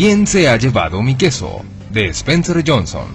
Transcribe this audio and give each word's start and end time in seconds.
¿Quién 0.00 0.26
se 0.26 0.48
ha 0.48 0.56
llevado 0.56 1.02
mi 1.02 1.14
queso? 1.14 1.60
de 1.92 2.06
Spencer 2.06 2.64
Johnson. 2.66 3.08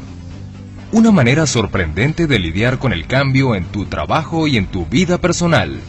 Una 0.92 1.10
manera 1.10 1.48
sorprendente 1.48 2.28
de 2.28 2.38
lidiar 2.38 2.78
con 2.78 2.94
el 2.94 3.08
cambio 3.08 3.56
en 3.56 3.66
tu 3.66 3.88
trabajo 3.88 4.46
y 4.46 4.58
en 4.58 4.68
tu 4.68 4.86
vida 4.86 5.18
personal. 5.18 5.80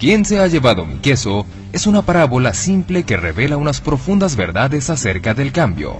¿Quién 0.00 0.24
se 0.24 0.40
ha 0.40 0.48
llevado 0.48 0.84
mi 0.84 0.96
queso? 0.96 1.46
es 1.72 1.86
una 1.86 2.02
parábola 2.02 2.52
simple 2.52 3.04
que 3.04 3.16
revela 3.16 3.58
unas 3.58 3.80
profundas 3.80 4.34
verdades 4.34 4.90
acerca 4.90 5.34
del 5.34 5.52
cambio. 5.52 5.98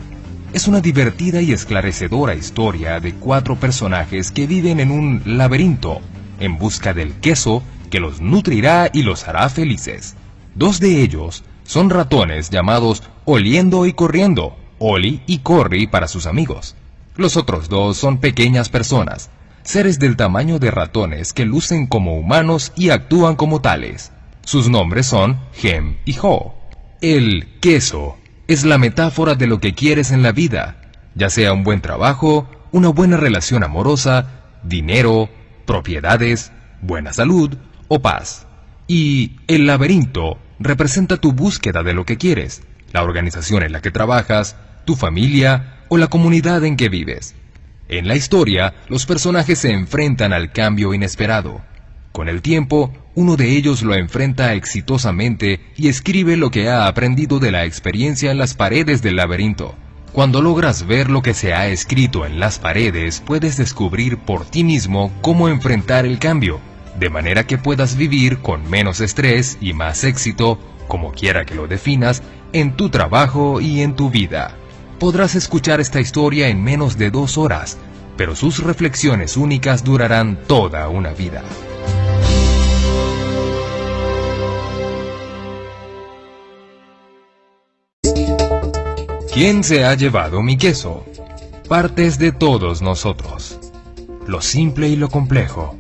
Es 0.53 0.67
una 0.67 0.81
divertida 0.81 1.41
y 1.41 1.53
esclarecedora 1.53 2.35
historia 2.35 2.99
de 2.99 3.15
cuatro 3.15 3.55
personajes 3.55 4.33
que 4.33 4.49
viven 4.49 4.81
en 4.81 4.91
un 4.91 5.23
laberinto 5.27 6.01
en 6.41 6.59
busca 6.59 6.93
del 6.93 7.13
queso 7.21 7.63
que 7.89 8.01
los 8.01 8.21
nutrirá 8.21 8.91
y 8.93 9.05
los 9.05 9.29
hará 9.29 9.49
felices. 9.49 10.17
Dos 10.57 10.81
de 10.81 11.03
ellos 11.03 11.45
son 11.71 11.89
ratones 11.89 12.51
llamados 12.51 13.05
Oliendo 13.27 13.87
y 13.87 13.93
Corriendo, 13.93 14.57
Oli 14.81 15.23
y 15.29 15.39
Corri 15.39 15.87
para 15.87 16.09
sus 16.09 16.27
amigos. 16.27 16.75
Los 17.15 17.37
otros 17.37 17.69
dos 17.69 17.97
son 17.97 18.19
pequeñas 18.19 18.69
personas, 18.69 19.31
seres 19.63 20.01
del 20.01 20.17
tamaño 20.17 20.59
de 20.59 20.73
ratones 20.73 21.33
que 21.33 21.45
lucen 21.45 21.87
como 21.87 22.19
humanos 22.19 22.73
y 22.75 22.91
actúan 22.91 23.37
como 23.37 23.61
tales. 23.61 24.11
Sus 24.45 24.69
nombres 24.69 25.07
son 25.07 25.39
Hem 25.63 25.99
y 26.05 26.17
Ho. 26.21 26.57
El 27.01 27.47
queso 27.61 28.17
es 28.49 28.65
la 28.65 28.77
metáfora 28.77 29.37
de 29.37 29.47
lo 29.47 29.61
que 29.61 29.73
quieres 29.73 30.11
en 30.11 30.25
la 30.25 30.33
vida, 30.33 30.91
ya 31.15 31.31
sea 31.31 31.53
un 31.53 31.63
buen 31.63 31.81
trabajo, 31.81 32.49
una 32.73 32.89
buena 32.89 33.17
relación 33.17 33.63
amorosa, 33.63 34.41
dinero, 34.65 35.29
propiedades, 35.67 36.51
buena 36.83 37.13
salud 37.13 37.57
o 37.87 38.01
paz. 38.01 38.49
Y 38.89 39.37
el 39.47 39.69
laberinto 39.69 40.37
representa 40.61 41.17
tu 41.17 41.33
búsqueda 41.33 41.83
de 41.83 41.95
lo 41.95 42.05
que 42.05 42.19
quieres, 42.19 42.63
la 42.93 43.03
organización 43.03 43.63
en 43.63 43.73
la 43.73 43.81
que 43.81 43.91
trabajas, 43.91 44.57
tu 44.85 44.95
familia 44.95 45.79
o 45.89 45.97
la 45.97 46.07
comunidad 46.07 46.65
en 46.65 46.77
que 46.77 46.91
vives. 46.91 47.35
En 47.89 48.07
la 48.07 48.15
historia, 48.15 48.75
los 48.89 49.07
personajes 49.07 49.59
se 49.59 49.73
enfrentan 49.73 50.33
al 50.33 50.53
cambio 50.53 50.95
inesperado. 50.95 51.63
Con 52.13 52.29
el 52.29 52.43
tiempo, 52.43 52.93
uno 53.15 53.37
de 53.37 53.57
ellos 53.57 53.83
lo 53.83 53.95
enfrenta 53.95 54.55
exitosamente 54.55 55.61
y 55.77 55.89
escribe 55.89 56.37
lo 56.37 56.51
que 56.51 56.69
ha 56.69 56.87
aprendido 56.87 57.39
de 57.39 57.51
la 57.51 57.65
experiencia 57.65 58.31
en 58.31 58.39
las 58.39 58.55
paredes 58.55 59.03
del 59.03 59.17
laberinto. 59.17 59.75
Cuando 60.13 60.43
logras 60.43 60.87
ver 60.87 61.09
lo 61.09 61.23
que 61.23 61.35
se 61.35 61.55
ha 61.55 61.69
escrito 61.69 62.27
en 62.27 62.39
las 62.39 62.59
paredes, 62.59 63.23
puedes 63.25 63.57
descubrir 63.57 64.19
por 64.19 64.45
ti 64.45 64.65
mismo 64.65 65.13
cómo 65.23 65.49
enfrentar 65.49 66.05
el 66.05 66.19
cambio, 66.19 66.61
de 66.99 67.11
manera 67.11 67.47
que 67.47 67.59
puedas 67.59 67.97
vivir 67.97 68.39
con 68.39 68.69
menos 68.69 69.01
estrés 69.01 69.59
y 69.61 69.73
más 69.73 70.05
éxito, 70.05 70.59
como 70.89 71.13
quiera 71.13 71.45
que 71.45 71.55
lo 71.55 71.67
definas, 71.67 72.23
en 72.53 72.77
tu 72.77 72.91
trabajo 72.91 73.61
y 73.61 73.81
en 73.81 73.95
tu 73.95 74.11
vida 74.11 74.57
podrás 75.01 75.35
escuchar 75.35 75.81
esta 75.81 75.99
historia 75.99 76.49
en 76.49 76.63
menos 76.63 76.99
de 76.99 77.11
dos 77.11 77.39
horas, 77.39 77.79
pero 78.19 78.37
sus 78.37 78.63
reflexiones 78.63 79.39
únicas 79.39 79.83
durarán 79.83 80.39
toda 80.47 80.89
una 80.91 81.15
vida. 81.15 81.43
¿Quién 89.33 89.65
se 89.65 89.87
ha 89.87 89.95
llevado 89.95 90.43
mi 90.43 90.59
queso? 90.59 91.07
Partes 91.67 92.19
de 92.19 92.33
todos 92.33 92.83
nosotros. 92.83 93.59
Lo 94.27 94.43
simple 94.43 94.89
y 94.89 94.97
lo 94.97 95.09
complejo. 95.09 95.80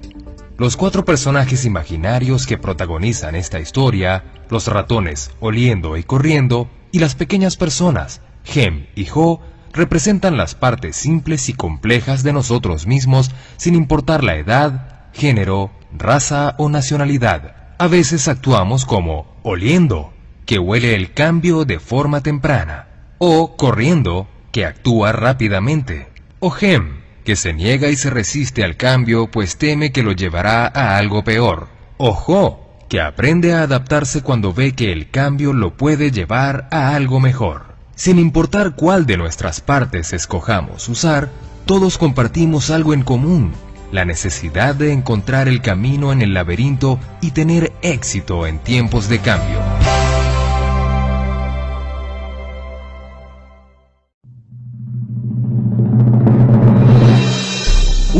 Los 0.61 0.77
cuatro 0.77 1.07
personajes 1.07 1.65
imaginarios 1.65 2.47
que 2.47 2.59
protagonizan 2.59 3.35
esta 3.35 3.61
historia, 3.61 4.25
los 4.51 4.67
ratones 4.67 5.31
oliendo 5.41 5.97
y 5.97 6.03
corriendo, 6.03 6.69
y 6.93 6.99
las 6.99 7.15
pequeñas 7.15 7.57
personas, 7.57 8.21
Hem 8.45 8.85
y 8.95 9.07
Ho 9.15 9.41
representan 9.73 10.37
las 10.37 10.55
partes 10.55 10.97
simples 10.97 11.49
y 11.49 11.55
complejas 11.55 12.25
de 12.25 12.35
nosotros 12.35 12.87
mismos 12.87 13.31
sin 13.57 13.75
importar 13.75 14.23
la 14.23 14.37
edad, 14.37 15.07
género, 15.15 15.71
raza 15.97 16.57
o 16.59 16.69
nacionalidad. 16.69 17.75
A 17.79 17.89
veces 17.89 18.29
actuamos 18.29 18.85
como 18.85 19.35
oliendo, 19.43 20.13
que 20.45 20.59
huele 20.59 20.95
el 20.95 21.15
cambio 21.15 21.65
de 21.65 21.79
forma 21.79 22.21
temprana, 22.21 23.15
o 23.17 23.57
corriendo, 23.57 24.29
que 24.53 24.67
actúa 24.67 25.13
rápidamente, 25.13 26.09
o 26.39 26.55
Hem, 26.55 27.00
que 27.25 27.37
se 27.37 27.53
niega 27.53 27.89
y 27.89 27.97
se 27.97 28.11
resiste 28.11 28.65
al 28.65 28.77
cambio 28.77 29.31
pues 29.31 29.57
teme 29.57 29.93
que 29.93 30.03
lo 30.03 30.13
llevará 30.13 30.67
a 30.67 30.97
algo 30.97 31.25
peor, 31.25 31.69
o 31.97 32.11
Ho, 32.11 32.71
que 32.89 33.01
aprende 33.01 33.55
a 33.55 33.63
adaptarse 33.63 34.23
cuando 34.23 34.53
ve 34.53 34.73
que 34.73 34.93
el 34.93 35.11
cambio 35.11 35.53
lo 35.53 35.77
puede 35.77 36.11
llevar 36.11 36.69
a 36.71 36.95
algo 36.95 37.21
mejor. 37.21 37.75
Sin 37.95 38.19
importar 38.19 38.75
cuál 38.75 39.07
de 39.07 39.17
nuestras 39.17 39.61
partes 39.61 40.13
escojamos 40.13 40.89
usar, 40.89 41.29
todos 41.67 41.99
compartimos 41.99 42.71
algo 42.71 42.95
en 42.95 43.03
común, 43.03 43.53
la 43.93 44.05
necesidad 44.05 44.75
de 44.75 44.93
encontrar 44.93 45.49
el 45.49 45.61
camino 45.61 46.13
en 46.13 46.23
el 46.23 46.35
laberinto 46.35 46.99
y 47.21 47.33
tener 47.33 47.73
éxito 47.83 48.47
en 48.47 48.59
tiempos 48.59 49.09
de 49.09 49.19
cambio. 49.19 49.59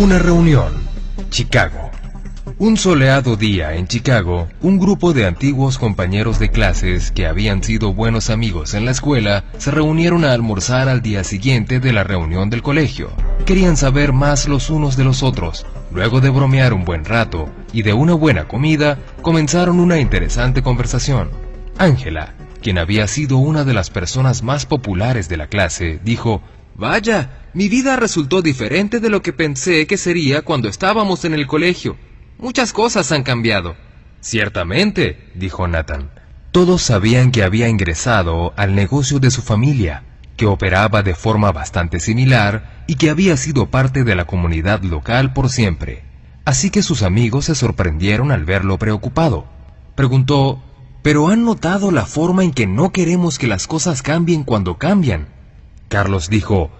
Una 0.01 0.19
reunión. 0.19 0.73
Chicago. 1.29 1.91
Un 2.57 2.79
soleado 2.79 3.37
día 3.37 3.75
en 3.75 3.87
Chicago, 3.87 4.49
un 4.63 4.79
grupo 4.79 5.13
de 5.13 5.27
antiguos 5.27 5.77
compañeros 5.77 6.39
de 6.39 6.49
clases 6.49 7.13
que 7.13 7.27
habían 7.27 7.63
sido 7.63 7.93
buenos 7.93 8.31
amigos 8.31 8.73
en 8.73 8.87
la 8.87 8.93
escuela 8.93 9.45
se 9.59 9.71
reunieron 9.71 10.25
a 10.25 10.33
almorzar 10.33 10.89
al 10.89 11.03
día 11.03 11.23
siguiente 11.23 11.81
de 11.81 11.93
la 11.93 12.03
reunión 12.03 12.49
del 12.49 12.63
colegio. 12.63 13.11
Querían 13.45 13.77
saber 13.77 14.15
más 14.15 14.49
los 14.49 14.71
unos 14.71 14.97
de 14.97 15.05
los 15.05 15.23
otros. 15.23 15.67
Luego 15.93 16.23
de 16.23 16.31
bromear 16.31 16.73
un 16.73 16.87
buen 16.87 17.05
rato 17.05 17.51
y 17.75 17.83
de 17.83 17.93
una 17.93 18.15
buena 18.15 18.49
comida, 18.49 18.97
comenzaron 19.21 19.81
una 19.81 19.99
interesante 19.99 20.63
conversación. 20.63 21.29
Ángela, 21.77 22.33
quien 22.63 22.79
había 22.79 23.07
sido 23.07 23.37
una 23.37 23.65
de 23.65 23.75
las 23.75 23.91
personas 23.91 24.43
más 24.43 24.65
populares 24.65 25.29
de 25.29 25.37
la 25.37 25.49
clase, 25.49 26.01
dijo, 26.03 26.41
Vaya, 26.75 27.40
mi 27.53 27.69
vida 27.69 27.97
resultó 27.97 28.43
diferente 28.43 29.01
de 29.01 29.11
lo 29.11 29.23
que 29.23 29.33
pensé 29.33 29.87
que 29.87 29.97
sería 29.97 30.43
cuando 30.43 30.69
estábamos 30.69 31.25
en 31.25 31.35
el 31.35 31.47
colegio. 31.47 31.97
Muchas 32.39 32.73
cosas 32.73 33.11
han 33.11 33.25
cambiado. 33.25 33.75
Ciertamente, 34.21 35.31
dijo 35.35 35.67
Nathan. 35.67 36.11
Todos 36.53 36.83
sabían 36.83 37.33
que 37.33 37.43
había 37.43 37.69
ingresado 37.69 38.53
al 38.57 38.75
negocio 38.75 39.19
de 39.19 39.31
su 39.31 39.43
familia, 39.43 40.05
que 40.37 40.47
operaba 40.47 41.03
de 41.03 41.15
forma 41.15 41.53
bastante 41.53 42.01
similar 42.01 42.85
y 42.87 42.95
que 42.95 43.11
había 43.11 43.37
sido 43.37 43.67
parte 43.67 44.05
de 44.05 44.15
la 44.15 44.27
comunidad 44.27 44.83
local 44.83 45.33
por 45.33 45.49
siempre. 45.49 46.05
Así 46.45 46.71
que 46.71 46.83
sus 46.83 47.03
amigos 47.03 47.47
se 47.47 47.55
sorprendieron 47.55 48.31
al 48.33 48.45
verlo 48.45 48.79
preocupado. 48.79 49.47
Preguntó, 49.95 50.63
¿pero 51.03 51.29
han 51.29 51.45
notado 51.45 51.91
la 51.91 52.07
forma 52.07 52.45
en 52.45 52.53
que 52.53 52.67
no 52.67 52.91
queremos 52.91 53.39
que 53.39 53.47
las 53.47 53.67
cosas 53.67 54.03
cambien 54.03 54.45
cuando 54.45 54.79
cambian? 54.79 55.29
Carlos 55.89 56.29
dijo, 56.31 56.71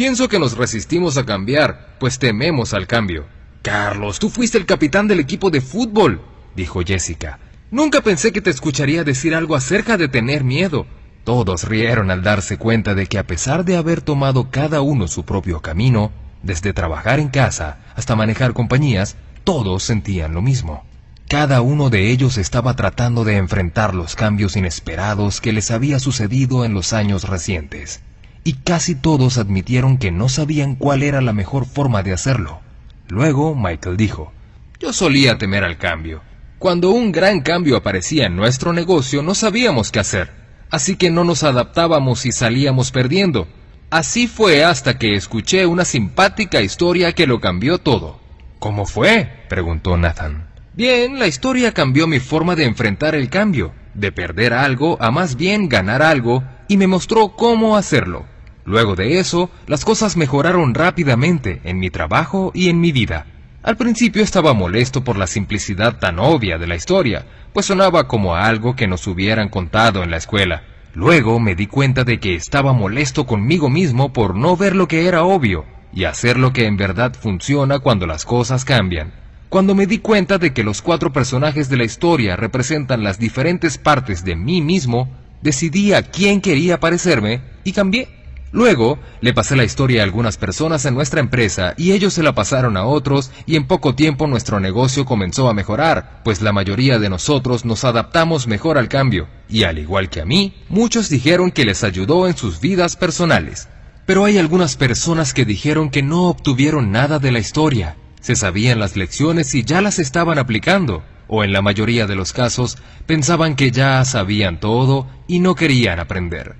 Pienso 0.00 0.30
que 0.30 0.38
nos 0.38 0.56
resistimos 0.56 1.18
a 1.18 1.26
cambiar, 1.26 1.96
pues 1.98 2.18
tememos 2.18 2.72
al 2.72 2.86
cambio. 2.86 3.26
Carlos, 3.60 4.18
tú 4.18 4.30
fuiste 4.30 4.56
el 4.56 4.64
capitán 4.64 5.06
del 5.08 5.20
equipo 5.20 5.50
de 5.50 5.60
fútbol, 5.60 6.22
dijo 6.56 6.80
Jessica. 6.80 7.38
Nunca 7.70 8.00
pensé 8.00 8.32
que 8.32 8.40
te 8.40 8.48
escucharía 8.48 9.04
decir 9.04 9.34
algo 9.34 9.56
acerca 9.56 9.98
de 9.98 10.08
tener 10.08 10.42
miedo. 10.42 10.86
Todos 11.22 11.64
rieron 11.64 12.10
al 12.10 12.22
darse 12.22 12.56
cuenta 12.56 12.94
de 12.94 13.08
que 13.08 13.18
a 13.18 13.26
pesar 13.26 13.66
de 13.66 13.76
haber 13.76 14.00
tomado 14.00 14.50
cada 14.50 14.80
uno 14.80 15.06
su 15.06 15.26
propio 15.26 15.60
camino, 15.60 16.12
desde 16.42 16.72
trabajar 16.72 17.20
en 17.20 17.28
casa 17.28 17.80
hasta 17.94 18.16
manejar 18.16 18.54
compañías, 18.54 19.16
todos 19.44 19.82
sentían 19.82 20.32
lo 20.32 20.40
mismo. 20.40 20.82
Cada 21.28 21.60
uno 21.60 21.90
de 21.90 22.10
ellos 22.10 22.38
estaba 22.38 22.74
tratando 22.74 23.24
de 23.24 23.36
enfrentar 23.36 23.94
los 23.94 24.16
cambios 24.16 24.56
inesperados 24.56 25.42
que 25.42 25.52
les 25.52 25.70
había 25.70 25.98
sucedido 25.98 26.64
en 26.64 26.72
los 26.72 26.94
años 26.94 27.24
recientes, 27.24 28.00
y 28.44 28.54
casi 28.54 28.94
todos 28.94 29.38
admitieron 29.38 29.98
que 29.98 30.10
no 30.10 30.28
sabían 30.28 30.74
cuál 30.74 31.02
era 31.02 31.20
la 31.20 31.32
mejor 31.32 31.66
forma 31.66 32.02
de 32.02 32.12
hacerlo. 32.12 32.60
Luego 33.08 33.54
Michael 33.54 33.96
dijo, 33.96 34.32
Yo 34.78 34.92
solía 34.92 35.38
temer 35.38 35.64
al 35.64 35.78
cambio. 35.78 36.22
Cuando 36.58 36.90
un 36.90 37.12
gran 37.12 37.40
cambio 37.40 37.76
aparecía 37.76 38.26
en 38.26 38.36
nuestro 38.36 38.72
negocio 38.72 39.22
no 39.22 39.34
sabíamos 39.34 39.90
qué 39.90 40.00
hacer, 40.00 40.30
así 40.70 40.96
que 40.96 41.10
no 41.10 41.24
nos 41.24 41.42
adaptábamos 41.42 42.26
y 42.26 42.32
salíamos 42.32 42.90
perdiendo. 42.90 43.48
Así 43.90 44.28
fue 44.28 44.62
hasta 44.64 44.98
que 44.98 45.14
escuché 45.14 45.66
una 45.66 45.84
simpática 45.84 46.60
historia 46.60 47.12
que 47.12 47.26
lo 47.26 47.40
cambió 47.40 47.78
todo. 47.78 48.20
¿Cómo 48.60 48.86
fue? 48.86 49.28
preguntó 49.48 49.96
Nathan. 49.96 50.46
Bien, 50.74 51.18
la 51.18 51.26
historia 51.26 51.72
cambió 51.72 52.06
mi 52.06 52.20
forma 52.20 52.54
de 52.54 52.64
enfrentar 52.64 53.14
el 53.14 53.28
cambio, 53.28 53.72
de 53.94 54.12
perder 54.12 54.52
algo 54.52 54.96
a 55.00 55.10
más 55.10 55.34
bien 55.34 55.68
ganar 55.68 56.02
algo, 56.02 56.44
y 56.70 56.76
me 56.76 56.86
mostró 56.86 57.30
cómo 57.30 57.76
hacerlo. 57.76 58.26
Luego 58.64 58.94
de 58.94 59.18
eso, 59.18 59.50
las 59.66 59.84
cosas 59.84 60.16
mejoraron 60.16 60.72
rápidamente 60.72 61.60
en 61.64 61.80
mi 61.80 61.90
trabajo 61.90 62.52
y 62.54 62.68
en 62.68 62.80
mi 62.80 62.92
vida. 62.92 63.26
Al 63.64 63.76
principio 63.76 64.22
estaba 64.22 64.54
molesto 64.54 65.02
por 65.02 65.18
la 65.18 65.26
simplicidad 65.26 65.98
tan 65.98 66.20
obvia 66.20 66.58
de 66.58 66.68
la 66.68 66.76
historia, 66.76 67.26
pues 67.52 67.66
sonaba 67.66 68.06
como 68.06 68.36
algo 68.36 68.76
que 68.76 68.86
nos 68.86 69.08
hubieran 69.08 69.48
contado 69.48 70.04
en 70.04 70.12
la 70.12 70.18
escuela. 70.18 70.62
Luego 70.94 71.40
me 71.40 71.56
di 71.56 71.66
cuenta 71.66 72.04
de 72.04 72.20
que 72.20 72.36
estaba 72.36 72.72
molesto 72.72 73.26
conmigo 73.26 73.68
mismo 73.68 74.12
por 74.12 74.36
no 74.36 74.56
ver 74.56 74.76
lo 74.76 74.86
que 74.86 75.08
era 75.08 75.24
obvio 75.24 75.64
y 75.92 76.04
hacer 76.04 76.38
lo 76.38 76.52
que 76.52 76.66
en 76.66 76.76
verdad 76.76 77.14
funciona 77.20 77.80
cuando 77.80 78.06
las 78.06 78.24
cosas 78.24 78.64
cambian. 78.64 79.12
Cuando 79.48 79.74
me 79.74 79.88
di 79.88 79.98
cuenta 79.98 80.38
de 80.38 80.52
que 80.52 80.62
los 80.62 80.82
cuatro 80.82 81.12
personajes 81.12 81.68
de 81.68 81.78
la 81.78 81.82
historia 81.82 82.36
representan 82.36 83.02
las 83.02 83.18
diferentes 83.18 83.76
partes 83.76 84.24
de 84.24 84.36
mí 84.36 84.62
mismo, 84.62 85.08
decidí 85.42 85.92
a 85.92 86.02
quién 86.02 86.40
quería 86.40 86.80
parecerme 86.80 87.42
y 87.64 87.72
cambié. 87.72 88.08
Luego, 88.52 88.98
le 89.20 89.32
pasé 89.32 89.54
la 89.54 89.62
historia 89.62 90.00
a 90.00 90.04
algunas 90.04 90.36
personas 90.36 90.84
en 90.84 90.94
nuestra 90.94 91.20
empresa 91.20 91.74
y 91.76 91.92
ellos 91.92 92.14
se 92.14 92.24
la 92.24 92.34
pasaron 92.34 92.76
a 92.76 92.84
otros 92.84 93.30
y 93.46 93.54
en 93.54 93.68
poco 93.68 93.94
tiempo 93.94 94.26
nuestro 94.26 94.58
negocio 94.58 95.04
comenzó 95.04 95.48
a 95.48 95.54
mejorar, 95.54 96.20
pues 96.24 96.42
la 96.42 96.52
mayoría 96.52 96.98
de 96.98 97.08
nosotros 97.08 97.64
nos 97.64 97.84
adaptamos 97.84 98.48
mejor 98.48 98.76
al 98.76 98.88
cambio, 98.88 99.28
y 99.48 99.62
al 99.62 99.78
igual 99.78 100.10
que 100.10 100.20
a 100.20 100.24
mí, 100.24 100.54
muchos 100.68 101.08
dijeron 101.08 101.52
que 101.52 101.64
les 101.64 101.84
ayudó 101.84 102.26
en 102.26 102.36
sus 102.36 102.60
vidas 102.60 102.96
personales. 102.96 103.68
Pero 104.04 104.24
hay 104.24 104.38
algunas 104.38 104.76
personas 104.76 105.32
que 105.32 105.44
dijeron 105.44 105.88
que 105.88 106.02
no 106.02 106.28
obtuvieron 106.28 106.90
nada 106.90 107.20
de 107.20 107.30
la 107.30 107.38
historia, 107.38 107.96
se 108.20 108.36
sabían 108.36 108.78
las 108.78 108.96
lecciones 108.96 109.54
y 109.54 109.64
ya 109.64 109.80
las 109.80 109.98
estaban 109.98 110.38
aplicando, 110.38 111.02
o 111.28 111.44
en 111.44 111.52
la 111.52 111.62
mayoría 111.62 112.06
de 112.06 112.16
los 112.16 112.32
casos 112.32 112.78
pensaban 113.06 113.56
que 113.56 113.70
ya 113.70 114.04
sabían 114.04 114.60
todo 114.60 115.06
y 115.26 115.40
no 115.40 115.54
querían 115.54 116.00
aprender 116.00 116.56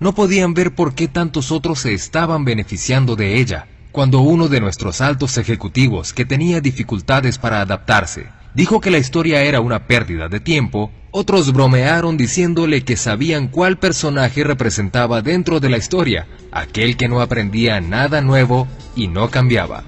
no 0.00 0.14
podían 0.14 0.54
ver 0.54 0.74
por 0.74 0.94
qué 0.94 1.08
tantos 1.08 1.50
otros 1.50 1.80
se 1.80 1.92
estaban 1.92 2.44
beneficiando 2.44 3.16
de 3.16 3.38
ella, 3.40 3.66
cuando 3.90 4.20
uno 4.20 4.48
de 4.48 4.60
nuestros 4.60 5.00
altos 5.00 5.38
ejecutivos, 5.38 6.12
que 6.12 6.24
tenía 6.24 6.60
dificultades 6.60 7.38
para 7.38 7.60
adaptarse, 7.60 8.26
dijo 8.54 8.80
que 8.80 8.90
la 8.90 8.98
historia 8.98 9.42
era 9.42 9.60
una 9.60 9.86
pérdida 9.86 10.28
de 10.28 10.40
tiempo, 10.40 10.92
otros 11.10 11.52
bromearon 11.52 12.16
diciéndole 12.16 12.84
que 12.84 12.96
sabían 12.96 13.48
cuál 13.48 13.78
personaje 13.78 14.44
representaba 14.44 15.22
dentro 15.22 15.58
de 15.58 15.70
la 15.70 15.78
historia, 15.78 16.26
aquel 16.52 16.96
que 16.96 17.08
no 17.08 17.20
aprendía 17.20 17.80
nada 17.80 18.20
nuevo 18.20 18.68
y 18.94 19.08
no 19.08 19.30
cambiaba. 19.30 19.82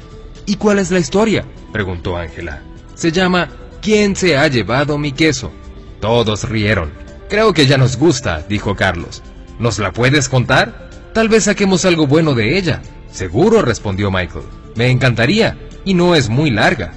¿Y 0.51 0.57
cuál 0.57 0.81
es 0.81 0.91
la 0.91 0.99
historia? 0.99 1.45
preguntó 1.73 2.17
Ángela. 2.17 2.61
Se 2.97 3.13
llama 3.13 3.49
¿Quién 3.81 4.17
se 4.17 4.37
ha 4.37 4.49
llevado 4.49 4.99
mi 4.99 5.13
queso? 5.13 5.53
Todos 6.01 6.49
rieron. 6.49 6.91
Creo 7.29 7.53
que 7.53 7.67
ya 7.67 7.79
nos 7.79 7.97
gusta, 7.97 8.45
dijo 8.49 8.75
Carlos. 8.75 9.23
¿Nos 9.61 9.79
la 9.79 9.93
puedes 9.93 10.29
contar? 10.29 10.91
Tal 11.15 11.29
vez 11.29 11.45
saquemos 11.45 11.85
algo 11.85 12.09
bueno 12.09 12.35
de 12.35 12.59
ella. 12.59 12.83
Seguro, 13.13 13.63
respondió 13.63 14.11
Michael. 14.11 14.43
Me 14.75 14.91
encantaría, 14.91 15.57
y 15.85 15.95
no 15.95 16.17
es 16.17 16.29
muy 16.29 16.51
larga. 16.51 16.95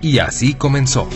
Y 0.00 0.20
así 0.20 0.54
comenzó. 0.54 1.08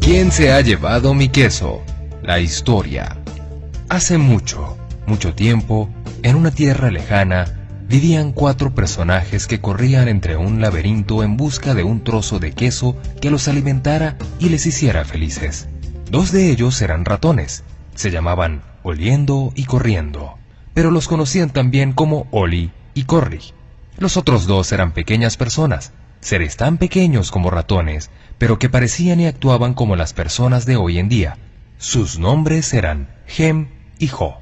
¿Quién 0.00 0.32
se 0.32 0.52
ha 0.52 0.60
llevado 0.60 1.14
mi 1.14 1.28
queso? 1.28 1.82
La 2.20 2.40
historia. 2.40 3.16
Hace 3.88 4.18
mucho, 4.18 4.76
mucho 5.10 5.34
tiempo, 5.34 5.90
en 6.22 6.36
una 6.36 6.52
tierra 6.52 6.90
lejana, 6.92 7.66
vivían 7.88 8.30
cuatro 8.30 8.72
personajes 8.72 9.48
que 9.48 9.60
corrían 9.60 10.06
entre 10.06 10.36
un 10.36 10.60
laberinto 10.60 11.24
en 11.24 11.36
busca 11.36 11.74
de 11.74 11.82
un 11.82 12.04
trozo 12.04 12.38
de 12.38 12.52
queso 12.52 12.96
que 13.20 13.28
los 13.28 13.48
alimentara 13.48 14.16
y 14.38 14.50
les 14.50 14.66
hiciera 14.66 15.04
felices. 15.04 15.68
Dos 16.08 16.30
de 16.30 16.48
ellos 16.50 16.80
eran 16.80 17.04
ratones, 17.04 17.64
se 17.96 18.12
llamaban 18.12 18.62
Oliendo 18.84 19.52
y 19.56 19.64
Corriendo, 19.64 20.38
pero 20.74 20.92
los 20.92 21.08
conocían 21.08 21.50
también 21.50 21.92
como 21.92 22.28
Oli 22.30 22.70
y 22.94 23.02
Corri. 23.02 23.40
Los 23.98 24.16
otros 24.16 24.46
dos 24.46 24.70
eran 24.70 24.92
pequeñas 24.92 25.36
personas, 25.36 25.92
seres 26.20 26.56
tan 26.56 26.78
pequeños 26.78 27.32
como 27.32 27.50
ratones, 27.50 28.10
pero 28.38 28.60
que 28.60 28.70
parecían 28.70 29.18
y 29.18 29.26
actuaban 29.26 29.74
como 29.74 29.96
las 29.96 30.12
personas 30.12 30.66
de 30.66 30.76
hoy 30.76 31.00
en 31.00 31.08
día. 31.08 31.36
Sus 31.78 32.20
nombres 32.20 32.72
eran 32.74 33.08
Gem 33.26 33.70
y 33.98 34.06
Jo. 34.06 34.40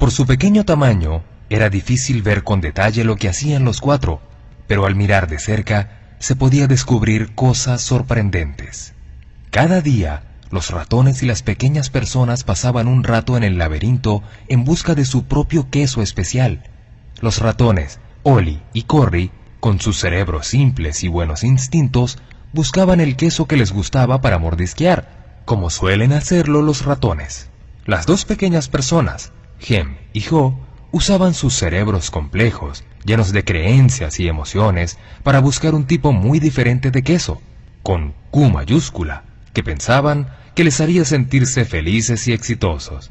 Por 0.00 0.12
su 0.12 0.24
pequeño 0.24 0.64
tamaño, 0.64 1.22
era 1.50 1.68
difícil 1.68 2.22
ver 2.22 2.42
con 2.42 2.62
detalle 2.62 3.04
lo 3.04 3.16
que 3.16 3.28
hacían 3.28 3.66
los 3.66 3.82
cuatro, 3.82 4.22
pero 4.66 4.86
al 4.86 4.94
mirar 4.94 5.28
de 5.28 5.38
cerca 5.38 6.14
se 6.18 6.36
podía 6.36 6.66
descubrir 6.66 7.34
cosas 7.34 7.82
sorprendentes. 7.82 8.94
Cada 9.50 9.82
día, 9.82 10.22
los 10.50 10.70
ratones 10.70 11.22
y 11.22 11.26
las 11.26 11.42
pequeñas 11.42 11.90
personas 11.90 12.44
pasaban 12.44 12.88
un 12.88 13.04
rato 13.04 13.36
en 13.36 13.44
el 13.44 13.58
laberinto 13.58 14.22
en 14.48 14.64
busca 14.64 14.94
de 14.94 15.04
su 15.04 15.24
propio 15.24 15.68
queso 15.68 16.00
especial. 16.00 16.62
Los 17.20 17.38
ratones, 17.38 18.00
Oli 18.22 18.62
y 18.72 18.84
Corry, 18.84 19.30
con 19.60 19.82
sus 19.82 19.98
cerebros 19.98 20.46
simples 20.46 21.04
y 21.04 21.08
buenos 21.08 21.44
instintos, 21.44 22.16
buscaban 22.54 23.00
el 23.00 23.16
queso 23.16 23.44
que 23.44 23.58
les 23.58 23.70
gustaba 23.70 24.22
para 24.22 24.38
mordisquear, 24.38 25.42
como 25.44 25.68
suelen 25.68 26.14
hacerlo 26.14 26.62
los 26.62 26.86
ratones. 26.86 27.50
Las 27.84 28.06
dos 28.06 28.24
pequeñas 28.24 28.70
personas, 28.70 29.32
Gem 29.60 29.96
y 30.12 30.22
Jo, 30.22 30.58
usaban 30.90 31.34
sus 31.34 31.54
cerebros 31.54 32.10
complejos, 32.10 32.84
llenos 33.04 33.32
de 33.32 33.44
creencias 33.44 34.18
y 34.18 34.26
emociones, 34.26 34.98
para 35.22 35.40
buscar 35.40 35.74
un 35.74 35.84
tipo 35.84 36.12
muy 36.12 36.40
diferente 36.40 36.90
de 36.90 37.02
queso, 37.02 37.40
con 37.82 38.14
Q 38.30 38.50
mayúscula, 38.50 39.24
que 39.52 39.62
pensaban 39.62 40.28
que 40.54 40.64
les 40.64 40.80
haría 40.80 41.04
sentirse 41.04 41.64
felices 41.64 42.26
y 42.26 42.32
exitosos. 42.32 43.10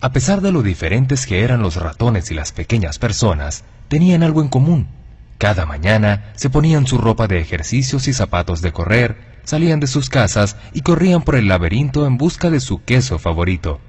A 0.00 0.12
pesar 0.12 0.40
de 0.40 0.52
lo 0.52 0.62
diferentes 0.62 1.26
que 1.26 1.42
eran 1.42 1.60
los 1.60 1.76
ratones 1.76 2.30
y 2.30 2.34
las 2.34 2.52
pequeñas 2.52 2.98
personas, 2.98 3.64
tenían 3.88 4.22
algo 4.22 4.40
en 4.40 4.48
común. 4.48 4.88
Cada 5.38 5.66
mañana 5.66 6.32
se 6.36 6.50
ponían 6.50 6.86
su 6.86 6.98
ropa 6.98 7.26
de 7.26 7.40
ejercicios 7.40 8.08
y 8.08 8.12
zapatos 8.12 8.62
de 8.62 8.72
correr, 8.72 9.40
salían 9.44 9.80
de 9.80 9.86
sus 9.86 10.08
casas 10.08 10.56
y 10.72 10.82
corrían 10.82 11.22
por 11.22 11.34
el 11.34 11.48
laberinto 11.48 12.06
en 12.06 12.16
busca 12.16 12.50
de 12.50 12.60
su 12.60 12.82
queso 12.84 13.18
favorito. 13.18 13.80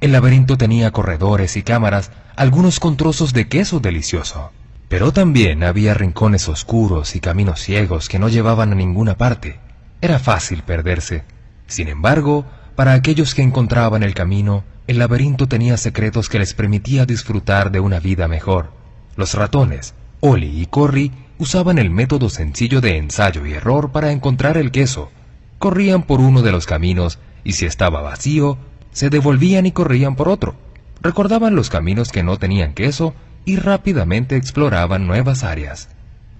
El 0.00 0.12
laberinto 0.12 0.56
tenía 0.56 0.92
corredores 0.92 1.58
y 1.58 1.62
cámaras, 1.62 2.10
algunos 2.34 2.80
con 2.80 2.96
trozos 2.96 3.34
de 3.34 3.48
queso 3.48 3.80
delicioso. 3.80 4.50
Pero 4.88 5.12
también 5.12 5.62
había 5.62 5.92
rincones 5.92 6.48
oscuros 6.48 7.14
y 7.16 7.20
caminos 7.20 7.60
ciegos 7.60 8.08
que 8.08 8.18
no 8.18 8.30
llevaban 8.30 8.72
a 8.72 8.74
ninguna 8.74 9.18
parte. 9.18 9.60
Era 10.00 10.18
fácil 10.18 10.62
perderse. 10.62 11.24
Sin 11.66 11.88
embargo, 11.88 12.46
para 12.76 12.94
aquellos 12.94 13.34
que 13.34 13.42
encontraban 13.42 14.02
el 14.02 14.14
camino, 14.14 14.64
el 14.86 14.98
laberinto 14.98 15.48
tenía 15.48 15.76
secretos 15.76 16.30
que 16.30 16.38
les 16.38 16.54
permitía 16.54 17.04
disfrutar 17.04 17.70
de 17.70 17.80
una 17.80 18.00
vida 18.00 18.26
mejor. 18.26 18.72
Los 19.16 19.34
ratones, 19.34 19.92
Oli 20.20 20.62
y 20.62 20.66
Corry, 20.66 21.12
usaban 21.38 21.76
el 21.76 21.90
método 21.90 22.30
sencillo 22.30 22.80
de 22.80 22.96
ensayo 22.96 23.44
y 23.44 23.52
error 23.52 23.92
para 23.92 24.12
encontrar 24.12 24.56
el 24.56 24.70
queso. 24.70 25.10
Corrían 25.58 26.04
por 26.04 26.20
uno 26.20 26.40
de 26.40 26.52
los 26.52 26.64
caminos 26.64 27.18
y 27.44 27.52
si 27.52 27.66
estaba 27.66 28.00
vacío, 28.00 28.58
se 28.92 29.10
devolvían 29.10 29.66
y 29.66 29.72
corrían 29.72 30.16
por 30.16 30.28
otro. 30.28 30.54
Recordaban 31.02 31.54
los 31.54 31.70
caminos 31.70 32.12
que 32.12 32.22
no 32.22 32.36
tenían 32.36 32.74
queso 32.74 33.14
y 33.44 33.56
rápidamente 33.56 34.36
exploraban 34.36 35.06
nuevas 35.06 35.44
áreas. 35.44 35.88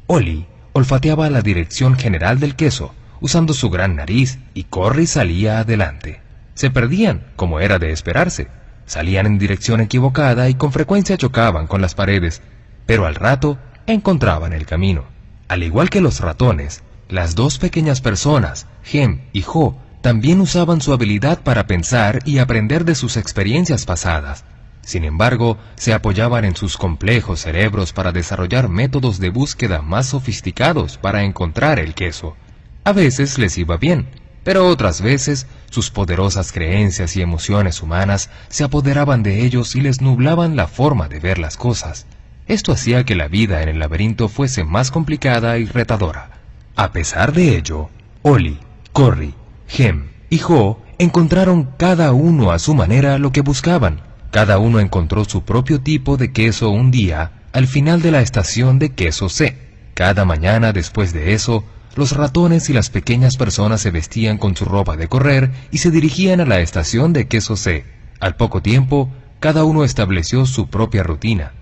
Oli 0.07 0.47
olfateaba 0.73 1.30
la 1.30 1.42
dirección 1.42 1.97
general 1.97 2.40
del 2.40 2.57
queso, 2.57 2.95
usando 3.21 3.54
su 3.54 3.71
gran 3.71 3.97
nariz, 3.97 4.38
y 4.54 4.64
Corry 4.64 5.07
salía 5.07 5.61
adelante. 5.61 6.21
Se 6.54 6.71
perdían, 6.71 7.26
como 7.37 7.61
era 7.61 7.78
de 7.78 7.90
esperarse. 7.90 8.49
Salían 8.87 9.26
en 9.26 9.38
dirección 9.38 9.80
equivocada 9.80 10.49
y 10.49 10.54
con 10.54 10.73
frecuencia 10.73 11.16
chocaban 11.16 11.66
con 11.66 11.80
las 11.80 11.95
paredes, 11.95 12.42
pero 12.87 13.07
al 13.07 13.14
rato 13.14 13.59
encontraban 13.87 14.52
el 14.52 14.66
camino. 14.66 15.04
Al 15.49 15.62
igual 15.62 15.90
que 15.90 16.00
los 16.00 16.21
ratones, 16.21 16.83
las 17.09 17.35
dos 17.35 17.59
pequeñas 17.59 18.00
personas, 18.00 18.66
Gem 18.83 19.23
y 19.33 19.42
Jo, 19.42 19.76
también 20.00 20.40
usaban 20.40 20.80
su 20.80 20.92
habilidad 20.92 21.42
para 21.42 21.66
pensar 21.66 22.21
y 22.25 22.38
aprender 22.38 22.85
de 22.85 22.95
sus 22.95 23.16
experiencias 23.16 23.85
pasadas. 23.85 24.45
Sin 24.83 25.04
embargo, 25.04 25.59
se 25.76 25.92
apoyaban 25.92 26.45
en 26.45 26.57
sus 26.57 26.76
complejos 26.76 27.40
cerebros 27.40 27.92
para 27.92 28.12
desarrollar 28.12 28.69
métodos 28.69 29.21
de 29.21 29.30
búsqueda 29.30 29.83
más 29.83 30.07
sofisticados 30.07 30.97
para 30.97 31.23
encontrar 31.23 31.78
el 31.78 31.95
queso. 31.95 32.35
A 32.83 32.92
veces 32.92 33.38
les 33.38 33.59
iba 33.59 33.76
bien, 33.76 34.09
pero 34.42 34.66
otras 34.66 35.02
veces 35.02 35.47
sus 35.69 35.90
poderosas 35.90 36.50
creencias 36.50 37.14
y 37.16 37.23
emociones 37.23 37.83
humanas 37.83 38.30
se 38.49 38.64
apoderaban 38.64 39.23
de 39.23 39.45
ellos 39.45 39.76
y 39.76 39.83
les 39.83 40.00
nublaban 40.00 40.57
la 40.57 40.66
forma 40.66 41.09
de 41.09 41.21
ver 41.21 41.38
las 41.38 41.59
cosas. 41.59 42.07
Esto 42.47 42.73
hacía 42.73 43.04
que 43.04 43.14
la 43.14 43.28
vida 43.28 43.62
en 43.62 43.69
el 43.69 43.78
laberinto 43.78 44.28
fuese 44.28 44.64
más 44.64 44.90
complicada 44.90 45.59
y 45.59 45.66
retadora. 45.66 46.30
A 46.75 46.90
pesar 46.90 47.33
de 47.33 47.57
ello, 47.57 47.90
Oli, 48.23 48.59
Corry 48.92 49.35
Gem 49.71 50.09
y 50.31 50.39
Jo 50.39 50.83
encontraron 50.99 51.71
cada 51.77 52.12
uno 52.12 52.50
a 52.50 52.59
su 52.59 52.75
manera 52.75 53.19
lo 53.19 53.31
que 53.31 53.41
buscaban. 53.41 54.00
Cada 54.33 54.59
uno 54.59 54.81
encontró 54.81 55.25
su 55.25 55.45
propio 55.45 55.81
tipo 55.81 56.17
de 56.17 56.33
queso 56.33 56.71
un 56.71 56.91
día 56.91 57.45
al 57.53 57.69
final 57.69 58.03
de 58.03 58.11
la 58.11 58.21
estación 58.21 58.81
de 58.81 58.91
queso 58.91 59.29
C. 59.29 59.57
Cada 59.95 60.25
mañana 60.25 60.73
después 60.73 61.12
de 61.12 61.35
eso, 61.35 61.65
los 61.95 62.17
ratones 62.17 62.69
y 62.69 62.73
las 62.73 62.91
pequeñas 62.91 63.37
personas 63.37 63.81
se 63.81 63.93
vestían 63.93 64.39
con 64.39 64.57
su 64.57 64.65
ropa 64.65 64.97
de 64.97 65.07
correr 65.07 65.53
y 65.71 65.79
se 65.79 65.93
dirigían 65.93 66.41
a 66.41 66.47
la 66.47 66.61
estación 66.61 67.12
de 67.12 67.29
queso 67.29 67.57
C. 67.57 67.85
Al 68.19 68.35
poco 68.35 68.62
tiempo, 68.62 69.09
cada 69.39 69.62
uno 69.62 69.85
estableció 69.85 70.47
su 70.47 70.69
propia 70.69 71.05
rutina. 71.05 71.53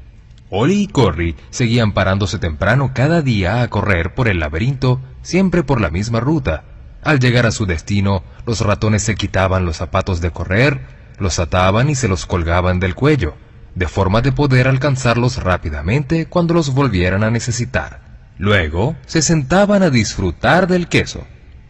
Oli 0.49 0.85
y 0.85 0.87
Corry 0.87 1.37
seguían 1.51 1.93
parándose 1.93 2.39
temprano 2.39 2.93
cada 2.95 3.21
día 3.21 3.61
a 3.61 3.69
correr 3.69 4.15
por 4.15 4.29
el 4.29 4.41
laberinto, 4.41 4.99
siempre 5.21 5.63
por 5.63 5.83
la 5.83 5.91
misma 5.91 6.21
ruta. 6.21 6.65
Al 7.03 7.21
llegar 7.21 7.47
a 7.47 7.53
su 7.53 7.67
destino, 7.67 8.23
los 8.47 8.61
ratones 8.61 9.03
se 9.03 9.15
quitaban 9.15 9.65
los 9.65 9.77
zapatos 9.77 10.21
de 10.21 10.31
correr, 10.31 10.81
los 11.19 11.39
ataban 11.39 11.91
y 11.91 11.95
se 11.95 12.09
los 12.09 12.27
colgaban 12.27 12.81
del 12.81 12.95
cuello, 12.95 13.35
de 13.75 13.89
forma 13.89 14.21
de 14.21 14.33
poder 14.33 14.69
alcanzarlos 14.69 15.43
rápidamente 15.43 16.27
cuando 16.27 16.55
los 16.55 16.75
volvieran 16.75 17.25
a 17.25 17.31
necesitar. 17.31 18.01
Luego, 18.39 18.97
se 19.07 19.23
sentaban 19.23 19.83
a 19.83 19.91
disfrutar 19.91 20.67
del 20.67 20.89
queso. 20.89 21.27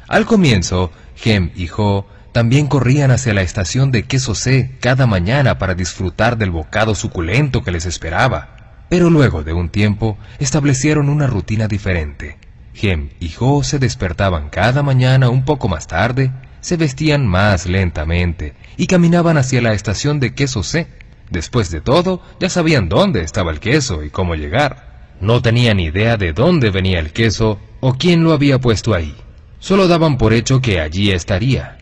Al 0.06 0.26
comienzo, 0.26 0.90
Hem 1.23 1.50
y 1.54 1.68
Ho 1.76 2.06
también 2.32 2.66
corrían 2.66 3.11
hacia 3.11 3.35
la 3.35 3.42
estación 3.42 3.90
de 3.90 4.04
queso 4.04 4.35
C 4.35 4.76
cada 4.80 5.06
mañana 5.06 5.58
para 5.58 5.75
disfrutar 5.75 6.38
del 6.38 6.50
bocado 6.50 6.94
suculento 6.94 7.64
que 7.64 7.73
les 7.73 7.87
esperaba. 7.87 8.85
Pero 8.88 9.11
luego 9.11 9.42
de 9.42 9.52
un 9.52 9.68
tiempo 9.68 10.18
establecieron 10.38 11.08
una 11.08 11.26
rutina 11.26 11.68
diferente. 11.68 12.38
Hem 12.80 13.11
y 13.20 13.32
Ho 13.38 13.62
se 13.62 13.78
despertaban 13.78 14.50
cada 14.50 14.82
mañana 14.82 15.28
un 15.28 15.44
poco 15.44 15.68
más 15.68 15.87
tarde, 15.87 16.32
se 16.61 16.76
vestían 16.76 17.26
más 17.26 17.66
lentamente 17.66 18.54
y 18.76 18.87
caminaban 18.87 19.37
hacia 19.37 19.62
la 19.62 19.73
estación 19.73 20.20
de 20.20 20.35
queso 20.35 20.62
C. 20.62 20.87
Después 21.30 21.70
de 21.70 21.80
todo, 21.80 22.23
ya 22.40 22.49
sabían 22.49 22.88
dónde 22.88 23.23
estaba 23.23 23.50
el 23.50 23.61
queso 23.61 24.02
y 24.02 24.11
cómo 24.11 24.35
llegar. 24.35 24.88
No 25.20 25.42
tenían 25.42 25.80
idea 25.80 26.16
de 26.16 26.32
dónde 26.32 26.70
venía 26.70 27.00
el 27.00 27.12
queso 27.12 27.58
o 27.80 27.94
quién 27.94 28.25
lo 28.25 28.32
había 28.32 28.61
puesto 28.61 28.94
ahí. 28.94 29.14
Solo 29.58 29.88
daban 29.88 30.16
por 30.16 30.32
hecho 30.32 30.61
que 30.61 30.80
allí 30.80 31.11
estaría. 31.11 31.78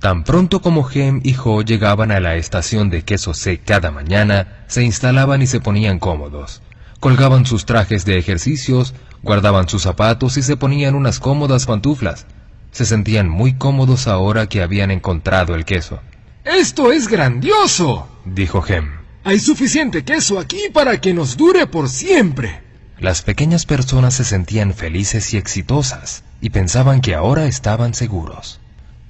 Tan 0.00 0.24
pronto 0.24 0.60
como 0.60 0.88
Hem 0.88 1.20
y 1.24 1.34
Ho 1.42 1.62
llegaban 1.62 2.12
a 2.12 2.20
la 2.20 2.36
estación 2.36 2.90
de 2.90 3.02
queso 3.02 3.32
C 3.32 3.58
cada 3.58 3.90
mañana, 3.90 4.64
se 4.66 4.82
instalaban 4.82 5.40
y 5.40 5.46
se 5.46 5.60
ponían 5.60 5.98
cómodos. 5.98 6.62
Colgaban 7.00 7.46
sus 7.46 7.64
trajes 7.64 8.04
de 8.04 8.18
ejercicios, 8.18 8.94
guardaban 9.26 9.68
sus 9.68 9.82
zapatos 9.82 10.36
y 10.36 10.42
se 10.42 10.56
ponían 10.56 10.94
unas 10.94 11.18
cómodas 11.18 11.66
pantuflas. 11.66 12.26
Se 12.70 12.86
sentían 12.86 13.28
muy 13.28 13.54
cómodos 13.54 14.06
ahora 14.06 14.46
que 14.46 14.62
habían 14.62 14.90
encontrado 14.90 15.54
el 15.54 15.64
queso. 15.64 16.00
¡Esto 16.44 16.92
es 16.92 17.08
grandioso! 17.08 18.08
dijo 18.24 18.64
Hem. 18.66 18.88
Hay 19.24 19.40
suficiente 19.40 20.04
queso 20.04 20.38
aquí 20.38 20.70
para 20.72 21.00
que 21.00 21.12
nos 21.12 21.36
dure 21.36 21.66
por 21.66 21.88
siempre. 21.88 22.62
Las 22.98 23.22
pequeñas 23.22 23.66
personas 23.66 24.14
se 24.14 24.24
sentían 24.24 24.72
felices 24.72 25.34
y 25.34 25.36
exitosas 25.36 26.22
y 26.40 26.50
pensaban 26.50 27.00
que 27.00 27.16
ahora 27.16 27.46
estaban 27.46 27.94
seguros. 27.94 28.60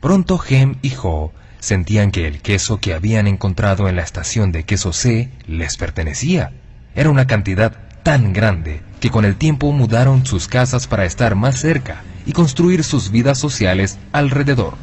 Pronto 0.00 0.40
Hem 0.48 0.76
y 0.80 0.94
Ho 1.02 1.32
sentían 1.60 2.10
que 2.10 2.26
el 2.26 2.40
queso 2.40 2.78
que 2.78 2.94
habían 2.94 3.26
encontrado 3.26 3.88
en 3.88 3.96
la 3.96 4.02
estación 4.02 4.50
de 4.50 4.64
queso 4.64 4.92
C 4.94 5.30
les 5.46 5.76
pertenecía. 5.76 6.52
Era 6.94 7.10
una 7.10 7.26
cantidad 7.26 7.85
tan 8.06 8.32
grande 8.32 8.82
que 9.00 9.10
con 9.10 9.24
el 9.24 9.34
tiempo 9.34 9.72
mudaron 9.72 10.24
sus 10.24 10.46
casas 10.46 10.86
para 10.86 11.04
estar 11.04 11.34
más 11.34 11.58
cerca 11.58 12.04
y 12.24 12.30
construir 12.30 12.84
sus 12.84 13.10
vidas 13.10 13.36
sociales 13.36 13.98
alrededor. 14.12 14.74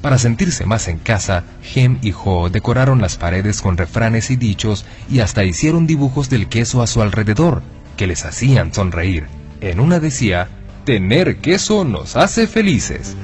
Para 0.00 0.16
sentirse 0.16 0.64
más 0.64 0.88
en 0.88 0.96
casa, 0.96 1.44
Hem 1.74 1.98
y 2.00 2.14
Ho 2.24 2.48
decoraron 2.48 3.02
las 3.02 3.18
paredes 3.18 3.60
con 3.60 3.76
refranes 3.76 4.30
y 4.30 4.36
dichos 4.36 4.86
y 5.10 5.20
hasta 5.20 5.44
hicieron 5.44 5.86
dibujos 5.86 6.30
del 6.30 6.48
queso 6.48 6.80
a 6.80 6.86
su 6.86 7.02
alrededor, 7.02 7.60
que 7.98 8.06
les 8.06 8.24
hacían 8.24 8.72
sonreír. 8.72 9.26
En 9.60 9.78
una 9.78 10.00
decía, 10.00 10.48
tener 10.86 11.36
queso 11.36 11.84
nos 11.84 12.16
hace 12.16 12.46
felices. 12.46 13.14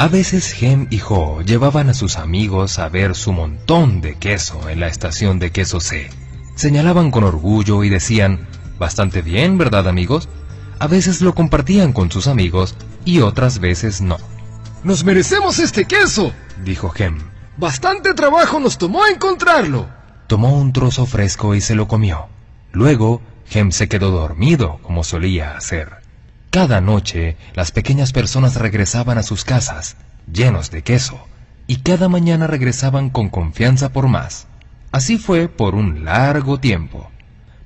A 0.00 0.08
veces 0.08 0.62
Hem 0.62 0.86
y 0.88 0.98
Ho 1.06 1.42
llevaban 1.42 1.90
a 1.90 1.92
sus 1.92 2.16
amigos 2.16 2.78
a 2.78 2.88
ver 2.88 3.14
su 3.14 3.34
montón 3.34 4.00
de 4.00 4.14
queso 4.14 4.70
en 4.70 4.80
la 4.80 4.86
estación 4.86 5.38
de 5.38 5.52
queso 5.52 5.78
C. 5.78 6.08
Señalaban 6.54 7.10
con 7.10 7.22
orgullo 7.22 7.84
y 7.84 7.90
decían, 7.90 8.48
bastante 8.78 9.20
bien, 9.20 9.58
¿verdad 9.58 9.86
amigos? 9.86 10.30
A 10.78 10.86
veces 10.86 11.20
lo 11.20 11.34
compartían 11.34 11.92
con 11.92 12.10
sus 12.10 12.28
amigos 12.28 12.76
y 13.04 13.20
otras 13.20 13.58
veces 13.58 14.00
no. 14.00 14.16
¡Nos 14.84 15.04
merecemos 15.04 15.58
este 15.58 15.84
queso! 15.84 16.32
dijo 16.64 16.90
Hem. 16.96 17.18
Bastante 17.58 18.14
trabajo 18.14 18.58
nos 18.58 18.78
tomó 18.78 19.04
encontrarlo. 19.04 19.86
Tomó 20.28 20.58
un 20.58 20.72
trozo 20.72 21.04
fresco 21.04 21.54
y 21.54 21.60
se 21.60 21.74
lo 21.74 21.88
comió. 21.88 22.28
Luego, 22.72 23.20
Hem 23.50 23.70
se 23.70 23.86
quedó 23.86 24.10
dormido, 24.10 24.78
como 24.80 25.04
solía 25.04 25.58
hacer. 25.58 25.99
Cada 26.50 26.80
noche 26.80 27.36
las 27.54 27.70
pequeñas 27.70 28.12
personas 28.12 28.56
regresaban 28.56 29.18
a 29.18 29.22
sus 29.22 29.44
casas, 29.44 29.96
llenos 30.32 30.72
de 30.72 30.82
queso, 30.82 31.28
y 31.68 31.76
cada 31.76 32.08
mañana 32.08 32.48
regresaban 32.48 33.08
con 33.08 33.28
confianza 33.28 33.92
por 33.92 34.08
más. 34.08 34.48
Así 34.90 35.16
fue 35.16 35.46
por 35.46 35.76
un 35.76 36.04
largo 36.04 36.58
tiempo. 36.58 37.08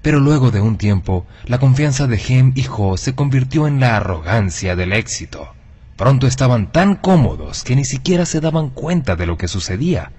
Pero 0.03 0.21
luego 0.21 0.51
de 0.51 0.61
un 0.61 0.77
tiempo, 0.77 1.25
la 1.47 1.59
confianza 1.59 2.07
de 2.07 2.21
Hem 2.29 2.53
y 2.55 2.67
Ho 2.69 2.99
se 2.99 3.15
convirtió 3.15 3.67
en 3.67 3.81
la 3.81 3.97
arrogancia 3.97 4.77
del 4.77 4.93
éxito. 4.93 5.55
Pronto 5.97 6.27
estaban 6.27 6.71
tan 6.71 6.97
cómodos 6.97 7.65
que 7.65 7.77
ni 7.77 7.87
siquiera 7.87 8.27
se 8.27 8.41
daban 8.41 8.69
cuenta 8.69 9.17
de 9.17 9.25
lo 9.25 9.39
que 9.39 9.49
sucedía. 9.49 10.13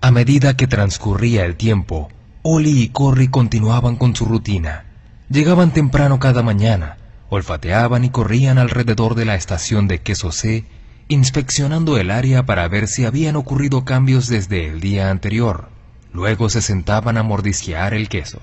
A 0.00 0.10
medida 0.10 0.56
que 0.56 0.66
transcurría 0.66 1.44
el 1.44 1.56
tiempo, 1.56 2.08
Oli 2.40 2.80
y 2.80 2.88
Corry 2.88 3.28
continuaban 3.28 3.96
con 3.96 4.16
su 4.16 4.24
rutina. 4.24 4.86
Llegaban 5.28 5.72
temprano 5.72 6.18
cada 6.18 6.42
mañana, 6.42 6.96
olfateaban 7.30 8.04
y 8.04 8.10
corrían 8.10 8.58
alrededor 8.58 9.14
de 9.14 9.24
la 9.24 9.36
estación 9.36 9.88
de 9.88 10.00
queso 10.00 10.32
C, 10.32 10.64
inspeccionando 11.08 11.96
el 11.96 12.10
área 12.10 12.44
para 12.44 12.68
ver 12.68 12.86
si 12.86 13.04
habían 13.04 13.36
ocurrido 13.36 13.84
cambios 13.84 14.28
desde 14.28 14.66
el 14.66 14.80
día 14.80 15.10
anterior. 15.10 15.68
Luego 16.12 16.50
se 16.50 16.60
sentaban 16.60 17.16
a 17.16 17.22
mordisquear 17.22 17.94
el 17.94 18.08
queso. 18.08 18.40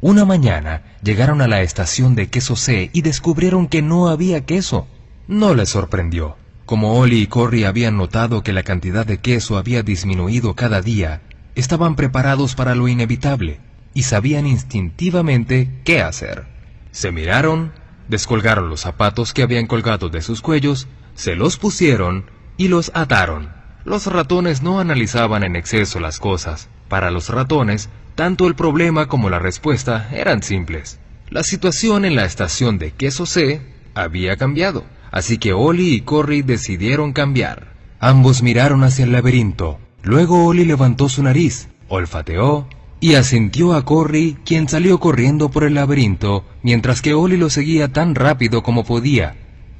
Una 0.00 0.24
mañana 0.24 0.82
llegaron 1.02 1.40
a 1.40 1.48
la 1.48 1.62
estación 1.62 2.14
de 2.14 2.28
queso 2.28 2.56
C 2.56 2.90
y 2.92 3.02
descubrieron 3.02 3.68
que 3.68 3.82
no 3.82 4.08
había 4.08 4.44
queso. 4.44 4.86
No 5.28 5.54
les 5.54 5.68
sorprendió. 5.68 6.36
Como 6.66 6.98
Oli 6.98 7.22
y 7.22 7.26
Corry 7.26 7.64
habían 7.64 7.98
notado 7.98 8.42
que 8.42 8.54
la 8.54 8.62
cantidad 8.62 9.04
de 9.06 9.18
queso 9.18 9.58
había 9.58 9.82
disminuido 9.82 10.54
cada 10.54 10.80
día, 10.80 11.20
estaban 11.54 11.94
preparados 11.94 12.54
para 12.54 12.74
lo 12.74 12.88
inevitable 12.88 13.60
y 13.92 14.04
sabían 14.04 14.46
instintivamente 14.46 15.70
qué 15.84 16.00
hacer. 16.00 16.46
Se 16.90 17.12
miraron 17.12 17.72
Descolgaron 18.08 18.68
los 18.68 18.80
zapatos 18.80 19.32
que 19.32 19.42
habían 19.42 19.66
colgado 19.66 20.08
de 20.08 20.22
sus 20.22 20.40
cuellos, 20.40 20.88
se 21.14 21.34
los 21.34 21.56
pusieron 21.56 22.24
y 22.56 22.68
los 22.68 22.90
ataron. 22.94 23.52
Los 23.84 24.06
ratones 24.06 24.62
no 24.62 24.80
analizaban 24.80 25.42
en 25.42 25.56
exceso 25.56 26.00
las 26.00 26.18
cosas. 26.18 26.68
Para 26.88 27.10
los 27.10 27.28
ratones, 27.28 27.88
tanto 28.14 28.46
el 28.46 28.54
problema 28.54 29.06
como 29.08 29.30
la 29.30 29.38
respuesta 29.38 30.08
eran 30.12 30.42
simples. 30.42 31.00
La 31.30 31.42
situación 31.42 32.04
en 32.04 32.16
la 32.16 32.24
estación 32.24 32.78
de 32.78 32.92
queso 32.92 33.26
C 33.26 33.60
había 33.94 34.36
cambiado, 34.36 34.84
así 35.10 35.38
que 35.38 35.52
Oli 35.52 35.94
y 35.94 36.00
Corry 36.02 36.42
decidieron 36.42 37.12
cambiar. 37.12 37.72
Ambos 38.00 38.42
miraron 38.42 38.84
hacia 38.84 39.04
el 39.04 39.12
laberinto. 39.12 39.78
Luego 40.02 40.46
Oli 40.46 40.64
levantó 40.64 41.08
su 41.08 41.22
nariz, 41.22 41.68
olfateó 41.88 42.68
y 43.04 43.16
asintió 43.16 43.74
a 43.74 43.84
Corry, 43.84 44.38
quien 44.46 44.66
salió 44.66 44.98
corriendo 44.98 45.50
por 45.50 45.64
el 45.64 45.74
laberinto, 45.74 46.46
mientras 46.62 47.02
que 47.02 47.12
Oli 47.12 47.36
lo 47.36 47.50
seguía 47.50 47.92
tan 47.92 48.14
rápido 48.14 48.62
como 48.62 48.82
podía. 48.82 49.36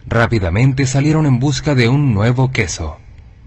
Rápidamente 0.07 0.85
salieron 0.85 1.25
en 1.25 1.39
busca 1.39 1.75
de 1.75 1.89
un 1.89 2.13
nuevo 2.13 2.53
queso. 2.53 2.99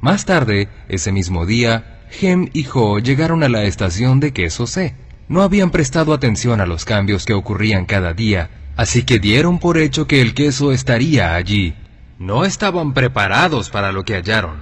Más 0.02 0.26
tarde, 0.26 0.68
ese 0.90 1.12
mismo 1.12 1.46
día, 1.46 2.02
Hem 2.20 2.50
y 2.54 2.66
Ho 2.74 2.98
llegaron 2.98 3.44
a 3.44 3.50
la 3.50 3.66
estación 3.66 4.20
de 4.20 4.34
queso 4.34 4.66
C. 4.66 4.96
No 5.28 5.44
habían 5.44 5.70
prestado 5.70 6.12
atención 6.12 6.60
a 6.60 6.66
los 6.66 6.84
cambios 6.84 7.24
que 7.24 7.34
ocurrían 7.34 7.86
cada 7.86 8.16
día, 8.16 8.50
así 8.78 9.04
que 9.04 9.20
dieron 9.20 9.60
por 9.60 9.78
hecho 9.78 10.08
que 10.08 10.24
el 10.24 10.34
queso 10.34 10.72
estaría 10.72 11.36
allí. 11.36 11.76
No 12.18 12.46
estaban 12.46 12.96
preparados 12.96 13.70
para 13.70 13.92
lo 13.92 14.06
que 14.06 14.16
hallaron. 14.16 14.58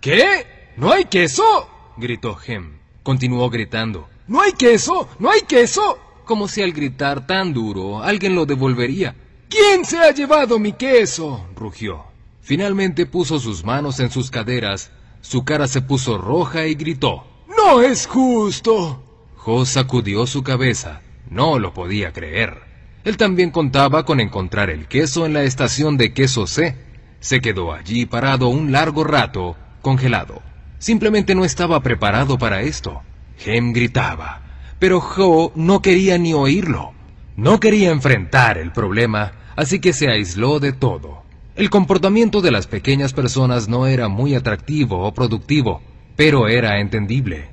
¿Qué? 0.00 0.46
¿No 0.76 0.92
hay 0.92 1.06
queso? 1.06 1.68
gritó 1.96 2.38
Hem. 2.46 2.74
Continuó 3.02 3.50
gritando. 3.50 4.08
¿No 4.28 4.40
hay 4.40 4.52
queso? 4.52 5.08
¿No 5.18 5.30
hay 5.30 5.42
queso? 5.42 5.98
Como 6.24 6.48
si 6.48 6.62
al 6.62 6.72
gritar 6.72 7.26
tan 7.26 7.52
duro 7.52 8.02
alguien 8.02 8.34
lo 8.34 8.46
devolvería. 8.46 9.14
¿Quién 9.48 9.84
se 9.84 9.98
ha 9.98 10.12
llevado 10.12 10.58
mi 10.58 10.72
queso? 10.72 11.46
rugió. 11.56 12.04
Finalmente 12.40 13.06
puso 13.06 13.38
sus 13.38 13.64
manos 13.64 14.00
en 14.00 14.10
sus 14.10 14.30
caderas, 14.30 14.90
su 15.20 15.44
cara 15.44 15.68
se 15.68 15.82
puso 15.82 16.18
roja 16.18 16.66
y 16.66 16.74
gritó. 16.74 17.24
¡No 17.56 17.82
es 17.82 18.06
justo! 18.06 19.02
Jo 19.36 19.64
sacudió 19.64 20.26
su 20.26 20.42
cabeza. 20.42 21.02
No 21.28 21.58
lo 21.58 21.72
podía 21.72 22.12
creer. 22.12 22.58
Él 23.04 23.16
también 23.16 23.50
contaba 23.50 24.04
con 24.04 24.20
encontrar 24.20 24.70
el 24.70 24.86
queso 24.86 25.26
en 25.26 25.32
la 25.32 25.42
estación 25.42 25.96
de 25.96 26.12
queso 26.12 26.46
C. 26.46 26.76
Se 27.20 27.40
quedó 27.40 27.72
allí 27.72 28.06
parado 28.06 28.48
un 28.48 28.72
largo 28.72 29.04
rato, 29.04 29.56
congelado. 29.80 30.42
Simplemente 30.78 31.34
no 31.34 31.44
estaba 31.44 31.80
preparado 31.82 32.38
para 32.38 32.62
esto. 32.62 33.02
Hem 33.44 33.72
gritaba, 33.72 34.42
pero 34.78 34.98
Ho 34.98 35.52
no 35.54 35.82
quería 35.82 36.18
ni 36.18 36.32
oírlo. 36.34 36.92
No 37.36 37.60
quería 37.60 37.90
enfrentar 37.90 38.58
el 38.58 38.72
problema, 38.72 39.32
así 39.56 39.80
que 39.80 39.92
se 39.92 40.08
aisló 40.08 40.60
de 40.60 40.72
todo. 40.72 41.22
El 41.54 41.70
comportamiento 41.70 42.40
de 42.40 42.50
las 42.50 42.66
pequeñas 42.66 43.12
personas 43.12 43.68
no 43.68 43.86
era 43.86 44.08
muy 44.08 44.34
atractivo 44.34 45.06
o 45.06 45.12
productivo. 45.14 45.82
pero 46.16 46.48
era 46.48 46.80
entendible. 46.80 47.48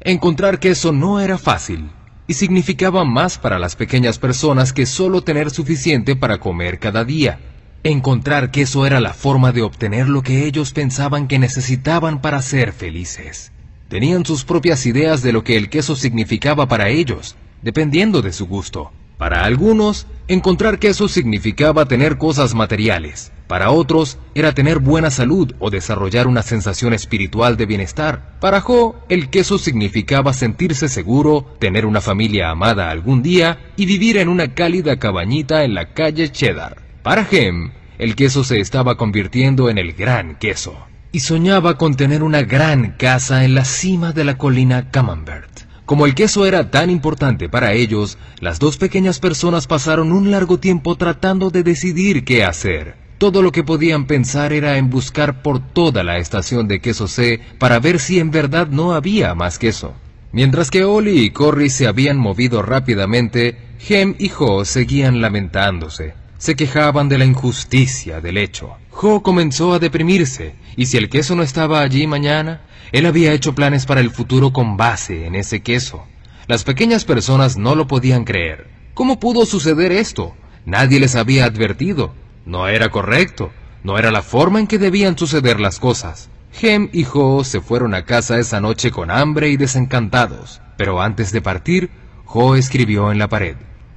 Encontrar 0.00 0.58
queso 0.58 0.92
no 0.92 1.20
era 1.20 1.38
fácil 1.38 1.90
y 2.26 2.34
significaba 2.34 3.04
más 3.04 3.38
para 3.38 3.58
las 3.58 3.76
pequeñas 3.76 4.18
personas 4.18 4.72
que 4.72 4.86
solo 4.86 5.22
tener 5.22 5.50
suficiente 5.50 6.16
para 6.16 6.38
comer 6.38 6.78
cada 6.78 7.04
día. 7.04 7.40
Encontrar 7.82 8.50
queso 8.50 8.86
era 8.86 9.00
la 9.00 9.14
forma 9.14 9.52
de 9.52 9.62
obtener 9.62 10.08
lo 10.08 10.22
que 10.22 10.44
ellos 10.44 10.72
pensaban 10.72 11.28
que 11.28 11.38
necesitaban 11.38 12.20
para 12.20 12.42
ser 12.42 12.72
felices. 12.72 13.52
Tenían 13.90 14.24
sus 14.24 14.44
propias 14.44 14.86
ideas 14.86 15.20
de 15.20 15.32
lo 15.32 15.42
que 15.42 15.56
el 15.56 15.68
queso 15.68 15.96
significaba 15.96 16.68
para 16.68 16.90
ellos, 16.90 17.34
dependiendo 17.60 18.22
de 18.22 18.32
su 18.32 18.46
gusto. 18.46 18.92
Para 19.18 19.42
algunos, 19.42 20.06
encontrar 20.28 20.78
queso 20.78 21.08
significaba 21.08 21.86
tener 21.86 22.16
cosas 22.16 22.54
materiales. 22.54 23.32
Para 23.48 23.72
otros, 23.72 24.16
era 24.36 24.54
tener 24.54 24.78
buena 24.78 25.10
salud 25.10 25.54
o 25.58 25.70
desarrollar 25.70 26.28
una 26.28 26.42
sensación 26.42 26.94
espiritual 26.94 27.56
de 27.56 27.66
bienestar. 27.66 28.36
Para 28.38 28.60
Jo, 28.60 28.94
el 29.08 29.28
queso 29.28 29.58
significaba 29.58 30.34
sentirse 30.34 30.88
seguro, 30.88 31.56
tener 31.58 31.84
una 31.84 32.00
familia 32.00 32.50
amada 32.50 32.92
algún 32.92 33.24
día 33.24 33.58
y 33.76 33.86
vivir 33.86 34.18
en 34.18 34.28
una 34.28 34.54
cálida 34.54 35.00
cabañita 35.00 35.64
en 35.64 35.74
la 35.74 35.94
calle 35.94 36.30
Cheddar. 36.30 36.80
Para 37.02 37.26
Hem, 37.28 37.72
el 37.98 38.14
queso 38.14 38.44
se 38.44 38.60
estaba 38.60 38.96
convirtiendo 38.96 39.68
en 39.68 39.78
el 39.78 39.94
gran 39.94 40.36
queso 40.36 40.76
y 41.12 41.20
soñaba 41.20 41.76
con 41.76 41.94
tener 41.94 42.22
una 42.22 42.42
gran 42.42 42.92
casa 42.92 43.44
en 43.44 43.54
la 43.54 43.64
cima 43.64 44.12
de 44.12 44.24
la 44.24 44.38
colina 44.38 44.90
Camembert. 44.90 45.50
Como 45.86 46.06
el 46.06 46.14
queso 46.14 46.46
era 46.46 46.70
tan 46.70 46.88
importante 46.88 47.48
para 47.48 47.72
ellos, 47.72 48.16
las 48.38 48.60
dos 48.60 48.76
pequeñas 48.76 49.18
personas 49.18 49.66
pasaron 49.66 50.12
un 50.12 50.30
largo 50.30 50.58
tiempo 50.58 50.94
tratando 50.94 51.50
de 51.50 51.64
decidir 51.64 52.24
qué 52.24 52.44
hacer. 52.44 52.94
Todo 53.18 53.42
lo 53.42 53.50
que 53.50 53.64
podían 53.64 54.06
pensar 54.06 54.52
era 54.52 54.78
en 54.78 54.88
buscar 54.88 55.42
por 55.42 55.58
toda 55.58 56.04
la 56.04 56.18
estación 56.18 56.68
de 56.68 56.80
queso 56.80 57.08
C 57.08 57.40
para 57.58 57.80
ver 57.80 57.98
si 57.98 58.18
en 58.20 58.30
verdad 58.30 58.68
no 58.68 58.92
había 58.92 59.34
más 59.34 59.58
queso. 59.58 59.94
Mientras 60.32 60.70
que 60.70 60.84
Oli 60.84 61.24
y 61.24 61.30
Corry 61.30 61.70
se 61.70 61.88
habían 61.88 62.16
movido 62.16 62.62
rápidamente, 62.62 63.58
Hem 63.88 64.14
y 64.18 64.28
Jo 64.28 64.64
seguían 64.64 65.20
lamentándose. 65.20 66.14
Se 66.38 66.54
quejaban 66.54 67.08
de 67.08 67.18
la 67.18 67.24
injusticia 67.24 68.20
del 68.20 68.38
hecho. 68.38 68.76
Jo 69.00 69.22
comenzó 69.22 69.72
a 69.72 69.78
deprimirse, 69.78 70.56
y 70.76 70.84
si 70.84 70.98
el 70.98 71.08
queso 71.08 71.34
no 71.34 71.42
estaba 71.42 71.80
allí 71.80 72.06
mañana, 72.06 72.60
él 72.92 73.06
había 73.06 73.32
hecho 73.32 73.54
planes 73.54 73.86
para 73.86 74.02
el 74.02 74.10
futuro 74.10 74.52
con 74.52 74.76
base 74.76 75.24
en 75.24 75.36
ese 75.36 75.62
queso. 75.62 76.04
Las 76.46 76.64
pequeñas 76.64 77.06
personas 77.06 77.56
no 77.56 77.74
lo 77.74 77.86
podían 77.86 78.26
creer. 78.26 78.66
¿Cómo 78.92 79.18
pudo 79.18 79.46
suceder 79.46 79.90
esto? 79.90 80.36
Nadie 80.66 81.00
les 81.00 81.16
había 81.16 81.46
advertido. 81.46 82.12
No 82.44 82.68
era 82.68 82.90
correcto. 82.90 83.50
No 83.84 83.96
era 83.96 84.10
la 84.10 84.20
forma 84.20 84.60
en 84.60 84.66
que 84.66 84.76
debían 84.76 85.16
suceder 85.16 85.60
las 85.60 85.80
cosas. 85.80 86.28
Hem 86.60 86.90
y 86.92 87.04
Jo 87.04 87.42
se 87.42 87.62
fueron 87.62 87.94
a 87.94 88.04
casa 88.04 88.38
esa 88.38 88.60
noche 88.60 88.90
con 88.90 89.10
hambre 89.10 89.48
y 89.48 89.56
desencantados. 89.56 90.60
Pero 90.76 91.00
antes 91.00 91.32
de 91.32 91.40
partir, 91.40 91.88
Jo 92.26 92.54
escribió 92.54 93.10
en 93.10 93.18
la 93.18 93.28
pared. 93.30 93.56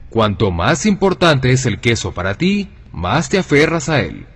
Cuanto 0.10 0.50
más 0.51 0.86
importante 0.86 1.51
es 1.51 1.65
el 1.65 1.81
queso 1.81 2.13
para 2.13 2.36
ti, 2.36 2.69
más 2.93 3.27
te 3.27 3.38
aferras 3.38 3.89
a 3.89 4.00
él. 4.00 4.27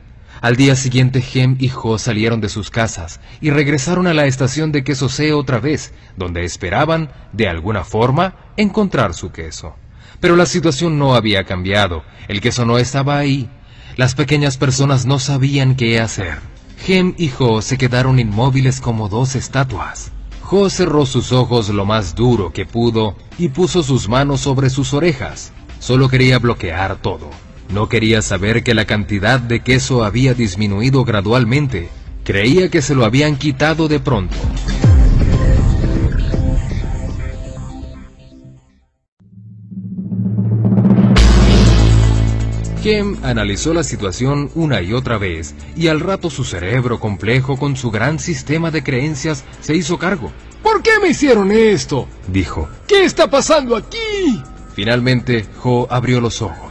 Al 0.42 0.56
día 0.56 0.76
siguiente, 0.76 1.24
Hem 1.34 1.56
y 1.60 1.70
Jo 1.70 1.98
salieron 1.98 2.42
de 2.42 2.50
sus 2.50 2.70
casas 2.70 3.20
y 3.42 3.50
regresaron 3.50 4.08
a 4.08 4.14
la 4.14 4.26
estación 4.26 4.72
de 4.72 4.84
queso 4.84 5.10
C 5.10 5.34
otra 5.34 5.60
vez, 5.60 5.94
donde 6.16 6.44
esperaban, 6.44 7.10
de 7.34 7.48
alguna 7.48 7.84
forma, 7.84 8.36
encontrar 8.56 9.14
su 9.14 9.32
queso. 9.32 9.76
Pero 10.20 10.36
la 10.36 10.46
situación 10.46 11.00
no 11.00 11.16
había 11.16 11.44
cambiado, 11.44 12.04
el 12.28 12.42
queso 12.42 12.66
no 12.66 12.78
estaba 12.78 13.18
ahí. 13.18 13.50
Las 13.96 14.14
pequeñas 14.14 14.58
personas 14.58 15.06
no 15.06 15.18
sabían 15.20 15.76
qué 15.76 16.00
hacer. 16.00 16.40
Hem 16.88 17.16
y 17.18 17.30
Jo 17.30 17.62
se 17.62 17.78
quedaron 17.78 18.20
inmóviles 18.20 18.80
como 18.80 19.10
dos 19.10 19.36
estatuas. 19.36 20.12
Jo 20.42 20.70
cerró 20.70 21.06
sus 21.06 21.32
ojos 21.32 21.70
lo 21.70 21.86
más 21.86 22.16
duro 22.16 22.54
que 22.54 22.66
pudo 22.66 23.16
y 23.38 23.50
puso 23.50 23.82
sus 23.84 24.08
manos 24.08 24.42
sobre 24.42 24.70
sus 24.70 24.94
orejas. 24.94 25.52
Solo 25.80 26.10
quería 26.10 26.40
bloquear 26.40 26.96
todo. 26.98 27.30
No 27.74 27.90
quería 27.90 28.22
saber 28.22 28.64
que 28.64 28.74
la 28.74 28.86
cantidad 28.86 29.40
de 29.40 29.60
queso 29.60 30.04
había 30.04 30.34
disminuido 30.34 31.04
gradualmente. 31.04 31.90
Creía 32.24 32.70
que 32.70 32.82
se 32.82 32.96
lo 32.96 33.06
habían 33.06 33.36
quitado 33.38 33.88
de 33.88 34.00
pronto. 34.00 34.36
Hem 42.84 43.18
analizó 43.22 43.74
la 43.74 43.84
situación 43.84 44.50
una 44.56 44.82
y 44.82 44.94
otra 44.94 45.18
vez, 45.18 45.56
y 45.76 45.88
al 45.88 46.00
rato 46.00 46.30
su 46.30 46.46
cerebro 46.46 47.02
complejo 47.02 47.58
con 47.58 47.76
su 47.76 47.92
gran 47.92 48.18
sistema 48.18 48.72
de 48.72 48.82
creencias 48.82 49.44
se 49.60 49.76
hizo 49.76 49.98
cargo. 49.98 50.32
¿Por 50.64 50.82
qué 50.82 50.92
me 51.02 51.10
hicieron 51.10 51.52
esto? 51.52 52.08
Dijo. 52.30 52.70
¿Qué 52.88 53.04
está 53.04 53.30
pasando 53.30 53.76
aquí? 53.76 54.42
Finalmente, 54.74 55.46
Jo 55.58 55.88
abrió 55.90 56.22
los 56.22 56.42
ojos. 56.42 56.67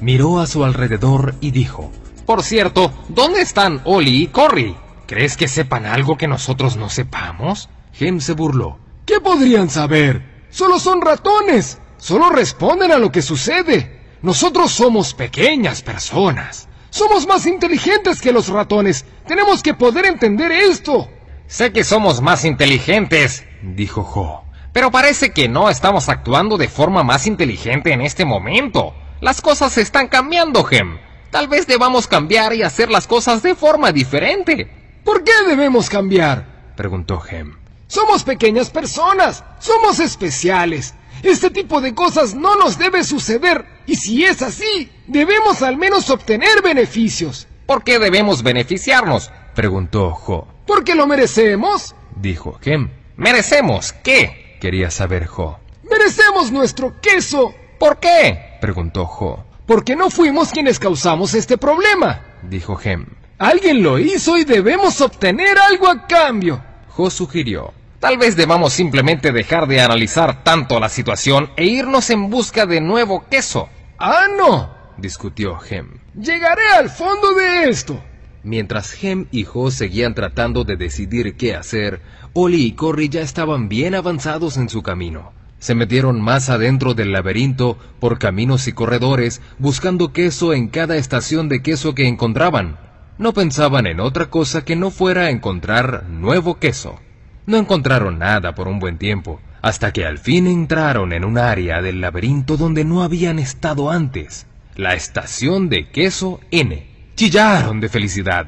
Miró 0.00 0.38
a 0.40 0.46
su 0.46 0.64
alrededor 0.64 1.34
y 1.40 1.50
dijo, 1.50 1.90
Por 2.24 2.42
cierto, 2.42 2.92
¿dónde 3.08 3.40
están 3.40 3.80
Oli 3.84 4.22
y 4.22 4.26
Corry? 4.28 4.76
¿Crees 5.06 5.36
que 5.36 5.48
sepan 5.48 5.86
algo 5.86 6.16
que 6.16 6.28
nosotros 6.28 6.76
no 6.76 6.88
sepamos? 6.88 7.68
Hem 7.98 8.20
se 8.20 8.34
burló. 8.34 8.78
¿Qué 9.06 9.20
podrían 9.20 9.70
saber? 9.70 10.46
Solo 10.50 10.78
son 10.78 11.00
ratones. 11.00 11.78
Solo 11.96 12.30
responden 12.30 12.92
a 12.92 12.98
lo 12.98 13.10
que 13.10 13.22
sucede. 13.22 13.98
Nosotros 14.22 14.70
somos 14.70 15.14
pequeñas 15.14 15.82
personas. 15.82 16.68
Somos 16.90 17.26
más 17.26 17.46
inteligentes 17.46 18.20
que 18.20 18.32
los 18.32 18.48
ratones. 18.48 19.04
Tenemos 19.26 19.62
que 19.62 19.74
poder 19.74 20.06
entender 20.06 20.52
esto. 20.52 21.08
Sé 21.46 21.72
que 21.72 21.84
somos 21.84 22.20
más 22.20 22.44
inteligentes, 22.44 23.44
dijo 23.62 24.02
Jo. 24.04 24.44
Pero 24.72 24.90
parece 24.90 25.30
que 25.30 25.48
no 25.48 25.70
estamos 25.70 26.08
actuando 26.08 26.56
de 26.56 26.68
forma 26.68 27.02
más 27.02 27.26
inteligente 27.26 27.92
en 27.92 28.02
este 28.02 28.24
momento. 28.24 28.94
Las 29.20 29.40
cosas 29.40 29.76
están 29.78 30.08
cambiando, 30.08 30.66
Hem. 30.70 30.98
Tal 31.30 31.48
vez 31.48 31.66
debamos 31.66 32.06
cambiar 32.06 32.54
y 32.54 32.62
hacer 32.62 32.90
las 32.90 33.06
cosas 33.06 33.42
de 33.42 33.54
forma 33.54 33.92
diferente. 33.92 34.70
¿Por 35.04 35.24
qué 35.24 35.32
debemos 35.46 35.90
cambiar? 35.90 36.72
preguntó 36.76 37.20
Hem. 37.28 37.56
Somos 37.88 38.22
pequeñas 38.22 38.70
personas. 38.70 39.42
Somos 39.58 39.98
especiales. 39.98 40.94
Este 41.22 41.50
tipo 41.50 41.80
de 41.80 41.94
cosas 41.94 42.34
no 42.34 42.54
nos 42.56 42.78
debe 42.78 43.02
suceder. 43.02 43.64
Y 43.86 43.96
si 43.96 44.24
es 44.24 44.40
así, 44.42 44.90
debemos 45.06 45.62
al 45.62 45.76
menos 45.76 46.10
obtener 46.10 46.62
beneficios. 46.62 47.48
¿Por 47.66 47.82
qué 47.82 47.98
debemos 47.98 48.42
beneficiarnos? 48.42 49.30
preguntó 49.54 50.12
Jo. 50.12 50.46
¿Porque 50.66 50.94
lo 50.94 51.06
merecemos? 51.06 51.94
dijo 52.14 52.58
Hem. 52.64 52.90
¿Merecemos 53.16 53.92
qué? 53.92 54.56
quería 54.60 54.90
saber 54.90 55.26
Jo. 55.26 55.58
Merecemos 55.90 56.52
nuestro 56.52 57.00
queso. 57.00 57.52
¿Por 57.78 57.98
qué? 57.98 58.47
Preguntó 58.60 59.06
Jo. 59.06 59.44
Porque 59.66 59.96
no 59.96 60.10
fuimos 60.10 60.50
quienes 60.50 60.78
causamos 60.78 61.34
este 61.34 61.58
problema, 61.58 62.22
dijo 62.42 62.78
Hem. 62.82 63.06
Alguien 63.38 63.82
lo 63.82 63.98
hizo 63.98 64.36
y 64.36 64.44
debemos 64.44 65.00
obtener 65.00 65.58
algo 65.58 65.88
a 65.88 66.06
cambio. 66.06 66.62
Jo 66.88 67.10
sugirió. 67.10 67.72
Tal 68.00 68.16
vez 68.16 68.36
debamos 68.36 68.72
simplemente 68.72 69.32
dejar 69.32 69.66
de 69.66 69.80
analizar 69.80 70.42
tanto 70.44 70.78
la 70.78 70.88
situación 70.88 71.50
e 71.56 71.66
irnos 71.66 72.10
en 72.10 72.30
busca 72.30 72.64
de 72.64 72.80
nuevo 72.80 73.24
queso. 73.28 73.68
Ah, 73.98 74.26
no, 74.36 74.70
discutió 74.96 75.58
Hem. 75.68 75.98
Llegaré 76.14 76.68
al 76.76 76.90
fondo 76.90 77.34
de 77.34 77.68
esto. 77.68 78.02
Mientras 78.44 79.02
Hem 79.02 79.26
y 79.32 79.44
Jo 79.44 79.70
seguían 79.70 80.14
tratando 80.14 80.64
de 80.64 80.76
decidir 80.76 81.36
qué 81.36 81.54
hacer, 81.54 82.00
Oli 82.34 82.64
y 82.66 82.72
Corry 82.72 83.08
ya 83.08 83.20
estaban 83.20 83.68
bien 83.68 83.94
avanzados 83.94 84.56
en 84.56 84.68
su 84.68 84.82
camino. 84.82 85.32
Se 85.58 85.74
metieron 85.74 86.20
más 86.20 86.50
adentro 86.50 86.94
del 86.94 87.12
laberinto 87.12 87.78
por 87.98 88.18
caminos 88.18 88.68
y 88.68 88.72
corredores, 88.72 89.40
buscando 89.58 90.12
queso 90.12 90.52
en 90.52 90.68
cada 90.68 90.96
estación 90.96 91.48
de 91.48 91.62
queso 91.62 91.94
que 91.94 92.06
encontraban. 92.06 92.76
No 93.18 93.32
pensaban 93.32 93.86
en 93.86 93.98
otra 93.98 94.26
cosa 94.26 94.64
que 94.64 94.76
no 94.76 94.90
fuera 94.90 95.30
encontrar 95.30 96.04
nuevo 96.08 96.58
queso. 96.58 97.00
No 97.46 97.56
encontraron 97.56 98.18
nada 98.18 98.54
por 98.54 98.68
un 98.68 98.78
buen 98.78 98.98
tiempo, 98.98 99.40
hasta 99.60 99.92
que 99.92 100.04
al 100.06 100.18
fin 100.18 100.46
entraron 100.46 101.12
en 101.12 101.24
un 101.24 101.38
área 101.38 101.82
del 101.82 102.00
laberinto 102.00 102.56
donde 102.56 102.84
no 102.84 103.02
habían 103.02 103.40
estado 103.40 103.90
antes, 103.90 104.46
la 104.76 104.94
estación 104.94 105.68
de 105.68 105.88
queso 105.88 106.38
N. 106.52 106.86
Chillaron 107.16 107.80
de 107.80 107.88
felicidad. 107.88 108.46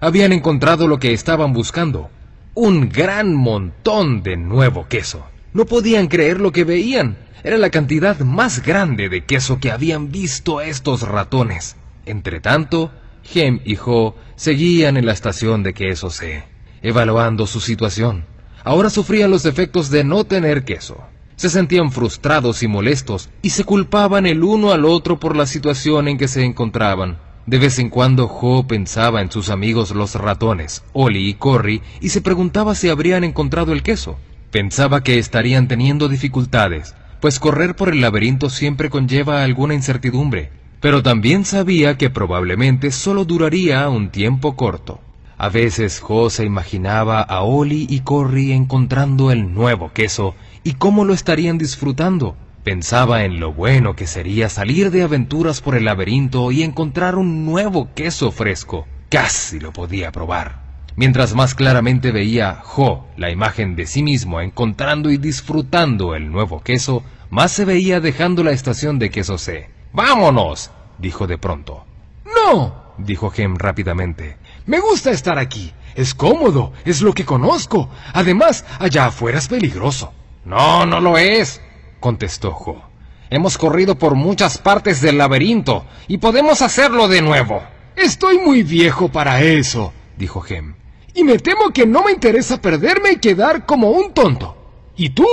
Habían 0.00 0.32
encontrado 0.32 0.88
lo 0.88 0.98
que 0.98 1.12
estaban 1.12 1.52
buscando, 1.52 2.10
un 2.54 2.88
gran 2.88 3.32
montón 3.34 4.24
de 4.24 4.36
nuevo 4.36 4.88
queso. 4.88 5.27
No 5.54 5.64
podían 5.64 6.08
creer 6.08 6.40
lo 6.40 6.52
que 6.52 6.64
veían. 6.64 7.16
Era 7.42 7.56
la 7.56 7.70
cantidad 7.70 8.18
más 8.20 8.62
grande 8.62 9.08
de 9.08 9.24
queso 9.24 9.58
que 9.60 9.70
habían 9.70 10.10
visto 10.10 10.60
estos 10.60 11.02
ratones. 11.02 11.76
Entretanto, 12.04 12.90
Hem 13.34 13.60
y 13.64 13.76
Jo 13.76 14.16
seguían 14.36 14.96
en 14.96 15.06
la 15.06 15.12
estación 15.12 15.62
de 15.62 15.72
queso 15.72 16.10
C, 16.10 16.44
evaluando 16.82 17.46
su 17.46 17.60
situación. 17.60 18.26
Ahora 18.64 18.90
sufrían 18.90 19.30
los 19.30 19.46
efectos 19.46 19.90
de 19.90 20.04
no 20.04 20.24
tener 20.24 20.64
queso. 20.64 20.98
Se 21.36 21.48
sentían 21.48 21.92
frustrados 21.92 22.62
y 22.62 22.68
molestos 22.68 23.30
y 23.40 23.50
se 23.50 23.64
culpaban 23.64 24.26
el 24.26 24.42
uno 24.42 24.72
al 24.72 24.84
otro 24.84 25.18
por 25.18 25.36
la 25.36 25.46
situación 25.46 26.08
en 26.08 26.18
que 26.18 26.28
se 26.28 26.44
encontraban. 26.44 27.18
De 27.46 27.58
vez 27.58 27.78
en 27.78 27.88
cuando 27.88 28.28
Jo 28.28 28.66
pensaba 28.66 29.22
en 29.22 29.30
sus 29.30 29.48
amigos 29.48 29.92
los 29.92 30.14
ratones, 30.16 30.82
Oli 30.92 31.28
y 31.28 31.34
Corry, 31.34 31.80
y 32.00 32.10
se 32.10 32.20
preguntaba 32.20 32.74
si 32.74 32.90
habrían 32.90 33.24
encontrado 33.24 33.72
el 33.72 33.82
queso. 33.82 34.18
Pensaba 34.50 35.02
que 35.02 35.18
estarían 35.18 35.68
teniendo 35.68 36.08
dificultades, 36.08 36.94
pues 37.20 37.38
correr 37.38 37.76
por 37.76 37.90
el 37.90 38.00
laberinto 38.00 38.48
siempre 38.48 38.88
conlleva 38.88 39.42
alguna 39.42 39.74
incertidumbre, 39.74 40.50
pero 40.80 41.02
también 41.02 41.44
sabía 41.44 41.98
que 41.98 42.08
probablemente 42.08 42.90
solo 42.90 43.26
duraría 43.26 43.88
un 43.90 44.10
tiempo 44.10 44.56
corto. 44.56 45.00
A 45.36 45.50
veces 45.50 46.00
Jo 46.00 46.30
se 46.30 46.44
imaginaba 46.44 47.20
a 47.20 47.42
Oli 47.42 47.86
y 47.90 48.00
Corry 48.00 48.52
encontrando 48.52 49.30
el 49.30 49.52
nuevo 49.52 49.92
queso 49.92 50.34
y 50.64 50.72
cómo 50.72 51.04
lo 51.04 51.12
estarían 51.12 51.58
disfrutando. 51.58 52.36
Pensaba 52.64 53.24
en 53.24 53.40
lo 53.40 53.52
bueno 53.52 53.96
que 53.96 54.06
sería 54.06 54.48
salir 54.48 54.90
de 54.90 55.02
aventuras 55.02 55.60
por 55.60 55.74
el 55.76 55.84
laberinto 55.84 56.50
y 56.52 56.62
encontrar 56.62 57.16
un 57.16 57.44
nuevo 57.44 57.90
queso 57.94 58.32
fresco. 58.32 58.86
Casi 59.10 59.60
lo 59.60 59.72
podía 59.72 60.10
probar. 60.10 60.67
Mientras 60.98 61.32
más 61.32 61.54
claramente 61.54 62.10
veía 62.10 62.60
Jo 62.64 63.06
la 63.16 63.30
imagen 63.30 63.76
de 63.76 63.86
sí 63.86 64.02
mismo 64.02 64.40
encontrando 64.40 65.12
y 65.12 65.16
disfrutando 65.16 66.16
el 66.16 66.32
nuevo 66.32 66.60
queso, 66.60 67.04
más 67.30 67.52
se 67.52 67.64
veía 67.64 68.00
dejando 68.00 68.42
la 68.42 68.50
estación 68.50 68.98
de 68.98 69.08
queso 69.08 69.38
C. 69.38 69.70
¡Vámonos! 69.92 70.72
dijo 70.98 71.28
de 71.28 71.38
pronto. 71.38 71.84
¡No! 72.24 72.94
dijo 72.98 73.30
Gem 73.30 73.54
rápidamente. 73.54 74.38
Me 74.66 74.80
gusta 74.80 75.12
estar 75.12 75.38
aquí. 75.38 75.72
Es 75.94 76.14
cómodo, 76.14 76.72
es 76.84 77.00
lo 77.00 77.12
que 77.12 77.24
conozco. 77.24 77.88
Además, 78.12 78.64
allá 78.80 79.06
afuera 79.06 79.38
es 79.38 79.46
peligroso. 79.46 80.12
No, 80.44 80.84
no 80.84 81.00
lo 81.00 81.16
es, 81.16 81.60
contestó 82.00 82.50
Jo. 82.50 82.82
Hemos 83.30 83.56
corrido 83.56 83.96
por 83.96 84.16
muchas 84.16 84.58
partes 84.58 85.00
del 85.00 85.18
laberinto 85.18 85.86
y 86.08 86.18
podemos 86.18 86.60
hacerlo 86.60 87.06
de 87.06 87.22
nuevo. 87.22 87.62
Estoy 87.94 88.40
muy 88.40 88.64
viejo 88.64 89.10
para 89.10 89.42
eso, 89.42 89.92
dijo 90.16 90.40
Gem. 90.40 90.74
Y 91.18 91.24
me 91.24 91.36
temo 91.38 91.70
que 91.74 91.84
no 91.84 92.04
me 92.04 92.12
interesa 92.12 92.60
perderme 92.60 93.10
y 93.14 93.16
quedar 93.16 93.66
como 93.66 93.90
un 93.90 94.14
tonto. 94.14 94.56
¿Y 94.96 95.10
tú? 95.10 95.26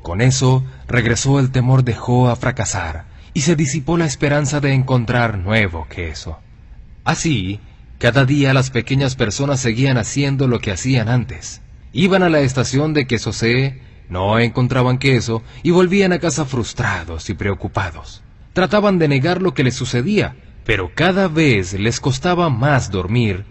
Con 0.00 0.22
eso 0.22 0.64
regresó 0.88 1.38
el 1.38 1.50
temor 1.50 1.84
de 1.84 1.92
Jo 1.92 2.30
a 2.30 2.36
fracasar 2.36 3.04
y 3.34 3.42
se 3.42 3.54
disipó 3.54 3.98
la 3.98 4.06
esperanza 4.06 4.60
de 4.60 4.72
encontrar 4.72 5.36
nuevo 5.36 5.86
queso. 5.90 6.38
Así, 7.04 7.60
cada 7.98 8.24
día 8.24 8.54
las 8.54 8.70
pequeñas 8.70 9.14
personas 9.14 9.60
seguían 9.60 9.98
haciendo 9.98 10.48
lo 10.48 10.58
que 10.58 10.72
hacían 10.72 11.10
antes. 11.10 11.60
Iban 11.92 12.22
a 12.22 12.30
la 12.30 12.40
estación 12.40 12.94
de 12.94 13.06
queso 13.06 13.34
C, 13.34 13.78
no 14.08 14.38
encontraban 14.38 14.96
queso 14.96 15.42
y 15.62 15.70
volvían 15.70 16.14
a 16.14 16.18
casa 16.18 16.46
frustrados 16.46 17.28
y 17.28 17.34
preocupados. 17.34 18.22
Trataban 18.54 18.98
de 18.98 19.08
negar 19.08 19.42
lo 19.42 19.52
que 19.52 19.64
les 19.64 19.74
sucedía, 19.74 20.34
pero 20.64 20.92
cada 20.94 21.28
vez 21.28 21.74
les 21.74 22.00
costaba 22.00 22.48
más 22.48 22.90
dormir, 22.90 23.44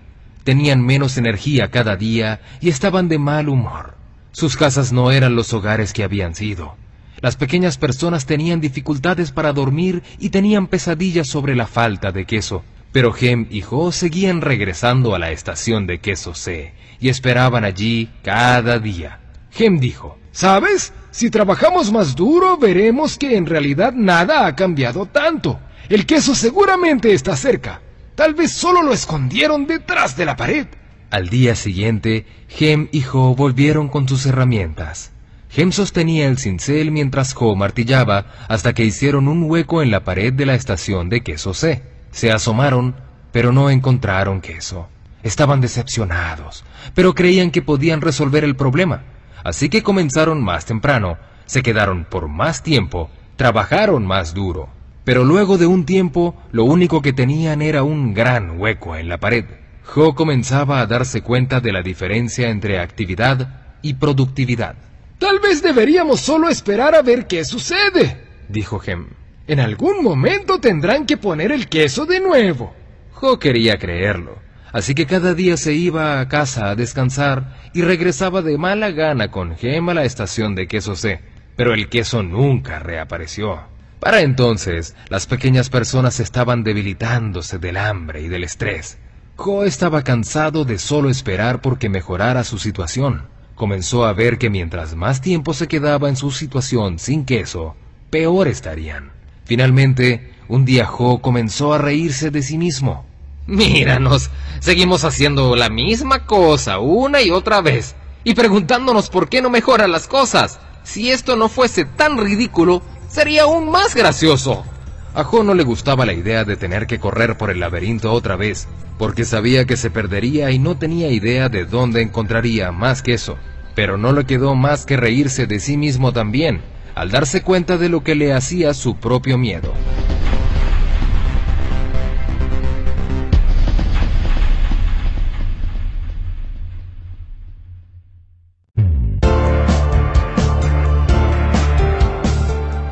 tenían 0.45 0.85
menos 0.85 1.17
energía 1.17 1.71
cada 1.71 1.97
día 1.97 2.39
y 2.61 2.69
estaban 2.69 3.09
de 3.09 3.17
mal 3.17 3.49
humor. 3.49 3.95
Sus 4.31 4.55
casas 4.55 4.93
no 4.93 5.11
eran 5.11 5.35
los 5.35 5.51
hogares 5.53 5.91
que 5.91 6.03
habían 6.03 6.35
sido. 6.35 6.75
Las 7.19 7.35
pequeñas 7.35 7.77
personas 7.77 8.25
tenían 8.25 8.61
dificultades 8.61 9.31
para 9.31 9.51
dormir 9.51 10.03
y 10.19 10.29
tenían 10.29 10.67
pesadillas 10.67 11.27
sobre 11.27 11.55
la 11.55 11.65
falta 11.65 12.11
de 12.11 12.25
queso. 12.25 12.63
Pero 12.91 13.11
Gem 13.11 13.47
y 13.49 13.61
Jo 13.61 13.91
seguían 13.91 14.41
regresando 14.41 15.15
a 15.15 15.19
la 15.19 15.31
estación 15.31 15.87
de 15.87 15.99
queso 15.99 16.33
C 16.35 16.73
y 17.01 17.09
esperaban 17.09 17.65
allí 17.65 18.09
cada 18.23 18.79
día. 18.79 19.19
Gem 19.51 19.79
dijo, 19.79 20.17
¿Sabes? 20.31 20.93
Si 21.11 21.29
trabajamos 21.29 21.91
más 21.91 22.15
duro, 22.15 22.57
veremos 22.57 23.17
que 23.17 23.35
en 23.35 23.45
realidad 23.45 23.93
nada 23.93 24.45
ha 24.45 24.55
cambiado 24.55 25.05
tanto. 25.05 25.59
El 25.89 26.05
queso 26.05 26.35
seguramente 26.35 27.13
está 27.13 27.35
cerca. 27.35 27.81
Tal 28.15 28.33
vez 28.33 28.53
solo 28.53 28.81
lo 28.81 28.93
escondieron 28.93 29.67
detrás 29.67 30.15
de 30.15 30.25
la 30.25 30.37
pared. 30.37 30.67
Al 31.11 31.27
día 31.27 31.55
siguiente, 31.55 32.25
Gem 32.47 32.87
y 32.91 33.01
Jo 33.01 33.35
volvieron 33.35 33.89
con 33.89 34.07
sus 34.07 34.25
herramientas. 34.25 35.11
Gem 35.49 35.71
sostenía 35.71 36.27
el 36.27 36.37
cincel 36.37 36.91
mientras 36.91 37.33
Jo 37.33 37.55
martillaba 37.55 38.25
hasta 38.47 38.73
que 38.73 38.85
hicieron 38.85 39.27
un 39.27 39.43
hueco 39.43 39.81
en 39.81 39.91
la 39.91 40.05
pared 40.05 40.31
de 40.31 40.45
la 40.45 40.55
estación 40.55 41.09
de 41.09 41.21
queso 41.21 41.53
C. 41.53 41.83
Se 42.11 42.31
asomaron, 42.31 42.95
pero 43.33 43.51
no 43.51 43.69
encontraron 43.69 44.39
queso. 44.39 44.87
Estaban 45.21 45.59
decepcionados, 45.59 46.63
pero 46.93 47.15
creían 47.15 47.51
que 47.51 47.61
podían 47.61 47.99
resolver 47.99 48.45
el 48.45 48.55
problema. 48.55 49.03
Así 49.43 49.69
que 49.69 49.83
comenzaron 49.83 50.41
más 50.41 50.65
temprano, 50.65 51.17
se 51.45 51.61
quedaron 51.61 52.05
por 52.05 52.29
más 52.29 52.63
tiempo, 52.63 53.09
trabajaron 53.35 54.05
más 54.05 54.33
duro. 54.33 54.74
Pero 55.05 55.23
luego 55.23 55.59
de 55.59 55.67
un 55.67 55.85
tiempo, 55.85 56.35
lo 56.51 56.65
único 56.65 57.01
que 57.01 57.13
tenían 57.13 57.61
era 57.61 57.83
un 57.83 58.13
gran 58.15 58.59
hueco 58.59 58.95
en 58.95 59.07
la 59.07 59.19
pared. 59.19 59.45
Jo 59.83 60.15
comenzaba 60.15 60.81
a 60.81 60.87
darse 60.87 61.21
cuenta 61.21 61.61
de 61.61 61.71
la 61.71 61.83
diferencia 61.83 62.49
entre 62.49 62.79
actividad 62.79 63.77
y 63.83 63.93
productividad. 63.93 64.75
Tal 65.19 65.39
vez 65.39 65.61
deberíamos 65.61 66.21
solo 66.21 66.49
esperar 66.49 66.95
a 66.95 67.03
ver 67.03 67.27
qué 67.27 67.45
sucede, 67.45 68.17
dijo 68.49 68.79
Gem. 68.79 69.09
En 69.47 69.59
algún 69.59 70.03
momento 70.03 70.59
tendrán 70.59 71.05
que 71.05 71.17
poner 71.17 71.51
el 71.51 71.69
queso 71.69 72.07
de 72.07 72.19
nuevo. 72.19 72.73
Jo 73.11 73.37
quería 73.37 73.77
creerlo, 73.77 74.39
así 74.73 74.95
que 74.95 75.05
cada 75.05 75.35
día 75.35 75.55
se 75.55 75.73
iba 75.73 76.19
a 76.19 76.27
casa 76.27 76.71
a 76.71 76.75
descansar 76.75 77.55
y 77.73 77.83
regresaba 77.83 78.41
de 78.41 78.57
mala 78.57 78.89
gana 78.89 79.29
con 79.29 79.55
Gem 79.55 79.87
a 79.87 79.93
la 79.93 80.03
estación 80.03 80.55
de 80.55 80.67
queso 80.67 80.95
C, 80.95 81.21
pero 81.55 81.75
el 81.75 81.89
queso 81.89 82.23
nunca 82.23 82.79
reapareció. 82.79 83.74
Para 84.05 84.21
entonces, 84.21 84.93
las 85.09 85.25
pequeñas 85.25 85.71
personas 85.71 86.19
estaban 86.19 86.63
debilitándose 86.63 87.57
del 87.57 87.75
hambre 87.75 88.21
y 88.21 88.27
del 88.27 88.43
estrés. 88.43 88.99
Jo 89.35 89.63
estaba 89.63 90.03
cansado 90.03 90.63
de 90.63 90.77
solo 90.77 91.09
esperar 91.09 91.59
porque 91.59 91.89
mejorara 91.89 92.43
su 92.43 92.59
situación. 92.59 93.23
Comenzó 93.55 94.05
a 94.05 94.13
ver 94.13 94.37
que 94.37 94.51
mientras 94.51 94.93
más 94.93 95.21
tiempo 95.21 95.55
se 95.55 95.67
quedaba 95.67 96.07
en 96.07 96.17
su 96.17 96.29
situación 96.29 96.99
sin 96.99 97.25
queso, 97.25 97.75
peor 98.11 98.47
estarían. 98.47 99.11
Finalmente, 99.43 100.35
un 100.49 100.65
día 100.65 100.85
Jo 100.85 101.19
comenzó 101.19 101.73
a 101.73 101.79
reírse 101.79 102.29
de 102.29 102.43
sí 102.43 102.59
mismo. 102.59 103.07
Míranos, 103.47 104.29
seguimos 104.59 105.03
haciendo 105.03 105.55
la 105.55 105.71
misma 105.71 106.27
cosa 106.27 106.77
una 106.77 107.23
y 107.23 107.31
otra 107.31 107.59
vez, 107.61 107.95
y 108.23 108.35
preguntándonos 108.35 109.09
por 109.09 109.29
qué 109.29 109.41
no 109.41 109.49
mejoran 109.49 109.91
las 109.91 110.07
cosas. 110.07 110.59
Si 110.83 111.09
esto 111.09 111.35
no 111.35 111.49
fuese 111.49 111.85
tan 111.85 112.19
ridículo, 112.19 112.83
sería 113.15 113.43
aún 113.43 113.71
más 113.71 113.95
gracioso. 113.95 114.65
A 115.13 115.23
Jo 115.23 115.41
no 115.41 115.53
le 115.53 115.63
gustaba 115.63 116.05
la 116.05 116.11
idea 116.11 116.43
de 116.43 116.57
tener 116.57 116.85
que 116.85 116.99
correr 116.99 117.37
por 117.37 117.49
el 117.49 117.61
laberinto 117.61 118.11
otra 118.11 118.35
vez, 118.35 118.67
porque 118.97 119.23
sabía 119.23 119.63
que 119.63 119.77
se 119.77 119.89
perdería 119.89 120.51
y 120.51 120.59
no 120.59 120.77
tenía 120.77 121.07
idea 121.07 121.47
de 121.47 121.63
dónde 121.63 122.01
encontraría 122.01 122.73
más 122.73 123.01
queso. 123.01 123.37
Pero 123.73 123.97
no 123.97 124.11
le 124.11 124.25
quedó 124.25 124.53
más 124.55 124.85
que 124.85 124.97
reírse 124.97 125.47
de 125.47 125.61
sí 125.61 125.77
mismo 125.77 126.11
también, 126.11 126.61
al 126.93 127.09
darse 127.09 127.41
cuenta 127.41 127.77
de 127.77 127.87
lo 127.87 128.03
que 128.03 128.15
le 128.15 128.33
hacía 128.33 128.73
su 128.73 128.97
propio 128.97 129.37
miedo. 129.37 129.73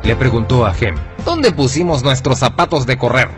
Le 0.04 0.16
preguntó 0.16 0.66
a 0.66 0.74
Gem, 0.74 0.96
¿dónde 1.24 1.50
pusimos 1.50 2.04
nuestros 2.04 2.38
zapatos 2.40 2.84
de 2.84 2.98
correr? 2.98 3.30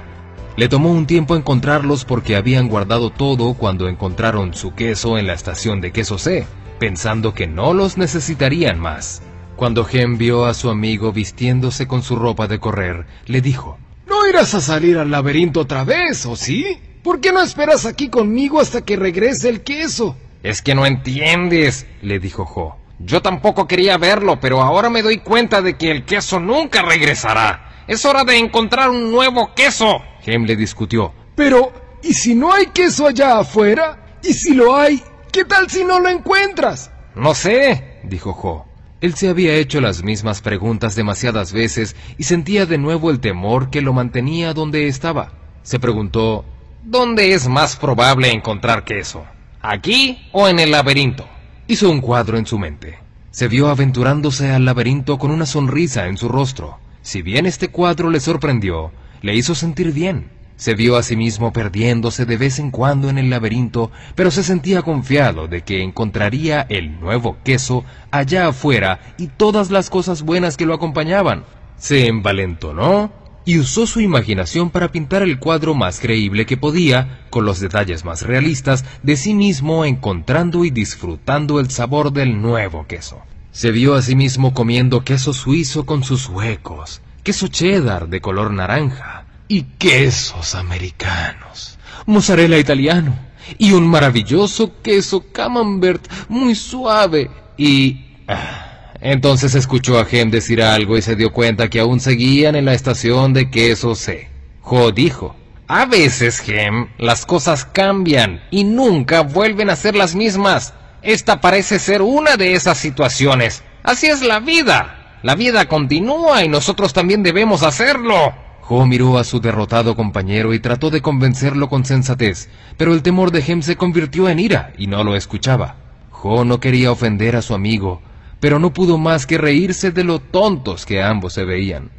Le 0.57 0.69
tomó 0.69 0.91
un 0.91 1.07
tiempo 1.07 1.37
encontrarlos 1.37 2.05
porque 2.05 2.35
habían 2.35 2.69
guardado 2.69 3.11
todo 3.11 3.55
cuando 3.55 3.89
encontraron 3.89 4.53
su 4.53 4.75
queso 4.75 5.17
en 5.17 5.29
la 5.29 5.35
estación 5.35 5.81
de 5.81 5.93
queso 5.93 6.19
C, 6.19 6.45
pensando 6.81 7.35
que 7.35 7.47
no 7.47 7.73
los 7.73 7.99
necesitarían 7.99 8.81
más. 8.81 9.23
Cuando 9.55 9.85
Gem 9.85 10.19
vio 10.19 10.45
a 10.45 10.55
su 10.55 10.69
amigo 10.69 11.13
vistiéndose 11.13 11.87
con 11.87 12.03
su 12.03 12.17
ropa 12.17 12.49
de 12.49 12.59
correr, 12.59 13.07
le 13.27 13.41
dijo, 13.41 13.79
¿No 14.09 14.27
irás 14.29 14.53
a 14.55 14.61
salir 14.61 14.99
al 14.99 15.13
laberinto 15.13 15.61
otra 15.61 15.85
vez, 15.85 16.27
o 16.27 16.35
sí? 16.35 16.79
¿Por 17.05 17.21
qué 17.21 17.31
no 17.31 17.43
esperas 17.43 17.87
aquí 17.87 18.09
conmigo 18.09 18.61
hasta 18.61 18.83
que 18.83 18.97
regrese 18.97 19.51
el 19.51 19.61
queso? 19.61 20.17
Es 20.43 20.63
que 20.63 20.75
no 20.75 20.85
entiendes, 20.85 21.87
le 22.03 22.19
dijo 22.19 22.45
Jo. 22.45 22.77
Yo 22.99 23.21
tampoco 23.21 23.67
quería 23.67 23.99
verlo, 23.99 24.41
pero 24.41 24.63
ahora 24.63 24.89
me 24.89 25.03
doy 25.03 25.19
cuenta 25.19 25.61
de 25.61 25.77
que 25.77 25.91
el 25.91 26.05
queso 26.05 26.41
nunca 26.41 26.83
regresará. 26.83 27.85
Es 27.87 28.05
hora 28.05 28.25
de 28.25 28.39
encontrar 28.39 28.91
un 28.91 29.13
nuevo 29.13 29.53
queso. 29.55 30.03
Gem 30.23 30.45
le 30.45 30.57
discutió. 30.57 31.13
Pero, 31.35 31.73
¿y 32.03 32.15
si 32.15 32.35
no 32.35 32.53
hay 32.53 32.67
queso 32.67 33.07
allá 33.07 33.39
afuera? 33.39 34.19
¿Y 34.23 34.33
si 34.33 34.55
lo 34.55 34.75
hay? 34.75 35.03
¿Qué 35.31 35.45
tal 35.45 35.69
si 35.69 35.85
no 35.85 36.01
lo 36.01 36.09
encuentras? 36.09 36.91
No 37.15 37.35
sé, 37.35 38.01
dijo 38.05 38.33
Jo. 38.33 38.67
Él 39.03 39.15
se 39.15 39.29
había 39.29 39.55
hecho 39.55 39.83
las 39.83 40.03
mismas 40.03 40.41
preguntas 40.41 40.97
demasiadas 40.97 41.53
veces 41.53 41.95
y 42.17 42.25
sentía 42.25 42.65
de 42.65 42.79
nuevo 42.79 43.11
el 43.11 43.21
temor 43.21 43.69
que 43.69 43.83
lo 43.83 43.93
mantenía 43.93 44.55
donde 44.55 44.89
estaba. 44.89 45.33
Se 45.63 45.79
preguntó, 45.79 46.47
¿dónde 46.83 47.35
es 47.35 47.47
más 47.47 47.77
probable 47.77 48.33
encontrar 48.33 48.85
queso? 48.85 49.25
¿Aquí 49.61 50.29
o 50.33 50.49
en 50.49 50.59
el 50.59 50.71
laberinto? 50.71 51.29
Hizo 51.69 51.91
un 51.91 52.01
cuadro 52.01 52.39
en 52.39 52.47
su 52.47 52.61
mente. 52.61 53.01
Se 53.33 53.49
vio 53.49 53.69
aventurándose 53.69 54.53
al 54.53 54.65
laberinto 54.65 55.19
con 55.19 55.33
una 55.33 55.47
sonrisa 55.47 56.07
en 56.07 56.17
su 56.17 56.29
rostro. 56.29 56.79
Si 57.03 57.23
bien 57.23 57.45
este 57.45 57.69
cuadro 57.69 58.09
le 58.09 58.21
sorprendió, 58.21 58.93
le 59.21 59.35
hizo 59.35 59.57
sentir 59.57 59.93
bien. 59.93 60.31
Se 60.55 60.77
vio 60.77 60.97
a 60.97 61.03
sí 61.03 61.17
mismo 61.17 61.53
perdiéndose 61.53 62.25
de 62.25 62.37
vez 62.37 62.61
en 62.61 62.71
cuando 62.71 63.11
en 63.11 63.19
el 63.19 63.31
laberinto, 63.31 63.91
pero 64.15 64.31
se 64.31 64.45
sentía 64.45 64.83
confiado 64.83 65.49
de 65.49 65.63
que 65.63 65.83
encontraría 65.83 66.65
el 66.69 67.01
nuevo 67.01 67.37
queso 67.43 67.85
allá 68.13 68.47
afuera 68.47 69.01
y 69.19 69.27
todas 69.27 69.73
las 69.73 69.91
cosas 69.91 70.23
buenas 70.23 70.57
que 70.57 70.67
lo 70.67 70.75
acompañaban. 70.75 71.45
Se 71.79 72.07
envalentonó 72.07 73.11
y 73.47 73.61
usó 73.61 73.87
su 73.87 74.01
imaginación 74.01 74.71
para 74.71 74.91
pintar 74.91 75.23
el 75.23 75.39
cuadro 75.39 75.75
más 75.75 76.01
creíble 76.01 76.45
que 76.45 76.57
podía, 76.57 77.25
con 77.31 77.45
los 77.45 77.61
detalles 77.61 78.05
más 78.05 78.23
realistas, 78.23 78.85
de 79.05 79.17
sí 79.17 79.35
mismo 79.35 79.85
encontrando 79.85 80.65
y 80.65 80.71
disfrutando 80.71 81.61
el 81.61 81.71
sabor 81.71 82.13
del 82.13 82.43
nuevo 82.43 82.87
queso. 82.89 83.23
Se 83.53 83.71
vio 83.71 83.95
a 83.95 84.03
sí 84.03 84.17
mismo 84.17 84.53
comiendo 84.53 85.05
queso 85.05 85.33
suizo 85.33 85.87
con 85.87 86.03
sus 86.03 86.29
huecos, 86.29 87.01
queso 87.23 87.47
cheddar 87.47 88.09
de 88.09 88.21
color 88.21 88.51
naranja 88.51 89.27
y 89.47 89.63
quesos 89.79 90.57
americanos, 90.57 91.79
mozzarella 92.05 92.59
italiano 92.59 93.17
y 93.59 93.71
un 93.73 93.87
maravilloso 93.87 94.83
queso 94.83 95.25
camembert 95.33 96.05
muy 96.29 96.57
suave 96.57 97.31
y... 97.57 98.03
Ah, 98.27 98.66
entonces 99.01 99.55
escuchó 99.55 99.99
a 99.99 100.07
Hem 100.11 100.31
decir 100.31 100.63
algo 100.63 100.97
y 100.97 101.03
se 101.03 101.17
dio 101.17 101.33
cuenta 101.33 101.69
que 101.69 101.81
aún 101.81 102.01
seguían 102.01 102.57
en 102.57 102.65
la 102.65 102.75
estación 102.75 103.33
de 103.33 103.51
queso 103.51 103.95
C. 103.95 104.29
Jo 104.61 104.93
dijo, 104.93 105.37
a 105.69 105.85
veces, 105.85 106.43
Hem, 106.49 106.87
las 106.97 107.27
cosas 107.27 107.65
cambian 107.65 108.41
y 108.53 108.63
nunca 108.63 109.23
vuelven 109.23 109.69
a 109.69 109.77
ser 109.77 109.97
las 109.97 110.15
mismas. 110.15 110.75
Esta 111.03 111.41
parece 111.41 111.81
ser 111.81 112.03
una 112.03 112.37
de 112.37 112.55
esas 112.55 112.79
situaciones. 112.79 113.65
Así 113.83 114.07
es 114.07 114.23
la 114.23 114.39
vida. 114.39 115.19
La 115.23 115.35
vida 115.35 115.67
continúa 115.67 116.45
y 116.45 116.49
nosotros 116.49 116.93
también 116.93 117.25
debemos 117.25 117.65
hacerlo. 117.65 118.33
Jo 118.61 118.87
miró 118.87 119.19
a 119.19 119.25
su 119.25 119.41
derrotado 119.41 119.97
compañero 119.97 120.55
y 120.55 120.61
trató 120.61 120.91
de 120.91 121.03
convencerlo 121.03 121.69
con 121.69 121.85
sensatez, 121.85 122.49
pero 122.77 122.93
el 122.93 123.03
temor 123.03 123.33
de 123.33 123.43
Hem 123.47 123.63
se 123.63 123.77
convirtió 123.77 124.29
en 124.29 124.39
ira 124.39 124.73
y 124.79 124.87
no 124.87 125.03
lo 125.03 125.17
escuchaba. 125.17 125.77
Jo 126.11 126.45
no 126.45 126.61
quería 126.61 126.93
ofender 126.93 127.35
a 127.37 127.43
su 127.43 127.55
amigo, 127.55 128.03
pero 128.47 128.61
no 128.61 128.73
pudo 128.73 128.97
más 128.97 129.27
que 129.27 129.39
reírse 129.39 129.91
de 129.91 130.05
lo 130.05 130.21
tontos 130.21 130.87
que 130.87 131.03
ambos 131.03 131.33
se 131.33 131.45
veían. 131.45 131.91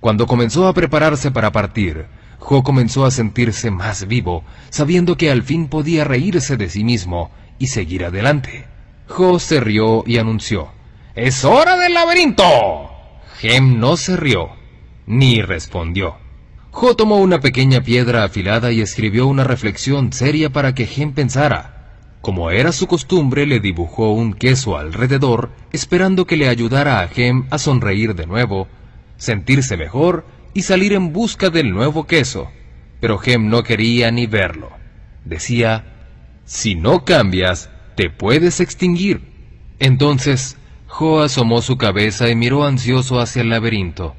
Cuando 0.00 0.26
comenzó 0.26 0.66
a 0.66 0.74
prepararse 0.74 1.30
para 1.30 1.52
partir, 1.52 2.06
Jo 2.40 2.64
comenzó 2.64 3.04
a 3.04 3.12
sentirse 3.12 3.70
más 3.70 4.08
vivo, 4.08 4.42
sabiendo 4.68 5.16
que 5.16 5.30
al 5.30 5.44
fin 5.44 5.68
podía 5.68 6.02
reírse 6.02 6.56
de 6.56 6.68
sí 6.68 6.82
mismo 6.82 7.30
y 7.60 7.68
seguir 7.68 8.04
adelante. 8.04 8.64
Jo 9.06 9.38
se 9.38 9.60
rió 9.60 10.02
y 10.04 10.18
anunció, 10.18 10.72
¡Es 11.14 11.44
hora 11.44 11.76
del 11.76 11.94
laberinto! 11.94 12.42
Gem 13.38 13.78
no 13.78 13.96
se 13.96 14.16
rió, 14.16 14.48
ni 15.06 15.40
respondió. 15.40 16.16
Jo 16.72 16.96
tomó 16.96 17.18
una 17.18 17.38
pequeña 17.38 17.80
piedra 17.82 18.24
afilada 18.24 18.72
y 18.72 18.80
escribió 18.80 19.28
una 19.28 19.44
reflexión 19.44 20.12
seria 20.12 20.50
para 20.50 20.74
que 20.74 20.86
Gem 20.86 21.12
pensara. 21.12 21.81
Como 22.22 22.52
era 22.52 22.70
su 22.70 22.86
costumbre, 22.86 23.46
le 23.46 23.58
dibujó 23.58 24.12
un 24.12 24.32
queso 24.32 24.78
alrededor, 24.78 25.50
esperando 25.72 26.24
que 26.24 26.36
le 26.36 26.48
ayudara 26.48 27.00
a 27.00 27.08
Gem 27.08 27.48
a 27.50 27.58
sonreír 27.58 28.14
de 28.14 28.28
nuevo, 28.28 28.68
sentirse 29.16 29.76
mejor 29.76 30.24
y 30.54 30.62
salir 30.62 30.92
en 30.92 31.12
busca 31.12 31.50
del 31.50 31.72
nuevo 31.72 32.06
queso. 32.06 32.48
Pero 33.00 33.18
Gem 33.18 33.48
no 33.48 33.64
quería 33.64 34.12
ni 34.12 34.28
verlo. 34.28 34.70
Decía, 35.24 35.84
si 36.44 36.76
no 36.76 37.04
cambias, 37.04 37.70
te 37.96 38.08
puedes 38.08 38.60
extinguir. 38.60 39.22
Entonces, 39.80 40.56
Jo 40.86 41.22
asomó 41.22 41.60
su 41.60 41.76
cabeza 41.76 42.30
y 42.30 42.36
miró 42.36 42.62
ansioso 42.64 43.18
hacia 43.18 43.42
el 43.42 43.48
laberinto. 43.48 44.14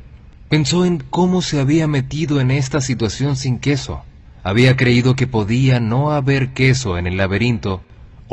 Pensó 0.49 0.83
en 0.83 1.01
cómo 1.09 1.41
se 1.41 1.61
había 1.61 1.87
metido 1.87 2.41
en 2.41 2.51
esta 2.51 2.81
situación 2.81 3.37
sin 3.37 3.59
queso. 3.59 4.03
Había 4.43 4.75
creído 4.75 5.15
que 5.15 5.25
podía 5.25 5.79
no 5.79 6.11
haber 6.11 6.51
queso 6.51 6.97
en 6.97 7.07
el 7.07 7.15
laberinto 7.15 7.81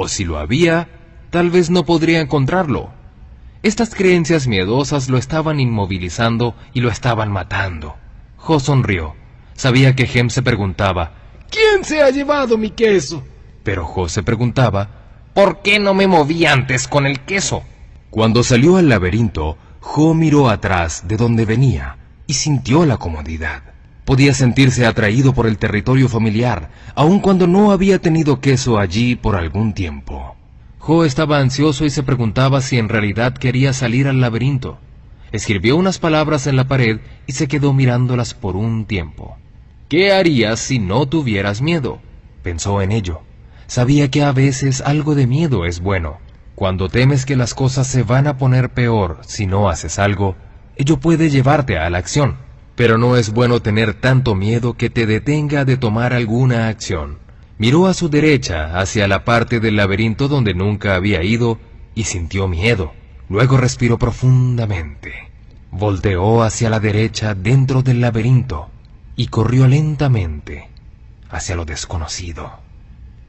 o 0.01 0.09
si 0.09 0.25
lo 0.25 0.39
había, 0.39 0.89
tal 1.29 1.51
vez 1.51 1.69
no 1.69 1.85
podría 1.85 2.21
encontrarlo. 2.21 2.89
Estas 3.63 3.95
creencias 3.95 4.47
miedosas 4.47 5.11
lo 5.11 5.19
estaban 5.19 5.61
inmovilizando 5.61 6.55
y 6.73 6.81
lo 6.81 6.89
estaban 6.89 7.31
matando. 7.31 7.97
Jo 8.39 8.59
sonrió. 8.61 9.15
Sabía 9.53 9.95
que 9.95 10.09
Hem 10.13 10.31
se 10.31 10.41
preguntaba, 10.41 11.13
¿Quién 11.51 11.85
se 11.85 12.01
ha 12.03 12.09
llevado 12.09 12.57
mi 12.57 12.71
queso? 12.71 13.23
Pero 13.63 13.85
Jo 13.85 14.09
se 14.09 14.23
preguntaba, 14.23 14.89
¿por 15.35 15.61
qué 15.61 15.79
no 15.79 15.93
me 15.93 16.07
moví 16.07 16.47
antes 16.47 16.89
con 16.89 17.05
el 17.05 17.21
queso? 17.21 17.63
Cuando 18.09 18.43
salió 18.43 18.79
al 18.79 18.89
laberinto, 18.89 19.59
Jo 19.81 20.15
miró 20.15 20.49
atrás 20.49 21.07
de 21.07 21.19
donde 21.19 21.45
venía 21.45 21.99
y 22.27 22.33
sintió 22.33 22.87
la 22.87 22.97
comodidad. 22.97 23.70
Podía 24.11 24.35
sentirse 24.35 24.87
atraído 24.87 25.35
por 25.35 25.47
el 25.47 25.57
territorio 25.57 26.09
familiar, 26.09 26.71
aun 26.97 27.21
cuando 27.21 27.47
no 27.47 27.71
había 27.71 28.01
tenido 28.01 28.41
queso 28.41 28.77
allí 28.77 29.15
por 29.15 29.37
algún 29.37 29.73
tiempo. 29.73 30.35
Jo 30.81 31.05
estaba 31.05 31.39
ansioso 31.39 31.85
y 31.85 31.91
se 31.91 32.03
preguntaba 32.03 32.61
si 32.61 32.77
en 32.77 32.89
realidad 32.89 33.35
quería 33.35 33.73
salir 33.73 34.09
al 34.09 34.21
laberinto. 34.21 34.81
Escribió 35.31 35.77
unas 35.77 36.01
palabras 36.01 36.49
en 36.49 36.57
la 36.57 36.67
pared 36.67 36.99
y 37.29 37.35
se 37.35 37.47
quedó 37.47 37.73
mirándolas 37.73 38.35
por 38.35 38.57
un 38.57 38.85
tiempo. 38.85 39.37
¿Qué 39.89 40.13
harías 40.13 40.59
si 40.59 40.81
no 40.81 41.07
tuvieras 41.07 41.63
miedo? 41.63 42.01
Pensó 42.43 42.83
en 42.83 42.91
ello. 42.91 43.21
Sabía 43.69 44.11
que 44.11 44.25
a 44.25 44.33
veces 44.33 44.81
algo 44.81 45.15
de 45.15 45.29
miedo 45.29 45.67
es 45.67 45.79
bueno. 45.79 46.19
Cuando 46.57 46.89
temes 46.89 47.25
que 47.25 47.37
las 47.37 47.55
cosas 47.55 47.87
se 47.87 48.03
van 48.03 48.27
a 48.27 48.39
poner 48.39 48.71
peor 48.71 49.21
si 49.25 49.47
no 49.47 49.69
haces 49.69 50.01
algo, 50.01 50.35
ello 50.75 50.99
puede 50.99 51.31
llevarte 51.31 51.79
a 51.79 51.89
la 51.91 51.99
acción. 51.99 52.50
Pero 52.81 52.97
no 52.97 53.19
es 53.19 53.35
bueno 53.35 53.61
tener 53.61 53.93
tanto 53.93 54.35
miedo 54.35 54.73
que 54.73 54.89
te 54.89 55.05
detenga 55.05 55.67
de 55.67 55.77
tomar 55.77 56.15
alguna 56.15 56.69
acción. 56.69 57.19
Miró 57.59 57.87
a 57.87 57.93
su 57.93 58.09
derecha, 58.09 58.81
hacia 58.81 59.07
la 59.07 59.23
parte 59.23 59.61
del 59.61 59.77
laberinto 59.77 60.29
donde 60.29 60.55
nunca 60.55 60.95
había 60.95 61.23
ido, 61.23 61.59
y 61.95 62.05
sintió 62.05 62.49
miedo. 62.49 62.95
Luego 63.29 63.59
respiró 63.59 63.99
profundamente. 63.99 65.13
Volteó 65.71 66.43
hacia 66.43 66.71
la 66.71 66.81
derecha 66.81 67.35
dentro 67.35 67.83
del 67.83 68.01
laberinto 68.01 68.71
y 69.15 69.27
corrió 69.27 69.67
lentamente 69.67 70.71
hacia 71.29 71.57
lo 71.57 71.67
desconocido. 71.67 72.51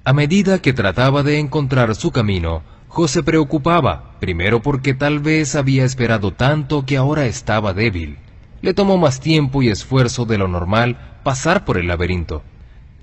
A 0.06 0.14
medida 0.14 0.62
que 0.62 0.72
trataba 0.72 1.24
de 1.24 1.40
encontrar 1.40 1.94
su 1.96 2.12
camino, 2.12 2.62
José 2.88 3.22
preocupaba, 3.22 4.14
primero 4.22 4.62
porque 4.62 4.94
tal 4.94 5.20
vez 5.20 5.56
había 5.56 5.84
esperado 5.84 6.32
tanto 6.32 6.86
que 6.86 6.96
ahora 6.96 7.26
estaba 7.26 7.74
débil, 7.74 8.18
le 8.62 8.74
tomó 8.74 8.97
más 8.97 9.19
tiempo 9.19 9.62
y 9.62 9.69
esfuerzo 9.69 10.26
de 10.26 10.38
lo 10.38 10.47
normal 10.47 11.19
pasar 11.24 11.65
por 11.65 11.78
el 11.78 11.88
laberinto. 11.88 12.43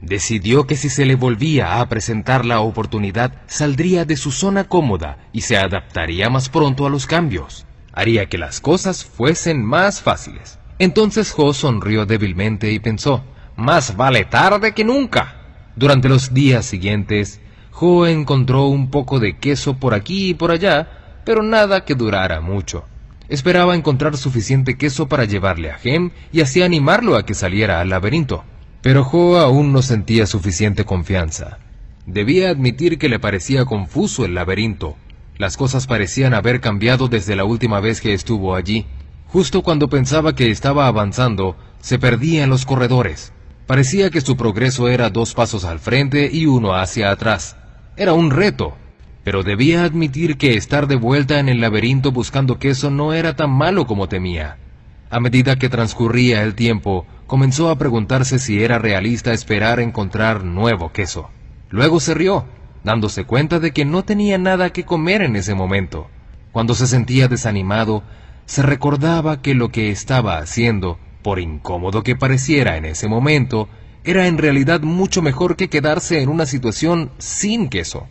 Decidió 0.00 0.66
que 0.66 0.76
si 0.76 0.88
se 0.88 1.04
le 1.04 1.16
volvía 1.16 1.80
a 1.80 1.88
presentar 1.88 2.44
la 2.44 2.60
oportunidad, 2.60 3.32
saldría 3.46 4.04
de 4.04 4.16
su 4.16 4.30
zona 4.30 4.64
cómoda 4.64 5.18
y 5.32 5.40
se 5.40 5.56
adaptaría 5.56 6.30
más 6.30 6.48
pronto 6.48 6.86
a 6.86 6.90
los 6.90 7.06
cambios. 7.06 7.66
Haría 7.92 8.26
que 8.26 8.38
las 8.38 8.60
cosas 8.60 9.04
fuesen 9.04 9.64
más 9.64 10.00
fáciles. 10.00 10.58
Entonces 10.78 11.32
Jo 11.32 11.52
sonrió 11.52 12.06
débilmente 12.06 12.70
y 12.70 12.78
pensó, 12.78 13.24
más 13.56 13.96
vale 13.96 14.24
tarde 14.24 14.72
que 14.72 14.84
nunca. 14.84 15.34
Durante 15.74 16.08
los 16.08 16.32
días 16.32 16.64
siguientes, 16.64 17.40
Jo 17.72 18.06
encontró 18.06 18.66
un 18.66 18.90
poco 18.90 19.18
de 19.18 19.36
queso 19.38 19.78
por 19.78 19.94
aquí 19.94 20.30
y 20.30 20.34
por 20.34 20.52
allá, 20.52 21.22
pero 21.24 21.42
nada 21.42 21.84
que 21.84 21.96
durara 21.96 22.40
mucho. 22.40 22.84
Esperaba 23.28 23.76
encontrar 23.76 24.16
suficiente 24.16 24.76
queso 24.76 25.06
para 25.08 25.24
llevarle 25.24 25.70
a 25.70 25.78
Gem 25.78 26.10
y 26.32 26.40
así 26.40 26.62
animarlo 26.62 27.16
a 27.16 27.26
que 27.26 27.34
saliera 27.34 27.80
al 27.80 27.90
laberinto. 27.90 28.44
Pero 28.80 29.04
Jo 29.04 29.38
aún 29.38 29.72
no 29.72 29.82
sentía 29.82 30.26
suficiente 30.26 30.84
confianza. 30.84 31.58
Debía 32.06 32.48
admitir 32.48 32.98
que 32.98 33.10
le 33.10 33.18
parecía 33.18 33.66
confuso 33.66 34.24
el 34.24 34.34
laberinto. 34.34 34.96
Las 35.36 35.58
cosas 35.58 35.86
parecían 35.86 36.32
haber 36.32 36.60
cambiado 36.60 37.08
desde 37.08 37.36
la 37.36 37.44
última 37.44 37.80
vez 37.80 38.00
que 38.00 38.14
estuvo 38.14 38.54
allí. 38.54 38.86
Justo 39.26 39.62
cuando 39.62 39.88
pensaba 39.88 40.34
que 40.34 40.50
estaba 40.50 40.86
avanzando, 40.86 41.56
se 41.80 41.98
perdía 41.98 42.44
en 42.44 42.50
los 42.50 42.64
corredores. 42.64 43.32
Parecía 43.66 44.08
que 44.08 44.22
su 44.22 44.38
progreso 44.38 44.88
era 44.88 45.10
dos 45.10 45.34
pasos 45.34 45.66
al 45.66 45.80
frente 45.80 46.30
y 46.32 46.46
uno 46.46 46.74
hacia 46.74 47.10
atrás. 47.10 47.56
Era 47.96 48.14
un 48.14 48.30
reto, 48.30 48.74
pero 49.28 49.42
debía 49.42 49.84
admitir 49.84 50.38
que 50.38 50.56
estar 50.56 50.86
de 50.86 50.96
vuelta 50.96 51.38
en 51.38 51.50
el 51.50 51.60
laberinto 51.60 52.12
buscando 52.12 52.58
queso 52.58 52.90
no 52.90 53.12
era 53.12 53.36
tan 53.36 53.50
malo 53.50 53.86
como 53.86 54.08
temía. 54.08 54.56
A 55.10 55.20
medida 55.20 55.56
que 55.56 55.68
transcurría 55.68 56.42
el 56.44 56.54
tiempo, 56.54 57.04
comenzó 57.26 57.68
a 57.68 57.76
preguntarse 57.76 58.38
si 58.38 58.62
era 58.62 58.78
realista 58.78 59.34
esperar 59.34 59.80
encontrar 59.80 60.44
nuevo 60.44 60.92
queso. 60.92 61.28
Luego 61.68 62.00
se 62.00 62.14
rió, 62.14 62.46
dándose 62.84 63.24
cuenta 63.24 63.60
de 63.60 63.72
que 63.72 63.84
no 63.84 64.02
tenía 64.02 64.38
nada 64.38 64.70
que 64.70 64.86
comer 64.86 65.20
en 65.20 65.36
ese 65.36 65.54
momento. 65.54 66.08
Cuando 66.50 66.74
se 66.74 66.86
sentía 66.86 67.28
desanimado, 67.28 68.04
se 68.46 68.62
recordaba 68.62 69.42
que 69.42 69.54
lo 69.54 69.68
que 69.68 69.90
estaba 69.90 70.38
haciendo, 70.38 70.98
por 71.20 71.38
incómodo 71.38 72.02
que 72.02 72.16
pareciera 72.16 72.78
en 72.78 72.86
ese 72.86 73.08
momento, 73.08 73.68
era 74.04 74.26
en 74.26 74.38
realidad 74.38 74.80
mucho 74.80 75.20
mejor 75.20 75.56
que 75.56 75.68
quedarse 75.68 76.22
en 76.22 76.30
una 76.30 76.46
situación 76.46 77.10
sin 77.18 77.68
queso. 77.68 78.08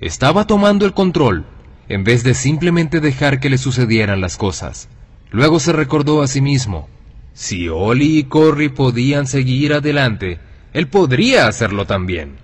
Estaba 0.00 0.46
tomando 0.46 0.84
el 0.84 0.92
control, 0.92 1.46
en 1.88 2.04
vez 2.04 2.22
de 2.22 2.34
simplemente 2.34 3.00
dejar 3.00 3.40
que 3.40 3.50
le 3.50 3.58
sucedieran 3.58 4.20
las 4.20 4.36
cosas. 4.36 4.88
Luego 5.30 5.58
se 5.58 5.72
recordó 5.72 6.22
a 6.22 6.26
sí 6.26 6.40
mismo, 6.40 6.88
si 7.36 7.68
Oli 7.68 8.20
y 8.20 8.24
Corry 8.24 8.70
podían 8.70 9.26
seguir 9.26 9.74
adelante, 9.74 10.38
Él 10.72 10.88
podría 10.88 11.46
hacerlo 11.46 11.84
también. 11.84 12.36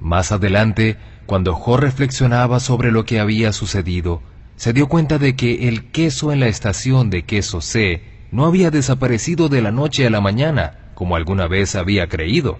Más 0.00 0.30
adelante, 0.30 0.98
cuando 1.26 1.52
Jo 1.52 1.76
reflexionaba 1.76 2.60
sobre 2.60 2.92
lo 2.92 3.04
que 3.04 3.18
había 3.18 3.52
sucedido, 3.52 4.22
se 4.54 4.72
dio 4.72 4.86
cuenta 4.86 5.18
de 5.18 5.34
que 5.34 5.66
el 5.66 5.90
queso 5.90 6.30
en 6.30 6.38
la 6.38 6.46
estación 6.46 7.10
de 7.10 7.24
queso 7.24 7.60
C 7.60 8.04
no 8.30 8.46
había 8.46 8.70
desaparecido 8.70 9.48
de 9.48 9.62
la 9.62 9.72
noche 9.72 10.06
a 10.06 10.10
la 10.10 10.20
mañana, 10.20 10.92
como 10.94 11.16
alguna 11.16 11.48
vez 11.48 11.74
había 11.74 12.06
creído. 12.06 12.58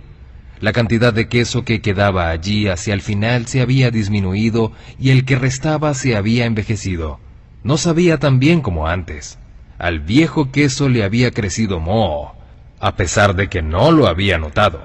La 0.61 0.73
cantidad 0.73 1.13
de 1.13 1.29
queso 1.29 1.65
que 1.65 1.83
quedaba 1.83 2.31
allí 2.31 2.69
hacia 2.69 2.95
el 2.95 3.03
final 3.03 3.47
se 3.47 3.61
había 3.61 3.91
disminuido 3.91 4.73
y 4.99 5.11
el 5.11 5.25
que 5.25 5.37
restaba 5.37 5.93
se 5.93 6.17
había 6.17 6.47
envejecido. 6.47 7.21
No 7.63 7.77
sabía 7.77 8.19
tan 8.19 8.39
bien 8.39 8.63
como 8.63 8.87
antes. 8.87 9.39
Al 9.79 10.01
viejo 10.01 10.51
queso 10.51 10.89
le 10.89 11.05
había 11.05 11.31
crecido 11.31 11.79
moho, 11.79 12.33
a 12.81 12.97
pesar 12.97 13.37
de 13.37 13.49
que 13.49 13.61
no 13.61 13.91
lo 13.93 14.07
había 14.07 14.39
notado. 14.39 14.81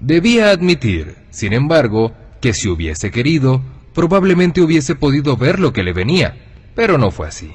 Debía 0.00 0.50
admitir, 0.50 1.16
sin 1.30 1.52
embargo, 1.52 2.12
que 2.40 2.52
si 2.52 2.68
hubiese 2.68 3.12
querido, 3.12 3.62
probablemente 3.94 4.60
hubiese 4.60 4.96
podido 4.96 5.36
ver 5.36 5.60
lo 5.60 5.72
que 5.72 5.84
le 5.84 5.92
venía, 5.92 6.36
pero 6.74 6.98
no 6.98 7.12
fue 7.12 7.28
así. 7.28 7.52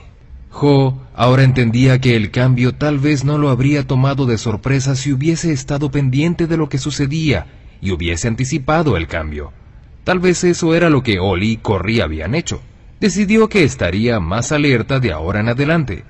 Jo 0.49 0.97
ahora 1.15 1.43
entendía 1.43 1.99
que 1.99 2.15
el 2.15 2.31
cambio 2.31 2.75
tal 2.75 2.99
vez 2.99 3.23
no 3.23 3.37
lo 3.37 3.49
habría 3.49 3.85
tomado 3.85 4.25
de 4.25 4.37
sorpresa 4.37 4.95
si 4.95 5.11
hubiese 5.11 5.51
estado 5.51 5.91
pendiente 5.91 6.47
de 6.47 6.57
lo 6.57 6.69
que 6.69 6.77
sucedía 6.77 7.45
y 7.81 7.91
hubiese 7.91 8.27
anticipado 8.27 8.97
el 8.97 9.07
cambio. 9.07 9.53
Tal 10.03 10.19
vez 10.19 10.43
eso 10.43 10.73
era 10.73 10.89
lo 10.89 11.03
que 11.03 11.19
Oli 11.19 11.51
y 11.51 11.57
Corry 11.57 12.01
habían 12.01 12.35
hecho. 12.35 12.61
Decidió 12.99 13.47
que 13.47 13.63
estaría 13.63 14.19
más 14.19 14.51
alerta 14.51 14.99
de 14.99 15.11
ahora 15.11 15.39
en 15.39 15.49
adelante. 15.49 16.03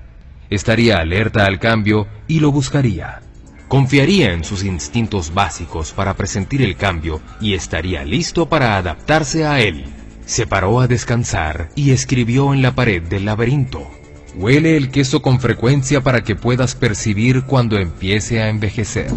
Estaría 0.48 0.98
alerta 0.98 1.44
al 1.44 1.58
cambio 1.60 2.08
y 2.26 2.40
lo 2.40 2.50
buscaría. 2.50 3.20
Confiaría 3.68 4.32
en 4.32 4.42
sus 4.42 4.64
instintos 4.64 5.32
básicos 5.32 5.92
para 5.92 6.14
presentir 6.14 6.62
el 6.62 6.76
cambio 6.76 7.20
y 7.40 7.54
estaría 7.54 8.04
listo 8.04 8.48
para 8.48 8.76
adaptarse 8.76 9.46
a 9.46 9.60
él. 9.60 9.84
Se 10.24 10.46
paró 10.46 10.80
a 10.80 10.88
descansar 10.88 11.68
y 11.76 11.92
escribió 11.92 12.52
en 12.52 12.62
la 12.62 12.74
pared 12.74 13.02
del 13.02 13.26
laberinto. 13.26 13.99
Huele 14.36 14.76
el 14.76 14.90
queso 14.90 15.22
con 15.22 15.40
frecuencia 15.40 16.02
para 16.02 16.22
que 16.22 16.36
puedas 16.36 16.74
percibir 16.74 17.42
cuando 17.42 17.78
empiece 17.78 18.40
a 18.40 18.48
envejecer. 18.48 19.10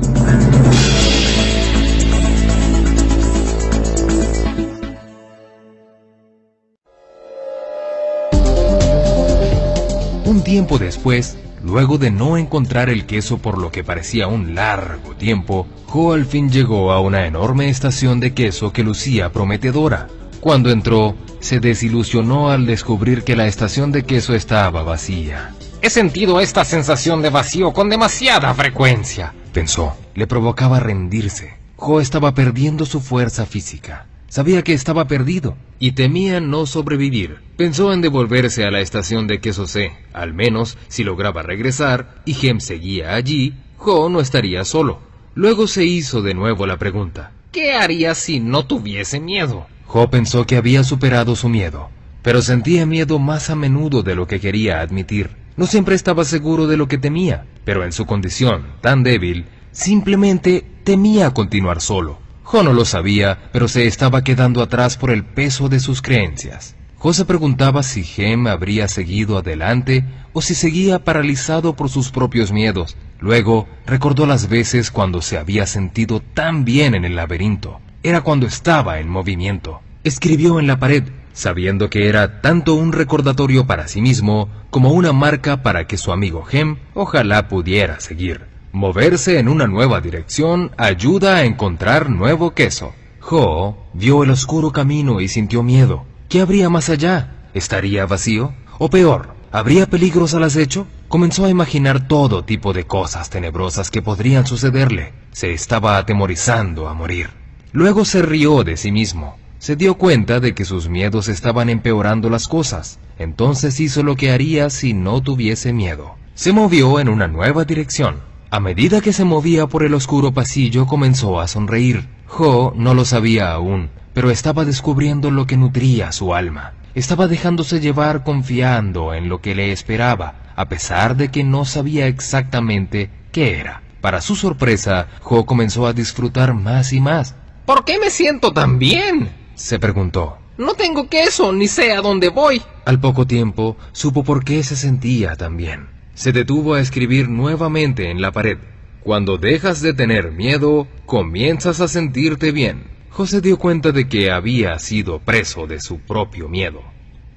Un 10.26 10.44
tiempo 10.44 10.80
después, 10.80 11.38
luego 11.64 11.98
de 11.98 12.10
no 12.10 12.38
encontrar 12.38 12.90
el 12.90 13.06
queso 13.06 13.38
por 13.38 13.58
lo 13.60 13.72
que 13.72 13.84
parecía 13.84 14.28
un 14.28 14.56
largo 14.56 15.16
tiempo, 15.16 15.68
Jo 15.86 16.14
al 16.14 16.26
fin 16.26 16.50
llegó 16.50 16.92
a 16.92 17.00
una 17.00 17.28
enorme 17.28 17.70
estación 17.70 18.20
de 18.20 18.34
queso 18.34 18.74
que 18.74 18.84
lucía 18.84 19.32
prometedora. 19.32 20.08
Cuando 20.44 20.72
entró, 20.72 21.16
se 21.40 21.62
desilusionó 21.62 22.50
al 22.50 22.66
descubrir 22.66 23.24
que 23.24 23.38
la 23.38 23.48
estación 23.48 23.94
de 23.94 24.04
queso 24.04 24.36
estaba 24.36 24.84
vacía. 24.84 25.56
He 25.82 25.90
sentido 25.90 26.42
esta 26.42 26.66
sensación 26.66 27.22
de 27.22 27.30
vacío 27.30 27.72
con 27.72 27.88
demasiada 27.88 28.54
frecuencia, 28.54 29.34
pensó. 29.54 29.96
Le 30.16 30.28
provocaba 30.28 30.82
rendirse. 30.82 31.54
Jo 31.78 32.02
estaba 32.02 32.34
perdiendo 32.34 32.86
su 32.86 33.00
fuerza 33.00 33.46
física. 33.46 34.08
Sabía 34.28 34.64
que 34.64 34.74
estaba 34.74 35.08
perdido 35.08 35.56
y 35.80 35.94
temía 35.94 36.42
no 36.42 36.66
sobrevivir. 36.66 37.38
Pensó 37.56 37.94
en 37.94 38.02
devolverse 38.02 38.66
a 38.66 38.72
la 38.72 38.82
estación 38.82 39.28
de 39.28 39.40
queso 39.40 39.66
C. 39.66 39.94
Al 40.12 40.34
menos, 40.34 40.78
si 40.90 41.06
lograba 41.06 41.42
regresar 41.42 42.16
y 42.26 42.34
Gem 42.34 42.60
seguía 42.60 43.16
allí, 43.16 43.54
Jo 43.78 44.10
no 44.10 44.20
estaría 44.20 44.66
solo. 44.66 45.00
Luego 45.36 45.68
se 45.68 45.86
hizo 45.86 46.22
de 46.22 46.34
nuevo 46.34 46.68
la 46.68 46.76
pregunta. 46.76 47.32
¿Qué 47.54 47.76
haría 47.76 48.16
si 48.16 48.40
no 48.40 48.66
tuviese 48.66 49.20
miedo? 49.20 49.68
Jo 49.86 50.10
pensó 50.10 50.48
que 50.48 50.58
había 50.58 50.84
superado 50.84 51.36
su 51.36 51.50
miedo, 51.50 51.92
pero 52.24 52.42
sentía 52.42 52.88
miedo 52.88 53.20
más 53.20 53.52
a 53.52 53.56
menudo 53.56 54.02
de 54.02 54.16
lo 54.16 54.26
que 54.26 54.40
quería 54.40 54.82
admitir. 54.82 55.30
No 55.56 55.68
siempre 55.68 55.94
estaba 55.94 56.26
seguro 56.26 56.66
de 56.66 56.78
lo 56.78 56.88
que 56.88 56.98
temía, 56.98 57.46
pero 57.64 57.84
en 57.84 57.92
su 57.92 58.08
condición 58.08 58.66
tan 58.82 59.04
débil, 59.04 59.46
simplemente 59.72 60.66
temía 60.84 61.30
continuar 61.30 61.80
solo. 61.80 62.18
Jo 62.42 62.64
no 62.64 62.74
lo 62.74 62.86
sabía, 62.86 63.38
pero 63.52 63.68
se 63.68 63.86
estaba 63.86 64.24
quedando 64.24 64.64
atrás 64.64 64.98
por 64.98 65.12
el 65.12 65.24
peso 65.24 65.70
de 65.70 65.80
sus 65.80 66.02
creencias. 66.02 66.76
Jo 66.98 67.14
se 67.14 67.24
preguntaba 67.24 67.84
si 67.84 68.04
Gem 68.04 68.48
habría 68.48 68.88
seguido 68.88 69.38
adelante 69.38 70.06
o 70.32 70.42
si 70.42 70.56
seguía 70.56 71.04
paralizado 71.04 71.76
por 71.76 71.90
sus 71.90 72.10
propios 72.10 72.52
miedos. 72.52 72.98
Luego 73.24 73.70
recordó 73.86 74.26
las 74.26 74.50
veces 74.50 74.92
cuando 74.92 75.22
se 75.22 75.38
había 75.38 75.66
sentido 75.66 76.20
tan 76.20 76.66
bien 76.66 76.94
en 76.94 77.06
el 77.06 77.16
laberinto 77.16 77.80
era 78.04 78.20
cuando 78.20 78.46
estaba 78.46 79.00
en 79.00 79.08
movimiento. 79.08 79.80
Escribió 80.04 80.60
en 80.60 80.68
la 80.68 80.78
pared, 80.78 81.06
sabiendo 81.32 81.90
que 81.90 82.10
era 82.10 82.42
tanto 82.42 82.74
un 82.74 82.92
recordatorio 82.92 83.66
para 83.66 83.88
sí 83.88 84.02
mismo 84.02 84.50
como 84.70 84.92
una 84.92 85.14
marca 85.14 85.64
para 85.64 85.88
que 85.88 85.96
su 85.96 86.12
amigo 86.12 86.44
Gem 86.44 86.76
ojalá 86.96 87.48
pudiera 87.48 88.02
seguir. 88.02 88.42
Moverse 88.74 89.40
en 89.40 89.48
una 89.48 89.68
nueva 89.68 90.02
dirección 90.02 90.72
ayuda 90.76 91.38
a 91.38 91.46
encontrar 91.46 92.10
nuevo 92.10 92.54
queso. 92.54 92.94
Jo 93.22 93.88
vio 93.94 94.24
el 94.24 94.32
oscuro 94.32 94.74
camino 94.74 95.22
y 95.22 95.30
sintió 95.30 95.64
miedo. 95.64 96.04
¿Qué 96.28 96.42
habría 96.42 96.70
más 96.70 96.90
allá? 96.90 97.46
¿Estaría 97.54 98.06
vacío? 98.06 98.54
¿O 98.80 98.90
peor, 98.90 99.34
habría 99.50 99.86
peligros 99.86 100.34
al 100.34 100.44
acecho? 100.44 100.88
Comenzó 101.14 101.46
a 101.46 101.50
imaginar 101.52 102.08
todo 102.08 102.44
tipo 102.44 102.74
de 102.74 102.86
cosas 102.88 103.30
tenebrosas 103.30 103.92
que 103.92 104.02
podrían 104.02 104.48
sucederle. 104.48 105.14
Se 105.32 105.54
estaba 105.54 106.00
atemorizando 106.00 106.90
a 106.90 106.96
morir. 106.96 107.30
Luego 107.72 108.04
se 108.04 108.24
rió 108.24 108.64
de 108.64 108.78
sí 108.78 108.92
mismo. 108.92 109.38
Se 109.60 109.76
dio 109.76 109.94
cuenta 109.94 110.40
de 110.40 110.56
que 110.56 110.66
sus 110.66 110.90
miedos 110.90 111.28
estaban 111.28 111.70
empeorando 111.70 112.32
las 112.32 112.48
cosas. 112.48 112.98
Entonces 113.20 113.80
hizo 113.80 114.02
lo 114.02 114.16
que 114.16 114.32
haría 114.32 114.72
si 114.72 114.96
no 114.96 115.22
tuviese 115.22 115.72
miedo. 115.72 116.16
Se 116.34 116.52
movió 116.52 117.00
en 117.00 117.10
una 117.10 117.28
nueva 117.28 117.64
dirección. 117.64 118.16
A 118.50 118.60
medida 118.60 119.00
que 119.00 119.14
se 119.14 119.24
movía 119.24 119.68
por 119.68 119.84
el 119.84 119.94
oscuro 119.94 120.34
pasillo 120.34 120.88
comenzó 120.88 121.40
a 121.40 121.48
sonreír. 121.48 122.10
Jo 122.26 122.74
no 122.76 122.96
lo 122.96 123.06
sabía 123.06 123.52
aún, 123.52 123.92
pero 124.16 124.32
estaba 124.32 124.66
descubriendo 124.66 125.30
lo 125.30 125.46
que 125.46 125.58
nutría 125.58 126.12
su 126.12 126.34
alma. 126.34 126.74
Estaba 126.96 127.28
dejándose 127.28 127.80
llevar 127.80 128.24
confiando 128.24 129.14
en 129.14 129.28
lo 129.28 129.42
que 129.42 129.56
le 129.56 129.72
esperaba, 129.72 130.36
a 130.56 130.70
pesar 130.70 131.18
de 131.18 131.30
que 131.30 131.44
no 131.44 131.66
sabía 131.66 132.08
exactamente 132.08 133.10
qué 133.32 133.60
era. 133.60 133.82
Para 134.00 134.22
su 134.22 134.36
sorpresa, 134.36 135.08
Jo 135.22 135.46
comenzó 135.46 135.88
a 135.88 135.94
disfrutar 135.94 136.54
más 136.54 136.94
y 136.94 137.00
más. 137.00 137.36
¿Por 137.66 137.84
qué 137.84 137.98
me 137.98 138.10
siento 138.10 138.52
tan 138.52 138.78
bien? 138.78 139.32
se 139.56 139.80
preguntó. 139.80 140.38
No 140.58 140.76
tengo 140.76 141.10
queso, 141.10 141.52
ni 141.52 141.68
sé 141.68 141.94
a 141.94 142.02
dónde 142.02 142.30
voy. 142.30 142.62
Al 142.86 143.00
poco 143.00 143.26
tiempo, 143.26 143.76
supo 143.92 144.24
por 144.24 144.44
qué 144.44 144.62
se 144.62 144.76
sentía 144.76 145.36
tan 145.36 145.58
bien. 145.58 145.88
Se 146.14 146.32
detuvo 146.32 146.76
a 146.76 146.82
escribir 146.82 147.28
nuevamente 147.28 148.12
en 148.12 148.22
la 148.22 148.32
pared. 148.32 148.60
Cuando 149.02 149.38
dejas 149.38 149.82
de 149.82 149.94
tener 149.94 150.32
miedo, 150.32 150.88
comienzas 151.08 151.82
a 151.82 151.88
sentirte 151.88 152.52
bien. 152.52 152.93
José 153.14 153.42
dio 153.42 153.60
cuenta 153.60 153.92
de 153.92 154.08
que 154.08 154.32
había 154.32 154.80
sido 154.80 155.20
preso 155.20 155.68
de 155.68 155.80
su 155.80 156.00
propio 156.00 156.50
miedo. 156.50 156.82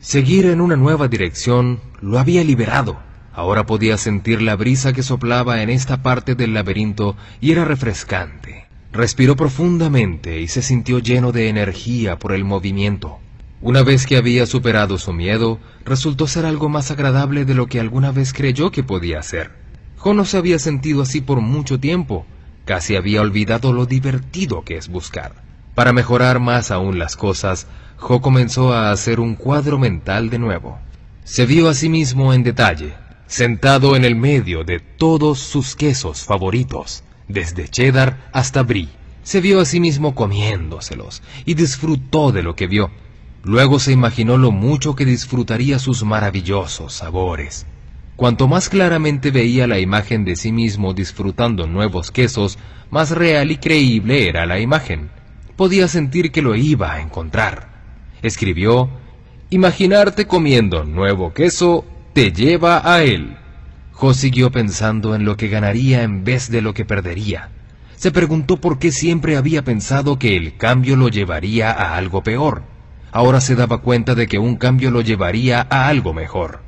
Seguir 0.00 0.46
en 0.46 0.62
una 0.62 0.74
nueva 0.74 1.06
dirección 1.06 1.80
lo 2.00 2.18
había 2.18 2.42
liberado. 2.42 2.98
Ahora 3.34 3.66
podía 3.66 3.98
sentir 3.98 4.40
la 4.40 4.56
brisa 4.56 4.94
que 4.94 5.02
soplaba 5.02 5.60
en 5.60 5.68
esta 5.68 6.02
parte 6.02 6.34
del 6.34 6.54
laberinto 6.54 7.14
y 7.42 7.52
era 7.52 7.66
refrescante. 7.66 8.64
Respiró 8.90 9.36
profundamente 9.36 10.40
y 10.40 10.48
se 10.48 10.62
sintió 10.62 10.98
lleno 10.98 11.30
de 11.30 11.50
energía 11.50 12.18
por 12.18 12.32
el 12.32 12.44
movimiento. 12.44 13.18
Una 13.60 13.82
vez 13.82 14.06
que 14.06 14.16
había 14.16 14.46
superado 14.46 14.96
su 14.96 15.12
miedo, 15.12 15.58
resultó 15.84 16.26
ser 16.26 16.46
algo 16.46 16.70
más 16.70 16.90
agradable 16.90 17.44
de 17.44 17.52
lo 17.52 17.66
que 17.66 17.80
alguna 17.80 18.12
vez 18.12 18.32
creyó 18.32 18.70
que 18.70 18.82
podía 18.82 19.22
ser. 19.22 19.50
Jo 19.98 20.14
no 20.14 20.24
se 20.24 20.38
había 20.38 20.58
sentido 20.58 21.02
así 21.02 21.20
por 21.20 21.42
mucho 21.42 21.78
tiempo, 21.78 22.24
casi 22.64 22.96
había 22.96 23.20
olvidado 23.20 23.74
lo 23.74 23.84
divertido 23.84 24.62
que 24.62 24.78
es 24.78 24.88
buscar. 24.88 25.45
Para 25.76 25.92
mejorar 25.92 26.40
más 26.40 26.70
aún 26.70 26.98
las 26.98 27.16
cosas, 27.16 27.66
Jo 27.98 28.22
comenzó 28.22 28.72
a 28.72 28.92
hacer 28.92 29.20
un 29.20 29.34
cuadro 29.34 29.78
mental 29.78 30.30
de 30.30 30.38
nuevo. 30.38 30.78
Se 31.22 31.44
vio 31.44 31.68
a 31.68 31.74
sí 31.74 31.90
mismo 31.90 32.32
en 32.32 32.42
detalle, 32.42 32.94
sentado 33.26 33.94
en 33.94 34.06
el 34.06 34.16
medio 34.16 34.64
de 34.64 34.80
todos 34.80 35.38
sus 35.38 35.76
quesos 35.76 36.22
favoritos, 36.24 37.04
desde 37.28 37.68
cheddar 37.68 38.30
hasta 38.32 38.62
brie. 38.62 38.88
Se 39.22 39.42
vio 39.42 39.60
a 39.60 39.66
sí 39.66 39.78
mismo 39.78 40.14
comiéndoselos 40.14 41.22
y 41.44 41.52
disfrutó 41.52 42.32
de 42.32 42.42
lo 42.42 42.56
que 42.56 42.68
vio. 42.68 42.90
Luego 43.44 43.78
se 43.78 43.92
imaginó 43.92 44.38
lo 44.38 44.52
mucho 44.52 44.96
que 44.96 45.04
disfrutaría 45.04 45.78
sus 45.78 46.04
maravillosos 46.04 46.94
sabores. 46.94 47.66
Cuanto 48.16 48.48
más 48.48 48.70
claramente 48.70 49.30
veía 49.30 49.66
la 49.66 49.78
imagen 49.78 50.24
de 50.24 50.36
sí 50.36 50.52
mismo 50.52 50.94
disfrutando 50.94 51.66
nuevos 51.66 52.10
quesos, 52.10 52.58
más 52.90 53.10
real 53.10 53.50
y 53.50 53.58
creíble 53.58 54.26
era 54.26 54.46
la 54.46 54.58
imagen. 54.58 55.10
Podía 55.56 55.88
sentir 55.88 56.32
que 56.32 56.42
lo 56.42 56.54
iba 56.54 56.92
a 56.92 57.00
encontrar. 57.00 57.68
Escribió, 58.22 58.90
Imaginarte 59.48 60.26
comiendo 60.26 60.84
nuevo 60.84 61.32
queso 61.32 61.84
te 62.12 62.32
lleva 62.32 62.82
a 62.92 63.04
él. 63.04 63.36
Jo 63.92 64.12
siguió 64.12 64.50
pensando 64.50 65.14
en 65.14 65.24
lo 65.24 65.36
que 65.36 65.48
ganaría 65.48 66.02
en 66.02 66.24
vez 66.24 66.50
de 66.50 66.60
lo 66.60 66.74
que 66.74 66.84
perdería. 66.84 67.50
Se 67.94 68.10
preguntó 68.10 68.58
por 68.58 68.78
qué 68.78 68.92
siempre 68.92 69.36
había 69.36 69.62
pensado 69.62 70.18
que 70.18 70.36
el 70.36 70.56
cambio 70.56 70.96
lo 70.96 71.08
llevaría 71.08 71.70
a 71.70 71.96
algo 71.96 72.22
peor. 72.22 72.62
Ahora 73.12 73.40
se 73.40 73.54
daba 73.54 73.78
cuenta 73.78 74.14
de 74.14 74.26
que 74.26 74.38
un 74.38 74.56
cambio 74.56 74.90
lo 74.90 75.00
llevaría 75.00 75.66
a 75.70 75.86
algo 75.86 76.12
mejor. 76.12 76.60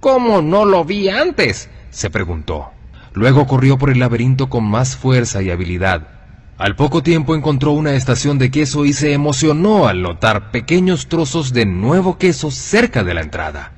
¿Cómo 0.00 0.42
no 0.42 0.64
lo 0.64 0.84
vi 0.84 1.08
antes? 1.08 1.70
se 1.90 2.10
preguntó. 2.10 2.70
Luego 3.14 3.46
corrió 3.46 3.78
por 3.78 3.90
el 3.90 4.00
laberinto 4.00 4.50
con 4.50 4.64
más 4.64 4.96
fuerza 4.96 5.40
y 5.40 5.50
habilidad. 5.50 6.17
Al 6.58 6.74
poco 6.74 7.04
tiempo 7.04 7.36
encontró 7.36 7.70
una 7.70 7.94
estación 7.94 8.36
de 8.36 8.50
queso 8.50 8.84
y 8.84 8.92
se 8.92 9.12
emocionó 9.12 9.86
al 9.86 10.02
notar 10.02 10.50
pequeños 10.50 11.06
trozos 11.06 11.52
de 11.52 11.66
nuevo 11.66 12.18
queso 12.18 12.50
cerca 12.50 13.04
de 13.04 13.14
la 13.14 13.20
entrada. 13.20 13.70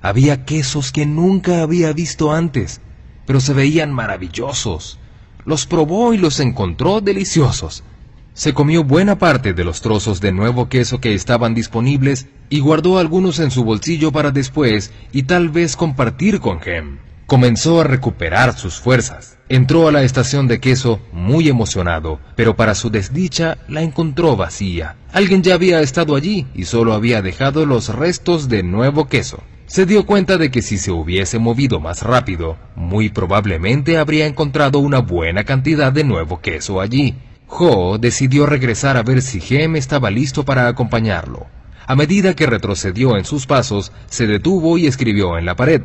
Había 0.00 0.46
quesos 0.46 0.90
que 0.90 1.04
nunca 1.04 1.60
había 1.60 1.92
visto 1.92 2.32
antes, 2.32 2.80
pero 3.26 3.40
se 3.40 3.52
veían 3.52 3.92
maravillosos. 3.92 4.98
Los 5.44 5.66
probó 5.66 6.14
y 6.14 6.16
los 6.16 6.40
encontró 6.40 7.02
deliciosos. 7.02 7.84
Se 8.32 8.54
comió 8.54 8.84
buena 8.84 9.18
parte 9.18 9.52
de 9.52 9.64
los 9.64 9.82
trozos 9.82 10.22
de 10.22 10.32
nuevo 10.32 10.70
queso 10.70 11.02
que 11.02 11.12
estaban 11.12 11.54
disponibles 11.54 12.28
y 12.48 12.60
guardó 12.60 12.96
algunos 12.96 13.38
en 13.38 13.50
su 13.50 13.64
bolsillo 13.64 14.12
para 14.12 14.30
después 14.30 14.94
y 15.12 15.24
tal 15.24 15.50
vez 15.50 15.76
compartir 15.76 16.40
con 16.40 16.58
Gem. 16.62 17.00
Comenzó 17.26 17.80
a 17.80 17.84
recuperar 17.84 18.56
sus 18.58 18.74
fuerzas. 18.80 19.38
Entró 19.48 19.88
a 19.88 19.92
la 19.92 20.02
estación 20.02 20.46
de 20.46 20.60
queso 20.60 21.00
muy 21.12 21.48
emocionado, 21.48 22.20
pero 22.36 22.54
para 22.54 22.74
su 22.74 22.90
desdicha 22.90 23.56
la 23.66 23.82
encontró 23.82 24.36
vacía. 24.36 24.96
Alguien 25.12 25.42
ya 25.42 25.54
había 25.54 25.80
estado 25.80 26.16
allí 26.16 26.46
y 26.54 26.64
solo 26.64 26.92
había 26.92 27.22
dejado 27.22 27.64
los 27.64 27.88
restos 27.94 28.48
de 28.48 28.62
nuevo 28.62 29.08
queso. 29.08 29.42
Se 29.66 29.86
dio 29.86 30.04
cuenta 30.04 30.36
de 30.36 30.50
que 30.50 30.60
si 30.60 30.76
se 30.76 30.90
hubiese 30.90 31.38
movido 31.38 31.80
más 31.80 32.02
rápido, 32.02 32.58
muy 32.76 33.08
probablemente 33.08 33.96
habría 33.96 34.26
encontrado 34.26 34.78
una 34.78 34.98
buena 34.98 35.44
cantidad 35.44 35.92
de 35.92 36.04
nuevo 36.04 36.40
queso 36.40 36.80
allí. 36.80 37.14
Ho 37.48 37.96
decidió 37.96 38.44
regresar 38.44 38.98
a 38.98 39.02
ver 39.02 39.22
si 39.22 39.40
Gem 39.40 39.76
estaba 39.76 40.10
listo 40.10 40.44
para 40.44 40.68
acompañarlo. 40.68 41.46
A 41.86 41.94
medida 41.96 42.34
que 42.34 42.46
retrocedió 42.46 43.16
en 43.16 43.24
sus 43.24 43.46
pasos, 43.46 43.92
se 44.06 44.26
detuvo 44.26 44.76
y 44.76 44.86
escribió 44.86 45.38
en 45.38 45.46
la 45.46 45.56
pared. 45.56 45.82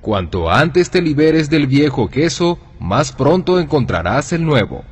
Cuanto 0.00 0.48
antes 0.50 0.90
te 0.90 1.02
liberes 1.02 1.50
del 1.50 1.66
viejo 1.66 2.08
queso, 2.08 2.58
más 2.78 3.10
pronto 3.10 3.58
encontrarás 3.58 4.32
el 4.32 4.44
nuevo. 4.44 4.84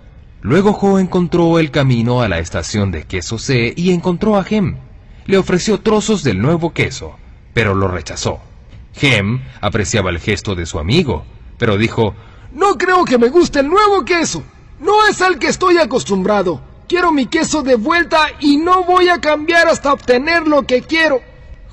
Luego 0.43 0.71
Ho 0.71 0.99
encontró 0.99 1.59
el 1.59 1.71
camino 1.71 2.23
a 2.23 2.29
la 2.29 2.39
estación 2.39 2.91
de 2.91 3.05
queso 3.05 3.39
C 3.39 3.73
y 3.77 3.93
encontró 3.93 4.37
a 4.37 4.45
Gem. 4.45 4.79
Le 5.27 5.39
ofreció 5.39 5.81
trozos 5.81 6.25
del 6.25 6.41
nuevo 6.41 6.73
queso, 6.73 7.17
pero 7.55 7.75
lo 7.75 7.89
rechazó. 7.89 8.41
Gem 8.95 9.43
apreciaba 9.61 10.11
el 10.11 10.19
gesto 10.19 10.55
de 10.55 10.67
su 10.67 10.79
amigo, 10.79 11.25
pero 11.57 11.77
dijo, 11.79 12.15
No 12.53 12.77
creo 12.77 13.05
que 13.05 13.19
me 13.19 13.29
guste 13.29 13.61
el 13.61 13.69
nuevo 13.69 14.05
queso. 14.05 14.43
No 14.81 15.07
es 15.09 15.23
al 15.23 15.39
que 15.39 15.49
estoy 15.49 15.79
acostumbrado. 15.79 16.61
Quiero 16.89 17.13
mi 17.13 17.27
queso 17.27 17.63
de 17.63 17.77
vuelta 17.77 18.29
y 18.41 18.57
no 18.57 18.85
voy 18.85 19.09
a 19.09 19.21
cambiar 19.21 19.69
hasta 19.69 19.93
obtener 19.93 20.47
lo 20.47 20.65
que 20.65 20.83
quiero. 20.83 21.21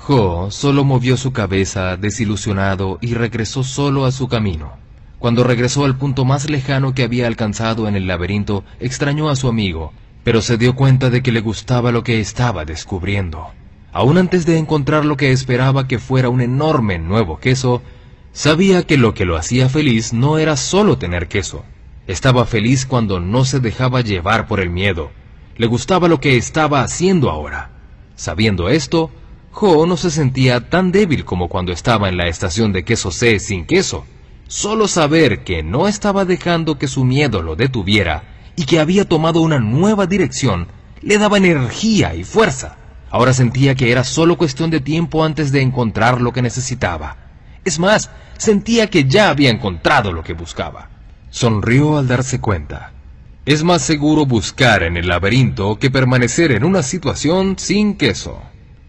Ho 0.05 0.51
solo 0.51 0.83
movió 0.83 1.15
su 1.15 1.31
cabeza 1.31 1.95
desilusionado 1.95 2.97
y 2.99 3.13
regresó 3.13 3.63
solo 3.63 4.05
a 4.05 4.11
su 4.11 4.27
camino. 4.27 4.73
Cuando 5.17 5.45
regresó 5.45 5.85
al 5.85 5.95
punto 5.95 6.25
más 6.25 6.49
lejano 6.49 6.93
que 6.93 7.03
había 7.03 7.25
alcanzado 7.25 7.87
en 7.87 7.95
el 7.95 8.05
laberinto, 8.05 8.65
extrañó 8.81 9.29
a 9.29 9.37
su 9.37 9.47
amigo, 9.47 9.93
pero 10.25 10.41
se 10.41 10.57
dio 10.57 10.75
cuenta 10.75 11.09
de 11.09 11.23
que 11.23 11.31
le 11.31 11.39
gustaba 11.39 11.93
lo 11.93 12.03
que 12.03 12.19
estaba 12.19 12.65
descubriendo. 12.65 13.47
Aún 13.93 14.17
antes 14.17 14.45
de 14.45 14.57
encontrar 14.57 15.05
lo 15.05 15.15
que 15.15 15.31
esperaba 15.31 15.87
que 15.87 15.99
fuera 15.99 16.27
un 16.27 16.41
enorme 16.41 16.99
nuevo 16.99 17.39
queso, 17.39 17.81
sabía 18.33 18.85
que 18.85 18.97
lo 18.97 19.13
que 19.13 19.23
lo 19.23 19.37
hacía 19.37 19.69
feliz 19.69 20.11
no 20.11 20.37
era 20.37 20.57
solo 20.57 20.97
tener 20.97 21.29
queso. 21.29 21.63
Estaba 22.07 22.45
feliz 22.45 22.85
cuando 22.85 23.21
no 23.21 23.45
se 23.45 23.61
dejaba 23.61 24.01
llevar 24.01 24.47
por 24.47 24.59
el 24.59 24.69
miedo. 24.69 25.11
Le 25.55 25.67
gustaba 25.67 26.09
lo 26.09 26.19
que 26.19 26.35
estaba 26.35 26.81
haciendo 26.81 27.29
ahora. 27.29 27.69
Sabiendo 28.15 28.67
esto, 28.67 29.09
Ho 29.55 29.85
no 29.85 29.97
se 29.97 30.09
sentía 30.09 30.69
tan 30.69 30.91
débil 30.91 31.25
como 31.25 31.47
cuando 31.47 31.71
estaba 31.71 32.09
en 32.09 32.17
la 32.17 32.27
estación 32.27 32.73
de 32.73 32.83
queso 32.83 33.11
C 33.11 33.39
sin 33.39 33.65
queso. 33.65 34.05
Solo 34.47 34.87
saber 34.87 35.43
que 35.43 35.61
no 35.61 35.87
estaba 35.87 36.25
dejando 36.25 36.77
que 36.77 36.87
su 36.87 37.03
miedo 37.03 37.41
lo 37.41 37.55
detuviera 37.55 38.23
y 38.55 38.65
que 38.65 38.79
había 38.79 39.07
tomado 39.07 39.41
una 39.41 39.59
nueva 39.59 40.07
dirección 40.07 40.67
le 41.01 41.17
daba 41.17 41.37
energía 41.37 42.15
y 42.15 42.23
fuerza. 42.23 42.77
Ahora 43.11 43.33
sentía 43.33 43.75
que 43.75 43.91
era 43.91 44.03
solo 44.03 44.37
cuestión 44.37 44.71
de 44.71 44.79
tiempo 44.79 45.23
antes 45.23 45.51
de 45.51 45.61
encontrar 45.61 46.19
lo 46.19 46.33
que 46.33 46.41
necesitaba. 46.41 47.17
Es 47.63 47.77
más, 47.77 48.09
sentía 48.37 48.89
que 48.89 49.05
ya 49.05 49.29
había 49.29 49.51
encontrado 49.51 50.11
lo 50.11 50.23
que 50.23 50.33
buscaba. 50.33 50.89
Sonrió 51.29 51.97
al 51.97 52.07
darse 52.07 52.41
cuenta. 52.41 52.91
Es 53.45 53.63
más 53.63 53.83
seguro 53.83 54.25
buscar 54.25 54.83
en 54.83 54.97
el 54.97 55.07
laberinto 55.07 55.77
que 55.77 55.91
permanecer 55.91 56.51
en 56.51 56.63
una 56.63 56.81
situación 56.81 57.55
sin 57.59 57.95
queso. 57.95 58.41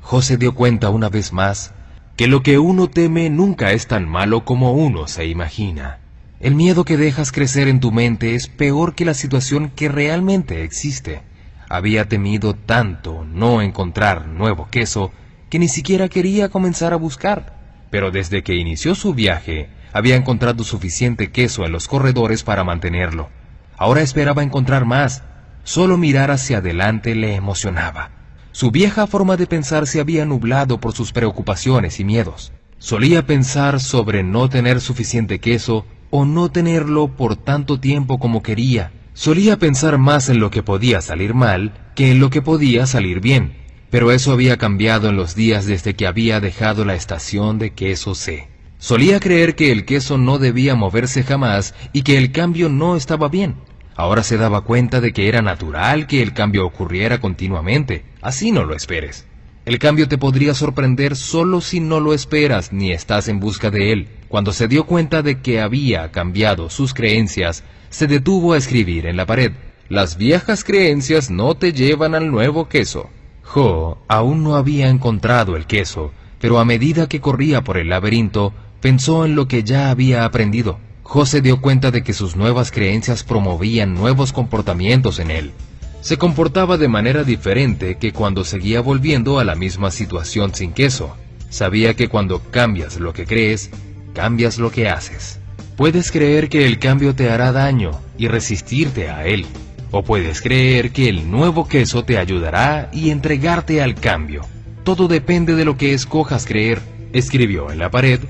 José 0.05 0.37
dio 0.37 0.55
cuenta 0.55 0.91
una 0.91 1.09
vez 1.09 1.33
más 1.33 1.73
que 2.19 2.29
lo 2.29 2.43
que 2.43 2.59
uno 2.59 2.89
teme 2.89 3.31
nunca 3.31 3.73
es 3.73 3.87
tan 3.87 4.07
malo 4.07 4.45
como 4.45 4.73
uno 4.73 5.09
se 5.09 5.25
imagina. 5.25 5.99
El 6.41 6.55
miedo 6.55 6.85
que 6.85 6.99
dejas 6.99 7.33
crecer 7.33 7.69
en 7.69 7.81
tu 7.81 7.91
mente 7.91 8.35
es 8.35 8.49
peor 8.49 8.95
que 8.95 9.07
la 9.07 9.15
situación 9.15 9.71
que 9.75 9.89
realmente 9.89 10.63
existe. 10.63 11.23
Había 11.71 12.07
temido 12.07 12.53
tanto 12.55 13.25
no 13.25 13.63
encontrar 13.63 14.27
nuevo 14.27 14.69
queso 14.71 15.11
que 15.49 15.59
ni 15.59 15.69
siquiera 15.69 16.11
quería 16.11 16.51
comenzar 16.51 16.93
a 16.93 16.97
buscar. 16.97 17.57
Pero 17.89 18.11
desde 18.11 18.43
que 18.43 18.57
inició 18.57 18.95
su 18.95 19.15
viaje, 19.15 19.71
había 19.95 20.17
encontrado 20.17 20.65
suficiente 20.65 21.33
queso 21.33 21.65
en 21.65 21.73
los 21.73 21.89
corredores 21.89 22.43
para 22.43 22.63
mantenerlo. 22.63 23.31
Ahora 23.79 24.03
esperaba 24.03 24.43
encontrar 24.43 24.85
más. 24.85 25.23
Solo 25.63 25.97
mirar 25.97 26.31
hacia 26.31 26.59
adelante 26.59 27.15
le 27.15 27.37
emocionaba. 27.37 28.11
Su 28.55 28.71
vieja 28.71 29.09
forma 29.09 29.37
de 29.37 29.49
pensar 29.49 29.89
se 29.89 29.99
había 29.99 30.25
nublado 30.25 30.79
por 30.79 30.93
sus 30.93 31.11
preocupaciones 31.11 31.99
y 31.99 32.05
miedos. 32.05 32.53
Solía 32.79 33.27
pensar 33.27 33.81
sobre 33.81 34.23
no 34.23 34.49
tener 34.49 34.81
suficiente 34.81 35.41
queso 35.41 35.85
o 36.11 36.25
no 36.25 36.53
tenerlo 36.53 37.09
por 37.09 37.35
tanto 37.35 37.81
tiempo 37.81 38.21
como 38.21 38.45
quería. 38.45 38.93
Solía 39.13 39.59
pensar 39.59 39.99
más 39.99 40.29
en 40.29 40.39
lo 40.39 40.53
que 40.53 40.63
podía 40.63 41.01
salir 41.01 41.35
mal 41.35 41.73
que 41.97 42.13
en 42.13 42.21
lo 42.21 42.31
que 42.31 42.43
podía 42.43 42.87
salir 42.87 43.19
bien. 43.19 43.57
Pero 43.91 44.13
eso 44.13 44.31
había 44.31 44.57
cambiado 44.57 45.09
en 45.09 45.17
los 45.17 45.35
días 45.35 45.67
desde 45.67 45.95
que 45.95 46.07
había 46.07 46.39
dejado 46.39 46.85
la 46.85 46.95
estación 46.95 47.59
de 47.59 47.73
queso 47.73 48.15
C. 48.15 48.47
Solía 48.79 49.19
creer 49.19 49.57
que 49.57 49.73
el 49.73 49.85
queso 49.85 50.17
no 50.17 50.39
debía 50.39 50.77
moverse 50.77 51.25
jamás 51.25 51.75
y 51.93 52.03
que 52.03 52.19
el 52.19 52.31
cambio 52.31 52.69
no 52.69 52.95
estaba 52.95 53.29
bien. 53.29 53.57
Ahora 53.97 54.23
se 54.23 54.37
daba 54.37 54.63
cuenta 54.63 55.01
de 55.01 55.13
que 55.13 55.29
era 55.29 55.41
natural 55.41 56.07
que 56.07 56.23
el 56.23 56.33
cambio 56.33 56.67
ocurriera 56.67 57.21
continuamente, 57.21 58.05
así 58.21 58.51
no 58.51 58.65
lo 58.65 58.75
esperes. 58.75 59.27
El 59.65 59.79
cambio 59.79 60.09
te 60.09 60.19
podría 60.19 60.53
sorprender 60.53 61.17
solo 61.17 61.61
si 61.61 61.81
no 61.81 62.01
lo 62.01 62.13
esperas 62.13 62.73
ni 62.73 62.93
estás 62.93 63.29
en 63.29 63.41
busca 63.41 63.71
de 63.71 63.93
él. 63.93 64.09
Cuando 64.29 64.53
se 64.53 64.69
dio 64.69 64.85
cuenta 64.85 65.23
de 65.23 65.41
que 65.41 65.61
había 65.61 66.11
cambiado 66.11 66.69
sus 66.69 66.93
creencias, 66.93 67.65
se 67.89 68.07
detuvo 68.07 68.53
a 68.53 68.59
escribir 68.59 69.07
en 69.07 69.17
la 69.17 69.27
pared. 69.27 69.53
Las 69.89 70.17
viejas 70.17 70.65
creencias 70.65 71.31
no 71.31 71.55
te 71.55 71.73
llevan 71.73 72.15
al 72.15 72.31
nuevo 72.31 72.69
queso. 72.69 73.09
Jo 73.43 74.03
aún 74.09 74.43
no 74.43 74.57
había 74.57 74.89
encontrado 74.89 75.57
el 75.57 75.67
queso, 75.67 76.13
pero 76.41 76.59
a 76.59 76.65
medida 76.65 77.09
que 77.09 77.21
corría 77.21 77.63
por 77.63 77.79
el 77.79 77.89
laberinto, 77.89 78.53
pensó 78.81 79.25
en 79.25 79.35
lo 79.35 79.49
que 79.49 79.63
ya 79.63 79.91
había 79.91 80.25
aprendido. 80.25 80.79
José 81.05 81.43
dio 81.43 81.61
cuenta 81.61 81.91
de 81.91 82.03
que 82.03 82.15
sus 82.15 82.35
nuevas 82.35 82.73
creencias 82.73 83.23
promovían 83.23 83.95
nuevos 83.95 84.33
comportamientos 84.33 85.19
en 85.21 85.31
él. 85.31 85.53
Se 86.01 86.17
comportaba 86.17 86.77
de 86.77 86.89
manera 86.89 87.25
diferente 87.25 87.99
que 87.99 88.13
cuando 88.13 88.43
seguía 88.43 88.81
volviendo 88.81 89.39
a 89.39 89.45
la 89.45 89.55
misma 89.55 89.91
situación 89.91 90.55
sin 90.55 90.73
queso. 90.73 91.15
Sabía 91.51 91.95
que 91.95 92.09
cuando 92.09 92.41
cambias 92.51 92.99
lo 92.99 93.13
que 93.13 93.27
crees, 93.27 93.71
cambias 94.15 94.59
lo 94.59 94.73
que 94.73 94.89
haces. 94.89 95.39
Puedes 95.77 96.11
creer 96.11 96.49
que 96.49 96.67
el 96.67 96.79
cambio 96.79 97.15
te 97.15 97.31
hará 97.31 97.53
daño 97.53 97.93
y 98.19 98.27
resistirte 98.27 99.11
a 99.11 99.27
él. 99.27 99.47
O 99.91 100.03
puedes 100.03 100.41
creer 100.41 100.91
que 100.91 101.09
el 101.09 101.31
nuevo 101.31 101.69
queso 101.69 102.05
te 102.05 102.19
ayudará 102.19 102.89
y 102.93 103.11
entregarte 103.11 103.83
al 103.83 103.95
cambio. 103.95 104.47
Todo 104.85 105.07
depende 105.07 105.55
de 105.55 105.65
lo 105.65 105.77
que 105.77 105.93
escojas 105.93 106.47
creer, 106.47 106.81
escribió 107.13 107.71
en 107.71 107.79
la 107.79 107.91
pared 107.91 108.21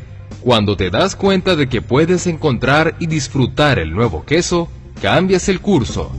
cuando 0.45 0.77
te 0.77 0.91
das 0.91 1.17
cuenta 1.17 1.57
de 1.57 1.71
que 1.71 1.81
puedes 1.81 2.27
encontrar 2.27 2.97
y 2.99 3.07
disfrutar 3.07 3.79
el 3.79 3.95
nuevo 3.95 4.27
queso, 4.27 4.69
cambias 5.01 5.49
el 5.49 5.61
curso. 5.61 6.13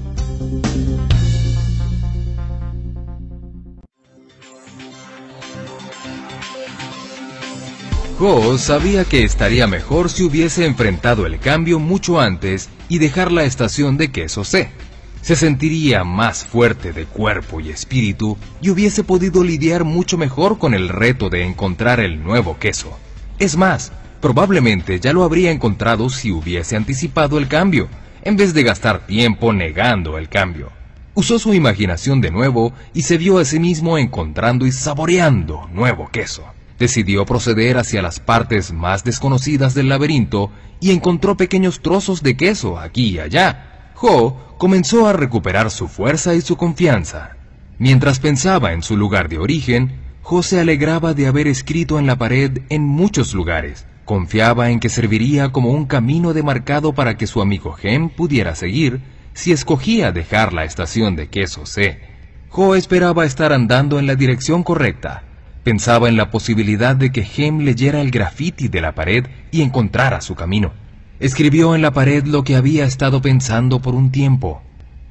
Go 8.19 8.57
sabía 8.57 9.05
que 9.05 9.23
estaría 9.23 9.67
mejor 9.67 10.09
si 10.09 10.23
hubiese 10.23 10.65
enfrentado 10.65 11.28
el 11.28 11.38
cambio 11.38 11.78
mucho 11.78 12.19
antes 12.19 12.69
y 12.89 12.97
dejar 12.97 13.32
la 13.32 13.43
estación 13.43 13.97
de 13.97 14.11
queso 14.11 14.43
C. 14.43 14.71
Se 15.21 15.36
sentiría 15.36 16.03
más 16.03 16.45
fuerte 16.45 16.93
de 16.93 17.05
cuerpo 17.05 17.59
y 17.59 17.69
espíritu 17.69 18.38
y 18.59 18.71
hubiese 18.71 19.03
podido 19.03 19.43
lidiar 19.43 19.84
mucho 19.84 20.17
mejor 20.17 20.57
con 20.57 20.73
el 20.73 20.89
reto 20.89 21.30
de 21.30 21.43
encontrar 21.43 21.99
el 21.99 22.23
nuevo 22.23 22.57
queso. 22.57 22.97
Es 23.38 23.57
más, 23.57 23.91
Probablemente 24.26 24.99
ya 24.99 25.13
lo 25.13 25.23
habría 25.23 25.51
encontrado 25.51 26.09
si 26.09 26.32
hubiese 26.32 26.76
anticipado 26.76 27.38
el 27.38 27.47
cambio. 27.47 27.89
en 28.23 28.36
vez 28.36 28.55
de 28.55 28.63
gastar 28.63 29.05
tiempo 29.05 29.53
negando 29.53 30.17
el 30.17 30.30
cambio. 30.30 30.71
Usó 31.13 31.38
su 31.38 31.53
imaginación 31.53 32.21
de 32.21 32.32
nuevo 32.32 32.73
y 32.91 33.03
se 33.03 33.19
vio 33.19 33.38
a 33.38 33.45
sí 33.45 33.59
mismo 33.59 33.99
encontrando 33.99 34.65
y 34.65 34.71
saboreando 34.71 35.69
nuevo 35.71 36.09
queso. 36.11 36.43
Decidió 36.80 37.23
proceder 37.28 37.78
hacia 37.78 38.01
las 38.01 38.19
partes 38.19 38.73
más 38.73 39.03
desconocidas 39.03 39.76
del 39.76 39.89
laberinto 39.89 40.49
y 40.80 40.89
encontró 40.89 41.38
pequeños 41.38 41.84
trozos 41.84 42.23
de 42.23 42.36
queso 42.36 42.80
aquí 42.80 43.09
y 43.09 43.19
allá. 43.19 43.91
Ho 44.01 44.55
comenzó 44.57 45.07
a 45.07 45.13
recuperar 45.13 45.69
su 45.69 45.88
fuerza 45.88 46.34
y 46.34 46.41
su 46.41 46.57
confianza. 46.57 47.38
Mientras 47.78 48.19
pensaba 48.19 48.73
en 48.73 48.82
su 48.82 48.97
lugar 48.97 49.30
de 49.30 49.38
origen, 49.38 49.99
Ho 50.23 50.41
se 50.41 50.59
alegraba 50.59 51.13
de 51.13 51.28
haber 51.28 51.45
escrito 51.45 51.99
en 51.99 52.07
la 52.07 52.15
pared 52.15 52.63
en 52.69 52.82
muchos 52.82 53.36
lugares. 53.36 53.86
Confiaba 54.06 54.70
en 54.70 54.80
que 54.80 54.89
serviría 54.89 55.49
como 55.49 55.72
un 55.72 55.86
camino 55.86 56.34
demarcado 56.34 56.93
para 56.93 57.18
que 57.18 57.26
su 57.26 57.41
amigo 57.41 57.76
Hem 57.82 58.10
pudiera 58.10 58.53
seguir 58.53 59.01
si 59.34 59.51
escogía 59.51 60.12
dejar 60.12 60.53
la 60.53 60.64
estación 60.64 61.16
de 61.16 61.28
queso 61.28 61.66
C. 61.66 61.99
Ho 62.51 62.76
esperaba 62.76 63.26
estar 63.26 63.51
andando 63.51 63.97
en 63.97 64.06
la 64.06 64.16
dirección 64.16 64.62
correcta. 64.62 65.24
Pensaba 65.64 66.08
en 66.08 66.18
la 66.18 66.30
posibilidad 66.30 66.95
de 66.95 67.12
que 67.12 67.28
Hem 67.36 67.62
leyera 67.62 67.99
el 67.99 68.12
graffiti 68.12 68.68
de 68.68 68.82
la 68.82 68.93
pared 68.93 69.26
y 69.49 69.64
encontrara 69.64 70.22
su 70.22 70.36
camino. 70.36 70.72
Escribió 71.20 71.74
en 71.74 71.82
la 71.82 71.91
pared 71.91 72.26
lo 72.26 72.43
que 72.43 72.56
había 72.56 72.86
estado 72.86 73.24
pensando 73.24 73.82
por 73.82 73.95
un 73.95 74.12
tiempo. 74.12 74.62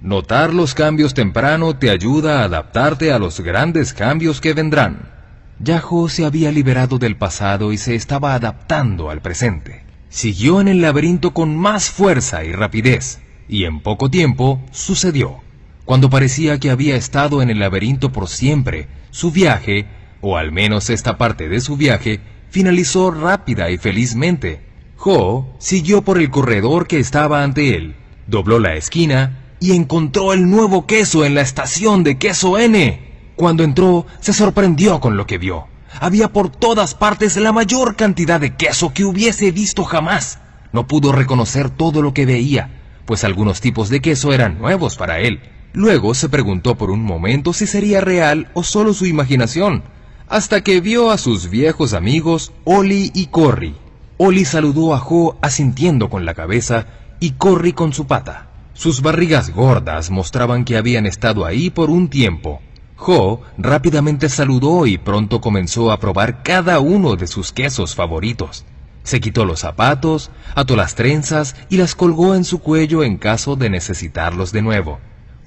Notar 0.03 0.55
los 0.55 0.73
cambios 0.75 1.15
temprano 1.15 1.77
te 1.77 1.91
ayuda 1.91 2.41
a 2.43 2.45
adaptarte 2.45 3.13
a 3.13 3.19
los 3.19 3.41
grandes 3.41 3.93
cambios 3.93 4.41
que 4.41 4.53
vendrán. 4.53 5.14
Yaho 5.61 6.09
se 6.09 6.25
había 6.25 6.51
liberado 6.51 6.99
del 6.99 7.17
pasado 7.17 7.73
y 7.73 7.79
se 7.79 7.95
estaba 7.95 8.35
adaptando 8.35 9.11
al 9.11 9.21
presente. 9.23 9.85
Siguió 10.09 10.61
en 10.61 10.69
el 10.69 10.81
laberinto 10.81 11.33
con 11.33 11.57
más 11.57 11.91
fuerza 11.91 12.45
y 12.45 12.53
rapidez, 12.53 13.21
y 13.49 13.65
en 13.65 13.81
poco 13.81 14.11
tiempo 14.11 14.61
sucedió. 14.73 15.41
Cuando 15.85 16.11
parecía 16.11 16.59
que 16.59 16.71
había 16.71 16.97
estado 16.97 17.43
en 17.43 17.51
el 17.51 17.59
laberinto 17.59 18.11
por 18.11 18.29
siempre, 18.29 18.89
su 19.11 19.31
viaje, 19.31 19.87
o 20.21 20.37
al 20.37 20.51
menos 20.51 20.91
esta 20.91 21.19
parte 21.19 21.49
de 21.49 21.61
su 21.61 21.77
viaje, 21.77 22.21
finalizó 22.51 23.11
rápida 23.11 23.71
y 23.71 23.79
felizmente. 23.79 24.61
Ho 24.99 25.55
siguió 25.59 26.03
por 26.03 26.19
el 26.19 26.31
corredor 26.31 26.87
que 26.87 26.99
estaba 26.99 27.43
ante 27.43 27.77
él, 27.77 27.95
dobló 28.27 28.59
la 28.59 28.75
esquina 28.75 29.57
y 29.61 29.73
encontró 29.73 30.33
el 30.33 30.49
nuevo 30.49 30.87
queso 30.87 31.25
en 31.25 31.35
la 31.35 31.43
estación 31.43 32.03
de 32.03 32.17
queso 32.19 32.59
N. 32.59 33.14
Cuando 33.37 33.65
entró, 33.65 34.07
se 34.21 34.33
sorprendió 34.33 35.01
con 35.01 35.17
lo 35.17 35.27
que 35.27 35.39
vio. 35.39 35.67
Había 36.01 36.33
por 36.33 36.51
todas 36.51 36.95
partes 36.95 37.37
la 37.37 37.53
mayor 37.53 37.97
cantidad 37.97 38.41
de 38.41 38.55
queso 38.55 38.93
que 38.93 39.05
hubiese 39.05 39.51
visto 39.51 39.85
jamás. 39.85 40.39
No 40.73 40.87
pudo 40.87 41.13
reconocer 41.13 41.71
todo 41.71 42.03
lo 42.03 42.15
que 42.15 42.27
veía, 42.27 42.71
pues 43.07 43.25
algunos 43.25 43.61
tipos 43.61 43.89
de 43.89 44.01
queso 44.01 44.33
eran 44.33 44.59
nuevos 44.59 44.97
para 44.97 45.21
él. 45.21 45.41
Luego 45.73 46.15
se 46.15 46.29
preguntó 46.29 46.77
por 46.77 46.91
un 46.91 47.03
momento 47.03 47.53
si 47.53 47.67
sería 47.67 48.01
real 48.01 48.49
o 48.55 48.63
solo 48.63 48.95
su 48.95 49.07
imaginación, 49.07 49.83
hasta 50.29 50.63
que 50.63 50.81
vio 50.81 51.11
a 51.11 51.19
sus 51.19 51.51
viejos 51.51 51.95
amigos 51.95 52.53
Oli 52.65 53.11
y 53.15 53.27
Corry. 53.27 53.75
Oli 54.17 54.45
saludó 54.45 54.95
a 54.95 54.99
Jo 54.99 55.37
asintiendo 55.43 56.09
con 56.09 56.25
la 56.25 56.35
cabeza 56.35 56.87
y 57.19 57.33
Corry 57.33 57.73
con 57.73 57.93
su 57.93 58.07
pata. 58.07 58.49
Sus 58.73 59.03
barrigas 59.03 59.51
gordas 59.51 60.11
mostraban 60.11 60.65
que 60.65 60.77
habían 60.77 61.07
estado 61.07 61.45
ahí 61.45 61.71
por 61.71 61.91
un 61.91 62.09
tiempo, 62.09 62.61
Ho 62.99 63.43
rápidamente 63.59 64.29
saludó 64.29 64.87
y 64.87 64.99
pronto 64.99 65.41
comenzó 65.41 65.91
a 65.91 65.99
probar 65.99 66.43
cada 66.43 66.81
uno 66.81 67.17
de 67.17 67.27
sus 67.27 67.53
quesos 67.53 67.95
favoritos. 67.95 68.65
Se 69.03 69.21
quitó 69.21 69.45
los 69.45 69.61
zapatos, 69.61 70.31
ató 70.55 70.77
las 70.77 70.95
trenzas 70.95 71.57
y 71.69 71.77
las 71.77 71.95
colgó 71.95 72.35
en 72.35 72.45
su 72.45 72.61
cuello 72.61 73.03
en 73.03 73.19
caso 73.19 73.57
de 73.57 73.69
necesitarlos 73.69 74.53
de 74.53 74.63
nuevo. 74.63 74.99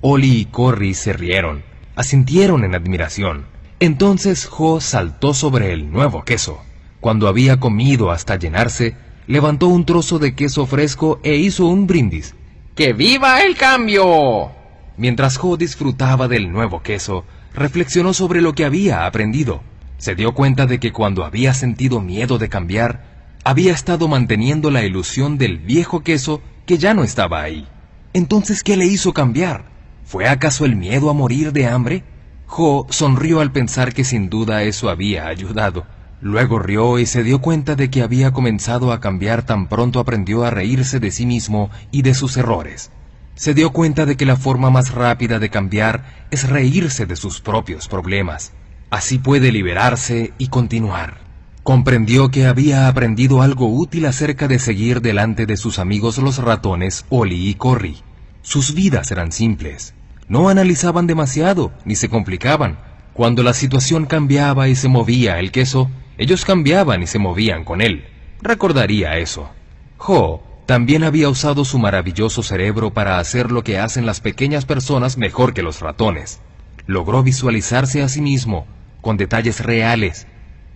Oli 0.02 0.42
y 0.42 0.46
Corry 0.46 0.94
se 0.94 1.14
rieron, 1.14 1.64
asintieron 1.96 2.64
en 2.64 2.76
admiración. 2.76 3.46
Entonces 3.80 4.48
Ho 4.58 4.80
saltó 4.80 5.34
sobre 5.34 5.74
el 5.74 5.92
nuevo 5.92 6.24
queso. 6.24 6.60
Cuando 7.00 7.28
había 7.28 7.60
comido 7.60 8.12
hasta 8.12 8.36
llenarse, 8.36 8.96
levantó 9.26 9.68
un 9.68 9.86
trozo 9.86 10.20
de 10.20 10.36
queso 10.36 10.66
fresco 10.66 11.20
e 11.24 11.36
hizo 11.36 11.66
un 11.66 11.88
brindis. 11.88 12.36
¡Que 12.76 12.94
viva 12.94 13.42
el 13.42 13.56
cambio! 13.56 14.52
Mientras 14.98 15.40
Ho 15.44 15.58
disfrutaba 15.58 16.28
del 16.28 16.52
nuevo 16.52 16.82
queso, 16.82 17.24
reflexionó 17.58 18.14
sobre 18.14 18.42
lo 18.42 18.54
que 18.54 18.66
había 18.66 19.06
aprendido. 19.06 19.64
Se 19.98 20.14
dio 20.14 20.34
cuenta 20.34 20.68
de 20.68 20.80
que 20.80 20.94
cuando 20.94 21.26
había 21.26 21.56
sentido 21.56 22.00
miedo 22.02 22.38
de 22.38 22.50
cambiar, 22.50 23.04
había 23.44 23.74
estado 23.74 24.08
manteniendo 24.08 24.70
la 24.70 24.84
ilusión 24.84 25.40
del 25.40 25.58
viejo 25.58 26.02
queso 26.02 26.42
que 26.68 26.78
ya 26.78 26.94
no 26.94 27.04
estaba 27.04 27.42
ahí. 27.42 27.68
Entonces, 28.14 28.64
¿qué 28.64 28.78
le 28.78 28.86
hizo 28.86 29.12
cambiar? 29.12 29.66
¿Fue 30.06 30.28
acaso 30.28 30.66
el 30.66 30.76
miedo 30.76 31.10
a 31.10 31.14
morir 31.14 31.52
de 31.52 31.66
hambre? 31.66 32.04
Jo 32.46 32.86
sonrió 32.92 33.42
al 33.42 33.52
pensar 33.52 33.92
que 33.92 34.04
sin 34.04 34.30
duda 34.30 34.62
eso 34.64 34.90
había 34.90 35.28
ayudado. 35.28 35.86
Luego 36.22 36.60
rió 36.60 37.00
y 37.00 37.08
se 37.08 37.24
dio 37.24 37.42
cuenta 37.42 37.76
de 37.76 37.90
que 37.90 38.04
había 38.04 38.32
comenzado 38.32 38.92
a 38.92 39.00
cambiar 39.00 39.44
tan 39.44 39.68
pronto 39.68 40.00
aprendió 40.00 40.46
a 40.46 40.52
reírse 40.52 41.00
de 41.00 41.10
sí 41.10 41.26
mismo 41.26 41.72
y 41.92 42.04
de 42.04 42.14
sus 42.14 42.38
errores 42.38 42.92
se 43.38 43.54
dio 43.54 43.70
cuenta 43.70 44.08
de 44.08 44.18
que 44.18 44.26
la 44.26 44.36
forma 44.36 44.72
más 44.72 44.94
rápida 44.94 45.38
de 45.38 45.50
cambiar 45.50 46.26
es 46.32 46.50
reírse 46.50 47.06
de 47.06 47.16
sus 47.16 47.40
propios 47.40 47.88
problemas. 47.88 48.52
Así 48.90 49.20
puede 49.20 49.52
liberarse 49.52 50.34
y 50.40 50.48
continuar. 50.48 51.20
Comprendió 51.62 52.32
que 52.32 52.48
había 52.48 52.88
aprendido 52.88 53.44
algo 53.44 53.68
útil 53.68 54.08
acerca 54.08 54.48
de 54.48 54.58
seguir 54.58 55.02
delante 55.02 55.46
de 55.46 55.56
sus 55.56 55.78
amigos 55.78 56.18
los 56.18 56.40
ratones 56.40 57.06
Oli 57.10 57.48
y 57.48 57.54
Corry. 57.54 57.98
Sus 58.42 58.74
vidas 58.74 59.12
eran 59.12 59.32
simples. 59.32 59.94
No 60.28 60.50
analizaban 60.50 61.06
demasiado 61.06 61.72
ni 61.86 61.96
se 61.96 62.10
complicaban. 62.10 62.80
Cuando 63.14 63.44
la 63.44 63.54
situación 63.54 64.08
cambiaba 64.08 64.68
y 64.68 64.76
se 64.76 64.88
movía 64.88 65.38
el 65.38 65.52
queso, 65.52 65.92
ellos 66.18 66.44
cambiaban 66.44 67.04
y 67.04 67.08
se 67.08 67.20
movían 67.20 67.64
con 67.64 67.82
él. 67.82 68.06
Recordaría 68.42 69.18
eso. 69.18 69.50
Jo 69.98 70.47
también 70.68 71.06
había 71.06 71.30
usado 71.30 71.64
su 71.64 71.80
maravilloso 71.80 72.44
cerebro 72.44 72.92
para 72.92 73.20
hacer 73.20 73.54
lo 73.54 73.64
que 73.64 73.80
hacen 73.80 74.06
las 74.06 74.20
pequeñas 74.20 74.66
personas 74.66 75.18
mejor 75.18 75.54
que 75.54 75.64
los 75.64 75.80
ratones. 75.80 76.42
Logró 76.88 77.24
visualizarse 77.24 78.04
a 78.04 78.10
sí 78.10 78.20
mismo, 78.20 78.68
con 79.00 79.16
detalles 79.16 79.62
reales, 79.62 80.28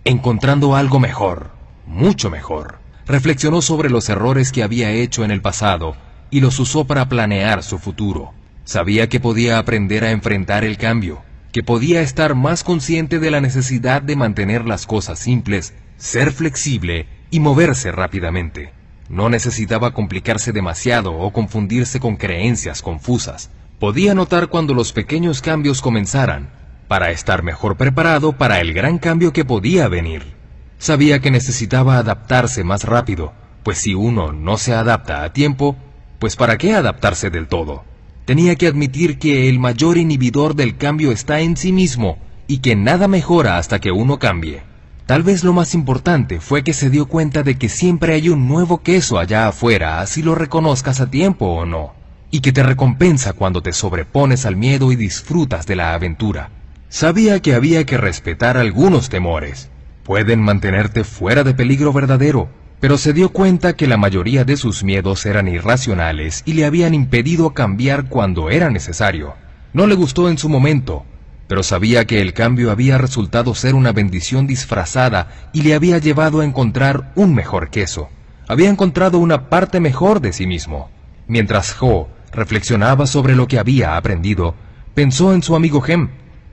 encontrando 0.04 0.76
algo 0.76 0.98
mejor, 0.98 1.50
mucho 1.86 2.30
mejor. 2.30 2.78
Reflexionó 3.06 3.60
sobre 3.60 3.90
los 3.90 4.08
errores 4.08 4.50
que 4.50 4.62
había 4.62 4.90
hecho 4.90 5.24
en 5.24 5.30
el 5.30 5.42
pasado 5.42 5.94
y 6.30 6.40
los 6.40 6.58
usó 6.58 6.86
para 6.86 7.10
planear 7.10 7.62
su 7.62 7.78
futuro. 7.78 8.32
Sabía 8.64 9.10
que 9.10 9.20
podía 9.20 9.58
aprender 9.58 10.04
a 10.04 10.10
enfrentar 10.10 10.64
el 10.64 10.78
cambio, 10.78 11.20
que 11.52 11.62
podía 11.62 12.00
estar 12.00 12.34
más 12.34 12.64
consciente 12.64 13.18
de 13.18 13.30
la 13.30 13.42
necesidad 13.42 14.00
de 14.00 14.16
mantener 14.16 14.64
las 14.64 14.86
cosas 14.86 15.18
simples, 15.18 15.74
ser 15.98 16.32
flexible 16.32 17.08
y 17.30 17.40
moverse 17.40 17.92
rápidamente. 17.92 18.72
No 19.12 19.28
necesitaba 19.28 19.92
complicarse 19.92 20.52
demasiado 20.52 21.12
o 21.12 21.34
confundirse 21.34 22.00
con 22.00 22.16
creencias 22.16 22.80
confusas. 22.80 23.50
Podía 23.78 24.14
notar 24.14 24.48
cuando 24.48 24.72
los 24.72 24.94
pequeños 24.94 25.42
cambios 25.42 25.82
comenzaran, 25.82 26.48
para 26.88 27.10
estar 27.10 27.42
mejor 27.42 27.76
preparado 27.76 28.32
para 28.32 28.58
el 28.62 28.72
gran 28.72 28.96
cambio 28.96 29.34
que 29.34 29.44
podía 29.44 29.86
venir. 29.88 30.32
Sabía 30.78 31.20
que 31.20 31.30
necesitaba 31.30 31.98
adaptarse 31.98 32.64
más 32.64 32.84
rápido, 32.84 33.34
pues 33.62 33.76
si 33.76 33.92
uno 33.92 34.32
no 34.32 34.56
se 34.56 34.72
adapta 34.72 35.24
a 35.24 35.32
tiempo, 35.34 35.76
pues 36.18 36.34
¿para 36.34 36.56
qué 36.56 36.72
adaptarse 36.72 37.28
del 37.28 37.48
todo? 37.48 37.84
Tenía 38.24 38.56
que 38.56 38.66
admitir 38.66 39.18
que 39.18 39.50
el 39.50 39.58
mayor 39.58 39.98
inhibidor 39.98 40.54
del 40.54 40.78
cambio 40.78 41.12
está 41.12 41.40
en 41.40 41.58
sí 41.58 41.70
mismo 41.70 42.16
y 42.46 42.60
que 42.60 42.76
nada 42.76 43.08
mejora 43.08 43.58
hasta 43.58 43.78
que 43.78 43.92
uno 43.92 44.18
cambie. 44.18 44.71
Tal 45.06 45.24
vez 45.24 45.42
lo 45.42 45.52
más 45.52 45.74
importante 45.74 46.40
fue 46.40 46.62
que 46.62 46.72
se 46.72 46.88
dio 46.88 47.06
cuenta 47.06 47.42
de 47.42 47.56
que 47.56 47.68
siempre 47.68 48.14
hay 48.14 48.28
un 48.28 48.46
nuevo 48.46 48.82
queso 48.82 49.18
allá 49.18 49.48
afuera, 49.48 50.00
así 50.00 50.22
lo 50.22 50.34
reconozcas 50.34 51.00
a 51.00 51.10
tiempo 51.10 51.46
o 51.46 51.66
no, 51.66 51.92
y 52.30 52.40
que 52.40 52.52
te 52.52 52.62
recompensa 52.62 53.32
cuando 53.32 53.62
te 53.62 53.72
sobrepones 53.72 54.46
al 54.46 54.56
miedo 54.56 54.92
y 54.92 54.96
disfrutas 54.96 55.66
de 55.66 55.76
la 55.76 55.94
aventura. 55.94 56.50
Sabía 56.88 57.40
que 57.40 57.54
había 57.54 57.84
que 57.84 57.96
respetar 57.96 58.56
algunos 58.56 59.08
temores. 59.08 59.70
Pueden 60.04 60.40
mantenerte 60.40 61.04
fuera 61.04 61.42
de 61.42 61.54
peligro 61.54 61.92
verdadero, 61.92 62.48
pero 62.80 62.96
se 62.98 63.12
dio 63.12 63.30
cuenta 63.30 63.74
que 63.74 63.86
la 63.86 63.96
mayoría 63.96 64.44
de 64.44 64.56
sus 64.56 64.84
miedos 64.84 65.26
eran 65.26 65.48
irracionales 65.48 66.42
y 66.44 66.52
le 66.52 66.64
habían 66.64 66.94
impedido 66.94 67.54
cambiar 67.54 68.08
cuando 68.08 68.50
era 68.50 68.70
necesario. 68.70 69.34
No 69.72 69.86
le 69.86 69.94
gustó 69.94 70.28
en 70.28 70.38
su 70.38 70.48
momento, 70.48 71.04
pero 71.48 71.62
sabía 71.62 72.06
que 72.06 72.20
el 72.20 72.32
cambio 72.32 72.70
había 72.70 72.98
resultado 72.98 73.54
ser 73.54 73.74
una 73.74 73.92
bendición 73.92 74.46
disfrazada 74.46 75.50
y 75.52 75.62
le 75.62 75.74
había 75.74 75.98
llevado 75.98 76.40
a 76.40 76.44
encontrar 76.44 77.12
un 77.14 77.34
mejor 77.34 77.70
queso. 77.70 78.08
Había 78.48 78.68
encontrado 78.68 79.18
una 79.18 79.48
parte 79.48 79.80
mejor 79.80 80.20
de 80.20 80.32
sí 80.32 80.46
mismo. 80.46 80.90
Mientras 81.26 81.76
Ho 81.80 82.08
reflexionaba 82.32 83.06
sobre 83.06 83.36
lo 83.36 83.46
que 83.46 83.58
había 83.58 83.96
aprendido, 83.96 84.54
pensó 84.94 85.32
en 85.34 85.42
su 85.42 85.54
amigo 85.54 85.82
Hem. 85.86 86.08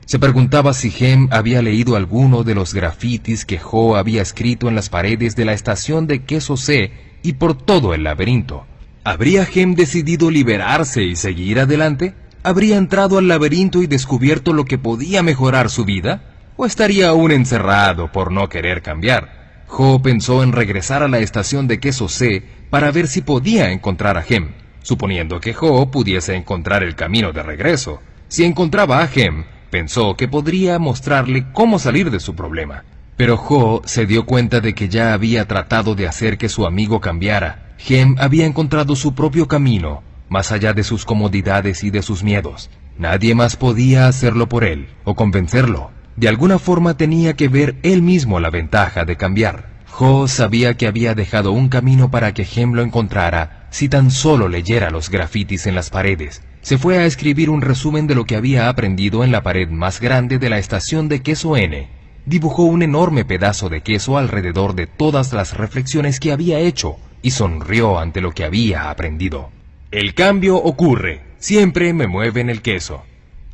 Se 0.05 0.19
preguntaba 0.19 0.73
si 0.73 0.93
Hem 0.99 1.27
había 1.31 1.61
leído 1.61 1.95
alguno 1.95 2.43
de 2.43 2.55
los 2.55 2.73
grafitis 2.73 3.45
que 3.45 3.59
Ho 3.63 3.95
había 3.95 4.21
escrito 4.21 4.67
en 4.67 4.75
las 4.75 4.89
paredes 4.89 5.35
de 5.35 5.45
la 5.45 5.53
estación 5.53 6.07
de 6.07 6.23
queso 6.23 6.57
C 6.57 6.91
y 7.21 7.33
por 7.33 7.55
todo 7.55 7.93
el 7.93 8.03
laberinto. 8.03 8.65
¿Habría 9.03 9.47
Hem 9.53 9.75
decidido 9.75 10.29
liberarse 10.29 11.03
y 11.03 11.15
seguir 11.15 11.59
adelante? 11.59 12.13
¿Habría 12.41 12.77
entrado 12.77 13.17
al 13.17 13.27
laberinto 13.27 13.81
y 13.81 13.87
descubierto 13.87 14.53
lo 14.53 14.63
que 14.63 14.77
podía 14.77 15.21
mejorar 15.23 15.69
su 15.69 15.83
vida? 15.83 16.21
¿O 16.55 16.65
estaría 16.65 17.09
aún 17.09 17.31
encerrado 17.31 18.13
por 18.13 18.31
no 18.31 18.47
querer 18.47 18.81
cambiar? 18.81 19.65
Ho 19.67 20.01
pensó 20.01 20.41
en 20.41 20.53
regresar 20.53 21.03
a 21.03 21.09
la 21.09 21.19
estación 21.19 21.67
de 21.67 21.81
queso 21.81 22.07
C 22.07 22.43
para 22.69 22.91
ver 22.91 23.07
si 23.07 23.21
podía 23.21 23.71
encontrar 23.71 24.17
a 24.17 24.23
Hem, 24.27 24.51
suponiendo 24.81 25.41
que 25.41 25.53
Ho 25.59 25.91
pudiese 25.91 26.33
encontrar 26.35 26.81
el 26.81 26.95
camino 26.95 27.33
de 27.33 27.43
regreso. 27.43 28.01
Si 28.29 28.45
encontraba 28.45 29.03
a 29.03 29.09
Hem, 29.13 29.43
pensó 29.69 30.15
que 30.15 30.29
podría 30.29 30.79
mostrarle 30.79 31.45
cómo 31.51 31.77
salir 31.77 32.09
de 32.09 32.21
su 32.21 32.35
problema. 32.35 32.85
Pero 33.17 33.35
Ho 33.35 33.81
se 33.83 34.05
dio 34.05 34.25
cuenta 34.25 34.61
de 34.61 34.73
que 34.73 34.87
ya 34.87 35.13
había 35.13 35.45
tratado 35.45 35.93
de 35.93 36.07
hacer 36.07 36.37
que 36.37 36.47
su 36.47 36.65
amigo 36.65 37.01
cambiara. 37.01 37.75
Hem 37.85 38.15
había 38.17 38.45
encontrado 38.45 38.95
su 38.95 39.13
propio 39.13 39.47
camino, 39.47 40.03
más 40.30 40.51
allá 40.51 40.73
de 40.73 40.84
sus 40.84 41.05
comodidades 41.05 41.84
y 41.84 41.89
de 41.89 42.01
sus 42.01 42.23
miedos. 42.23 42.69
Nadie 42.97 43.36
más 43.36 43.55
podía 43.55 44.07
hacerlo 44.07 44.47
por 44.47 44.63
él 44.63 44.88
o 45.03 45.15
convencerlo. 45.15 45.91
De 46.15 46.27
alguna 46.27 46.59
forma 46.59 46.95
tenía 46.95 47.36
que 47.36 47.47
ver 47.47 47.75
él 47.84 48.01
mismo 48.01 48.39
la 48.39 48.49
ventaja 48.49 49.05
de 49.05 49.17
cambiar. 49.17 49.69
Ho 49.97 50.27
sabía 50.27 50.75
que 50.77 50.88
había 50.88 51.15
dejado 51.15 51.51
un 51.51 51.69
camino 51.69 52.11
para 52.11 52.34
que 52.34 52.47
Hem 52.55 52.73
lo 52.73 52.82
encontrara 52.82 53.67
si 53.71 53.89
tan 53.89 54.11
solo 54.11 54.47
leyera 54.47 54.89
los 54.89 55.09
grafitis 55.09 55.67
en 55.67 55.75
las 55.75 55.89
paredes. 55.89 56.41
Se 56.61 56.77
fue 56.77 56.97
a 56.97 57.05
escribir 57.05 57.49
un 57.49 57.61
resumen 57.61 58.07
de 58.07 58.15
lo 58.15 58.25
que 58.25 58.36
había 58.36 58.69
aprendido 58.69 59.23
en 59.23 59.32
la 59.32 59.43
pared 59.43 59.69
más 59.69 59.99
grande 59.99 60.39
de 60.39 60.49
la 60.49 60.57
estación 60.57 61.07
de 61.07 61.21
queso 61.21 61.57
N 61.57 61.99
dibujó 62.30 62.63
un 62.63 62.84
enorme 62.84 63.25
pedazo 63.25 63.69
de 63.69 63.82
queso 63.82 64.17
alrededor 64.17 64.75
de 64.75 64.86
todas 64.86 65.34
las 65.34 65.57
reflexiones 65.57 66.19
que 66.19 66.32
había 66.32 66.59
hecho 66.59 66.97
y 67.23 67.32
sonrió 67.32 67.97
ante 67.97 68.21
lo 68.21 68.32
que 68.32 68.45
había 68.45 68.91
aprendido. 68.91 69.49
El 69.91 70.13
cambio 70.13 70.57
ocurre, 70.57 71.21
siempre 71.37 71.93
me 71.93 72.07
mueve 72.07 72.41
en 72.41 72.49
el 72.49 72.61
queso. 72.61 73.03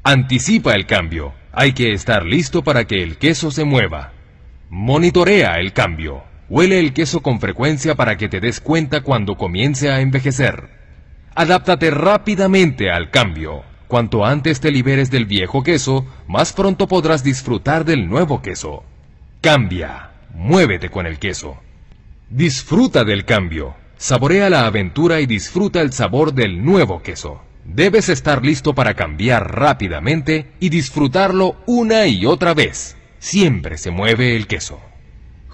Anticipa 0.04 0.76
el 0.76 0.86
cambio, 0.86 1.34
hay 1.52 1.74
que 1.74 1.94
estar 1.94 2.26
listo 2.26 2.64
para 2.64 2.86
que 2.86 3.02
el 3.02 3.18
queso 3.18 3.52
se 3.52 3.64
mueva. 3.64 4.12
Monitorea 4.70 5.60
el 5.60 5.74
cambio, 5.74 6.24
huele 6.50 6.80
el 6.80 6.94
queso 6.94 7.22
con 7.22 7.40
frecuencia 7.40 7.96
para 7.96 8.18
que 8.18 8.28
te 8.28 8.40
des 8.40 8.60
cuenta 8.60 9.02
cuando 9.02 9.38
comience 9.38 9.90
a 9.90 10.02
envejecer. 10.02 10.70
Adáptate 11.36 11.90
rápidamente 11.92 12.92
al 12.92 13.10
cambio, 13.12 13.64
Cuanto 13.88 14.26
antes 14.26 14.60
te 14.60 14.72
liberes 14.72 15.12
del 15.12 15.26
viejo 15.26 15.62
queso, 15.62 16.06
más 16.28 16.54
pronto 16.54 16.88
podrás 16.88 17.24
disfrutar 17.24 17.86
del 17.86 18.10
nuevo 18.10 18.42
queso. 18.42 18.84
Cambia, 19.42 20.10
muévete 20.34 20.90
con 20.90 21.06
el 21.06 21.20
queso. 21.20 21.58
Disfruta 22.30 23.04
del 23.04 23.26
cambio, 23.26 23.76
saborea 24.06 24.52
la 24.52 24.68
aventura 24.68 25.20
y 25.20 25.26
disfruta 25.26 25.82
el 25.82 25.92
sabor 25.92 26.36
del 26.36 26.64
nuevo 26.64 27.02
queso. 27.02 27.42
Debes 27.64 28.08
estar 28.08 28.46
listo 28.46 28.76
para 28.76 28.94
cambiar 28.94 29.56
rápidamente 29.56 30.52
y 30.60 30.70
disfrutarlo 30.70 31.56
una 31.66 32.06
y 32.06 32.28
otra 32.28 32.54
vez. 32.54 32.96
Siempre 33.18 33.80
se 33.80 33.90
mueve 33.90 34.36
el 34.36 34.46
queso. 34.46 34.80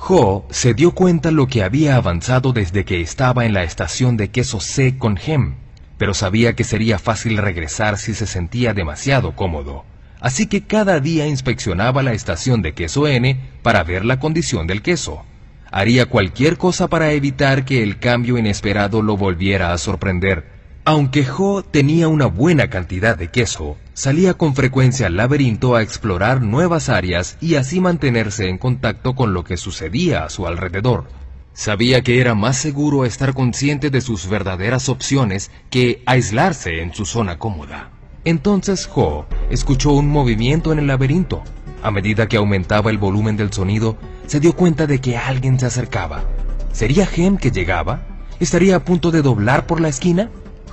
Ho 0.10 0.46
se 0.50 0.74
dio 0.74 0.92
cuenta 0.92 1.32
lo 1.32 1.48
que 1.48 1.64
había 1.64 1.96
avanzado 1.96 2.52
desde 2.52 2.84
que 2.84 3.00
estaba 3.00 3.46
en 3.46 3.54
la 3.54 3.64
estación 3.64 4.18
de 4.18 4.32
queso 4.32 4.60
C 4.60 4.98
con 4.98 5.18
Hem 5.26 5.56
pero 5.98 6.14
sabía 6.14 6.54
que 6.54 6.66
sería 6.66 7.00
fácil 7.00 7.38
regresar 7.38 7.98
si 7.98 8.14
se 8.14 8.28
sentía 8.28 8.74
demasiado 8.74 9.34
cómodo. 9.34 9.86
Así 10.20 10.48
que 10.48 10.64
cada 10.64 11.00
día 11.00 11.26
inspeccionaba 11.26 12.04
la 12.04 12.12
estación 12.12 12.62
de 12.62 12.74
queso 12.74 13.08
N 13.08 13.40
para 13.62 13.84
ver 13.84 14.04
la 14.04 14.20
condición 14.20 14.68
del 14.68 14.82
queso. 14.82 15.24
Haría 15.72 16.06
cualquier 16.06 16.58
cosa 16.58 16.90
para 16.90 17.14
evitar 17.14 17.64
que 17.64 17.82
el 17.82 17.98
cambio 17.98 18.38
inesperado 18.38 19.02
lo 19.02 19.16
volviera 19.16 19.72
a 19.72 19.78
sorprender. 19.78 20.46
Aunque 20.84 21.26
Ho 21.38 21.64
tenía 21.64 22.10
una 22.10 22.26
buena 22.26 22.70
cantidad 22.70 23.18
de 23.18 23.30
queso, 23.30 23.78
salía 23.94 24.34
con 24.34 24.54
frecuencia 24.54 25.08
al 25.08 25.16
laberinto 25.16 25.76
a 25.76 25.82
explorar 25.82 26.42
nuevas 26.42 26.90
áreas 26.90 27.38
y 27.40 27.56
así 27.56 27.80
mantenerse 27.80 28.50
en 28.50 28.58
contacto 28.58 29.16
con 29.16 29.34
lo 29.34 29.46
que 29.46 29.56
sucedía 29.56 30.26
a 30.26 30.30
su 30.30 30.46
alrededor. 30.46 31.06
Sabía 31.54 32.02
que 32.02 32.20
era 32.20 32.36
más 32.36 32.58
seguro 32.58 33.06
estar 33.06 33.34
consciente 33.34 33.90
de 33.90 34.02
sus 34.02 34.28
verdaderas 34.28 34.90
opciones 34.90 35.52
que 35.70 36.04
aislarse 36.06 36.82
en 36.82 36.94
su 36.94 37.06
zona 37.06 37.38
cómoda. 37.38 37.92
Entonces 38.26 38.90
Ho 38.94 39.26
escuchó 39.50 39.92
un 39.94 40.08
movimiento 40.08 40.74
en 40.74 40.80
el 40.80 40.88
laberinto. 40.88 41.44
A 41.84 41.90
medida 41.90 42.28
que 42.28 42.38
aumentaba 42.38 42.92
el 42.92 42.98
volumen 42.98 43.38
del 43.38 43.52
sonido, 43.52 43.98
se 44.28 44.40
dio 44.40 44.56
cuenta 44.56 44.86
de 44.86 45.02
que 45.02 45.18
alguien 45.18 45.60
se 45.60 45.66
acercaba. 45.66 46.24
¿Sería 46.72 47.08
Hem 47.16 47.38
que 47.38 47.52
llegaba? 47.52 48.06
¿Estaría 48.40 48.76
a 48.76 48.86
punto 48.86 49.12
de 49.12 49.22
doblar 49.22 49.66
por 49.66 49.82
la 49.82 49.90
esquina? 49.90 50.30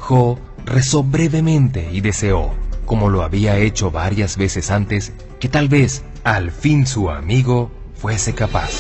Ho 0.08 0.38
rezó 0.64 1.02
brevemente 1.02 1.88
y 1.90 2.02
deseó, 2.02 2.54
como 2.84 3.08
lo 3.08 3.22
había 3.22 3.56
hecho 3.56 3.90
varias 3.90 4.36
veces 4.36 4.70
antes, 4.70 5.12
que 5.40 5.48
tal 5.48 5.68
vez 5.68 6.04
al 6.24 6.50
fin 6.50 6.86
su 6.86 7.10
amigo 7.10 7.70
fuese 7.94 8.34
capaz. 8.34 8.70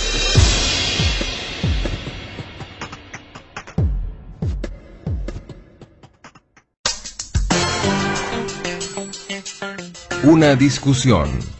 Una 10.24 10.56
discusión. 10.56 11.57